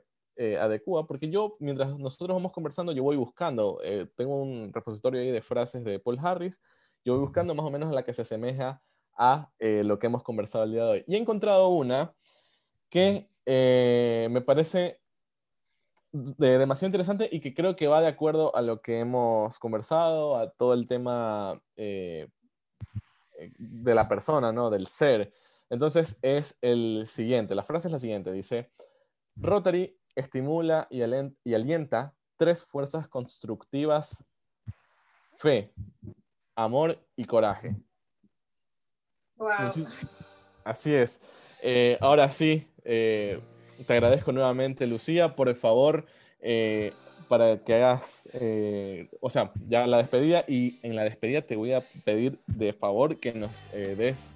adecua, 0.60 1.06
porque 1.06 1.28
yo, 1.28 1.56
mientras 1.60 1.98
nosotros 1.98 2.34
vamos 2.34 2.52
conversando, 2.52 2.92
yo 2.92 3.02
voy 3.02 3.16
buscando, 3.16 3.78
tengo 4.16 4.36
un 4.42 4.72
repositorio 4.72 5.20
ahí 5.20 5.30
de 5.30 5.42
frases 5.42 5.84
de 5.84 5.98
Paul 5.98 6.18
Harris, 6.22 6.60
yo 7.04 7.14
voy 7.14 7.22
buscando 7.22 7.54
más 7.54 7.66
o 7.66 7.70
menos 7.70 7.92
la 7.92 8.04
que 8.04 8.14
se 8.14 8.22
asemeja 8.22 8.82
a 9.16 9.50
lo 9.58 9.98
que 9.98 10.06
hemos 10.06 10.22
conversado 10.22 10.64
el 10.64 10.72
día 10.72 10.84
de 10.84 10.90
hoy. 10.90 11.04
Y 11.06 11.14
he 11.14 11.18
encontrado 11.18 11.68
una 11.68 12.14
que 12.88 13.30
eh, 13.46 14.28
me 14.30 14.40
parece 14.40 15.00
demasiado 16.12 16.88
interesante 16.88 17.28
y 17.30 17.40
que 17.40 17.54
creo 17.54 17.76
que 17.76 17.86
va 17.86 18.00
de 18.00 18.08
acuerdo 18.08 18.54
a 18.56 18.62
lo 18.62 18.82
que 18.82 18.98
hemos 18.98 19.58
conversado, 19.58 20.36
a 20.36 20.50
todo 20.50 20.74
el 20.74 20.86
tema 20.88 21.62
eh, 21.76 22.28
de 23.58 23.94
la 23.94 24.08
persona, 24.08 24.52
¿no? 24.52 24.70
Del 24.70 24.88
ser. 24.88 25.32
Entonces 25.68 26.18
es 26.20 26.58
el 26.60 27.06
siguiente, 27.06 27.54
la 27.54 27.62
frase 27.62 27.88
es 27.88 27.92
la 27.92 28.00
siguiente, 28.00 28.32
dice, 28.32 28.72
Rotary 29.36 29.99
estimula 30.20 30.86
y, 30.90 31.02
alienta 31.02 32.14
tres 32.36 32.64
fuerzas 32.64 33.08
constructivas, 33.08 34.24
fe, 35.36 35.72
amor 36.54 36.98
y 37.16 37.24
coraje. 37.24 37.76
Wow. 39.36 39.72
Así 40.64 40.94
es. 40.94 41.20
Eh, 41.62 41.98
ahora 42.00 42.28
sí, 42.28 42.66
eh, 42.84 43.40
te 43.86 43.92
agradezco 43.92 44.32
nuevamente, 44.32 44.86
Lucía, 44.86 45.34
por 45.34 45.48
el 45.48 45.56
favor, 45.56 46.06
eh, 46.40 46.92
para 47.28 47.58
que 47.58 47.74
hagas, 47.74 48.28
o 49.20 49.30
sea, 49.30 49.52
ya 49.68 49.86
la 49.86 49.98
despedida 49.98 50.44
y 50.48 50.80
en 50.82 50.96
la 50.96 51.04
despedida 51.04 51.42
te 51.42 51.54
voy 51.54 51.72
a 51.72 51.82
pedir 52.04 52.40
de 52.46 52.72
favor 52.72 53.18
que 53.18 53.32
nos 53.32 53.70
des 53.72 54.34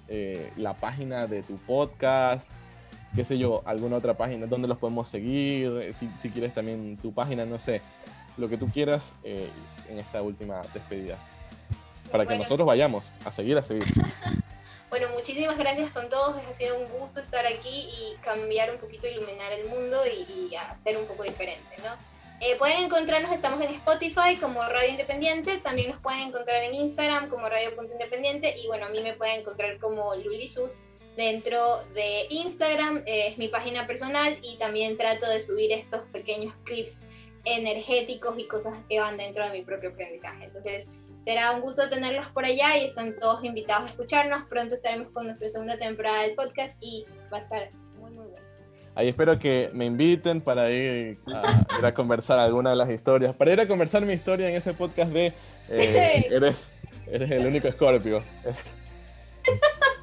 la 0.55 0.75
página 0.75 1.27
de 1.27 1.43
tu 1.43 1.57
podcast, 1.57 2.49
qué 3.15 3.23
sé 3.23 3.37
yo, 3.37 3.61
alguna 3.65 3.97
otra 3.97 4.15
página 4.15 4.45
donde 4.45 4.67
los 4.67 4.77
podemos 4.77 5.09
seguir, 5.09 5.93
si, 5.93 6.09
si 6.19 6.29
quieres 6.29 6.53
también 6.53 6.97
tu 6.97 7.13
página, 7.13 7.45
no 7.45 7.59
sé, 7.59 7.81
lo 8.37 8.49
que 8.49 8.57
tú 8.57 8.67
quieras 8.69 9.13
en 9.23 9.99
esta 9.99 10.21
última 10.21 10.61
despedida, 10.73 11.17
para 12.11 12.25
que 12.25 12.37
nosotros 12.37 12.67
vayamos 12.67 13.11
a 13.23 13.31
seguir, 13.31 13.57
a 13.57 13.63
seguir. 13.63 13.85
Bueno, 14.97 15.09
muchísimas 15.13 15.57
gracias 15.57 15.91
con 15.91 16.07
todos. 16.09 16.37
Ha 16.49 16.53
sido 16.53 16.79
un 16.79 16.87
gusto 16.99 17.19
estar 17.19 17.45
aquí 17.45 17.89
y 17.89 18.15
cambiar 18.23 18.71
un 18.71 18.77
poquito, 18.77 19.07
iluminar 19.07 19.51
el 19.51 19.67
mundo 19.67 19.97
y, 20.05 20.55
hacer 20.55 20.95
un 20.95 21.05
poco 21.05 21.23
diferente, 21.23 21.75
¿no? 21.83 21.89
Eh, 22.39 22.55
pueden 22.57 22.85
encontrarnos, 22.85 23.33
estamos 23.33 23.59
en 23.61 23.73
Spotify 23.73 24.37
como 24.39 24.61
Radio 24.61 24.91
Independiente, 24.91 25.57
también 25.57 25.91
nos 25.91 25.99
pueden 25.99 26.21
encontrar 26.21 26.63
en 26.63 26.75
Instagram 26.75 27.29
como 27.29 27.49
Radio.independiente 27.49 28.55
y 28.57 28.67
bueno, 28.67 28.85
a 28.85 28.89
mí 28.89 29.01
me 29.01 29.13
pueden 29.13 29.41
encontrar 29.41 29.79
como 29.79 30.15
Lulisus 30.15 30.77
dentro 31.15 31.83
de 31.93 32.27
Instagram, 32.29 33.03
es 33.05 33.37
mi 33.37 33.47
página 33.47 33.87
personal 33.87 34.37
y 34.41 34.57
también 34.57 34.97
trato 34.97 35.29
de 35.29 35.41
subir 35.41 35.71
estos 35.71 36.01
pequeños 36.11 36.53
clips 36.63 37.03
energéticos 37.45 38.35
y 38.37 38.47
cosas 38.47 38.73
que 38.89 38.99
van 38.99 39.17
dentro 39.17 39.45
de 39.45 39.51
mi 39.51 39.61
propio 39.61 39.89
aprendizaje. 39.89 40.45
Entonces, 40.45 40.87
Será 41.25 41.53
un 41.53 41.61
gusto 41.61 41.89
tenerlos 41.89 42.27
por 42.27 42.45
allá 42.45 42.77
y 42.77 42.85
están 42.85 43.15
todos 43.15 43.43
invitados 43.43 43.85
a 43.85 43.87
escucharnos. 43.87 44.43
Pronto 44.45 44.75
estaremos 44.75 45.07
con 45.07 45.25
nuestra 45.25 45.49
segunda 45.49 45.75
temporada 45.75 46.21
del 46.21 46.35
podcast 46.35 46.77
y 46.81 47.03
va 47.33 47.37
a 47.37 47.39
estar 47.39 47.69
muy, 47.99 48.11
muy 48.11 48.27
bueno. 48.27 48.45
Ahí 48.93 49.07
espero 49.09 49.39
que 49.39 49.71
me 49.73 49.85
inviten 49.85 50.39
para 50.39 50.69
ir 50.69 51.17
a, 51.33 51.65
ir 51.79 51.85
a 51.85 51.93
conversar 51.95 52.37
alguna 52.37 52.69
de 52.69 52.75
las 52.75 52.91
historias, 52.91 53.35
para 53.35 53.53
ir 53.53 53.59
a 53.59 53.67
conversar 53.67 54.05
mi 54.05 54.13
historia 54.13 54.49
en 54.49 54.55
ese 54.55 54.75
podcast 54.75 55.11
de 55.11 55.33
eh, 55.69 56.27
eres, 56.31 56.71
eres 57.07 57.31
el 57.31 57.47
único 57.47 57.67
escorpio. 57.67 58.23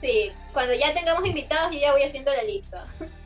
sí, 0.00 0.32
cuando 0.52 0.74
ya 0.74 0.92
tengamos 0.94 1.26
invitados 1.26 1.72
yo 1.72 1.80
ya 1.80 1.92
voy 1.92 2.02
haciendo 2.02 2.32
la 2.32 2.42
lista. 2.44 2.84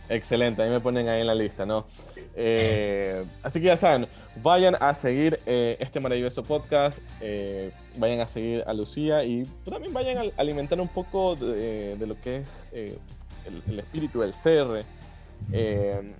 Excelente, 0.08 0.62
ahí 0.62 0.68
me 0.68 0.80
ponen 0.80 1.08
ahí 1.08 1.20
en 1.20 1.26
la 1.26 1.34
lista, 1.34 1.64
¿no? 1.64 1.86
Eh, 2.34 3.24
así 3.42 3.60
que 3.60 3.66
ya 3.66 3.76
saben, 3.76 4.08
vayan 4.42 4.76
a 4.80 4.94
seguir 4.94 5.38
eh, 5.46 5.76
este 5.80 6.00
maravilloso 6.00 6.42
podcast, 6.42 6.98
eh, 7.20 7.70
vayan 7.96 8.20
a 8.20 8.26
seguir 8.26 8.64
a 8.66 8.74
Lucía 8.74 9.24
y 9.24 9.44
también 9.64 9.92
vayan 9.92 10.18
a 10.18 10.22
alimentar 10.36 10.80
un 10.80 10.88
poco 10.88 11.36
de, 11.36 11.96
lo 12.06 12.20
que 12.20 12.36
es 12.36 12.66
el, 12.72 13.78
espíritu 13.78 14.20
del 14.20 14.34
ser, 14.34 14.84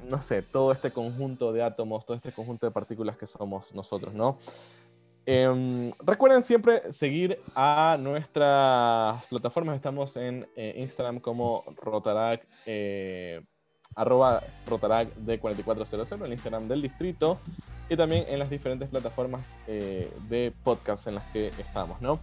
no 0.08 0.22
sé, 0.22 0.42
todo 0.42 0.72
este 0.72 0.90
conjunto 0.90 1.52
de 1.52 1.62
átomos, 1.62 2.06
todo 2.06 2.16
este 2.16 2.32
conjunto 2.32 2.66
de 2.66 2.72
partículas 2.72 3.16
que 3.16 3.26
somos 3.26 3.74
nosotros, 3.74 4.14
¿no? 4.14 4.38
Em, 5.24 5.90
recuerden 6.04 6.42
siempre 6.42 6.92
seguir 6.92 7.38
a 7.54 7.96
nuestras 8.00 9.24
plataformas. 9.26 9.76
Estamos 9.76 10.16
en 10.16 10.46
Instagram 10.56 11.20
como 11.20 11.64
Rotarac 11.76 12.46
arroba 13.94 14.42
Rotarac 14.66 15.14
de 15.14 15.38
4400, 15.38 16.20
el 16.26 16.32
Instagram 16.32 16.68
del 16.68 16.82
distrito 16.82 17.38
y 17.88 17.96
también 17.96 18.24
en 18.28 18.38
las 18.38 18.50
diferentes 18.50 18.88
plataformas 18.88 19.58
eh, 19.66 20.10
de 20.28 20.52
podcast 20.64 21.06
en 21.06 21.16
las 21.16 21.24
que 21.32 21.48
estamos, 21.58 22.00
¿no? 22.00 22.20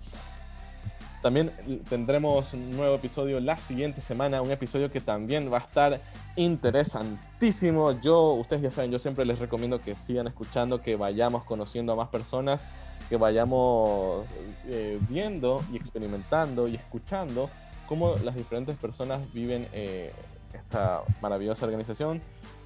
También 1.21 1.51
tendremos 1.89 2.53
un 2.53 2.71
nuevo 2.71 2.95
episodio 2.95 3.39
la 3.41 3.57
siguiente 3.57 4.01
semana, 4.01 4.41
un 4.41 4.51
episodio 4.51 4.89
que 4.89 5.01
también 5.01 5.51
va 5.51 5.57
a 5.57 5.61
estar 5.61 5.99
interesantísimo. 6.37 7.99
Yo, 7.99 8.33
ustedes 8.33 8.61
ya 8.61 8.71
saben, 8.71 8.91
yo 8.91 8.99
siempre 8.99 9.25
les 9.25 9.37
recomiendo 9.39 9.79
que 9.79 9.95
sigan 9.95 10.27
escuchando, 10.27 10.81
que 10.81 10.95
vayamos 10.95 11.43
conociendo 11.43 11.91
a 11.91 11.95
más 11.97 12.07
personas, 12.07 12.63
que 13.09 13.17
vayamos 13.17 14.25
eh, 14.67 14.97
viendo 15.09 15.61
y 15.73 15.75
experimentando 15.75 16.69
y 16.69 16.75
escuchando 16.75 17.49
cómo 17.85 18.15
las 18.23 18.35
diferentes 18.35 18.77
personas 18.77 19.19
viven 19.33 19.67
eh, 19.73 20.13
esta 20.53 21.01
maravillosa 21.21 21.65
organización, 21.65 22.21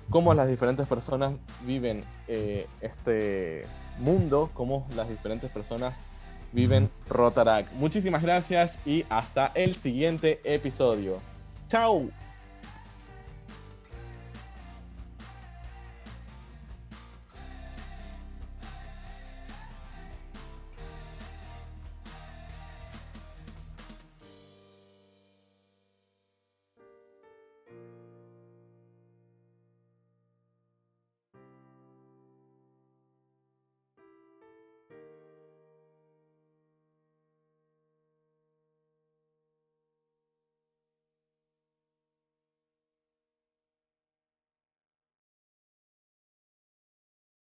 cómo 0.10 0.34
las 0.36 0.48
diferentes 0.48 0.88
personas 0.88 1.34
viven 1.66 2.04
eh, 2.28 2.68
este 2.82 3.66
mundo, 3.98 4.52
cómo 4.54 4.86
las 4.96 5.10
diferentes 5.10 5.50
personas 5.50 6.00
viven 6.54 6.90
Rotarac. 7.10 7.72
Muchísimas 7.74 8.22
gracias 8.22 8.80
y 8.86 9.06
hasta 9.10 9.52
el 9.56 9.76
siguiente 9.76 10.40
episodio. 10.44 11.20
¡Chao! 11.68 12.10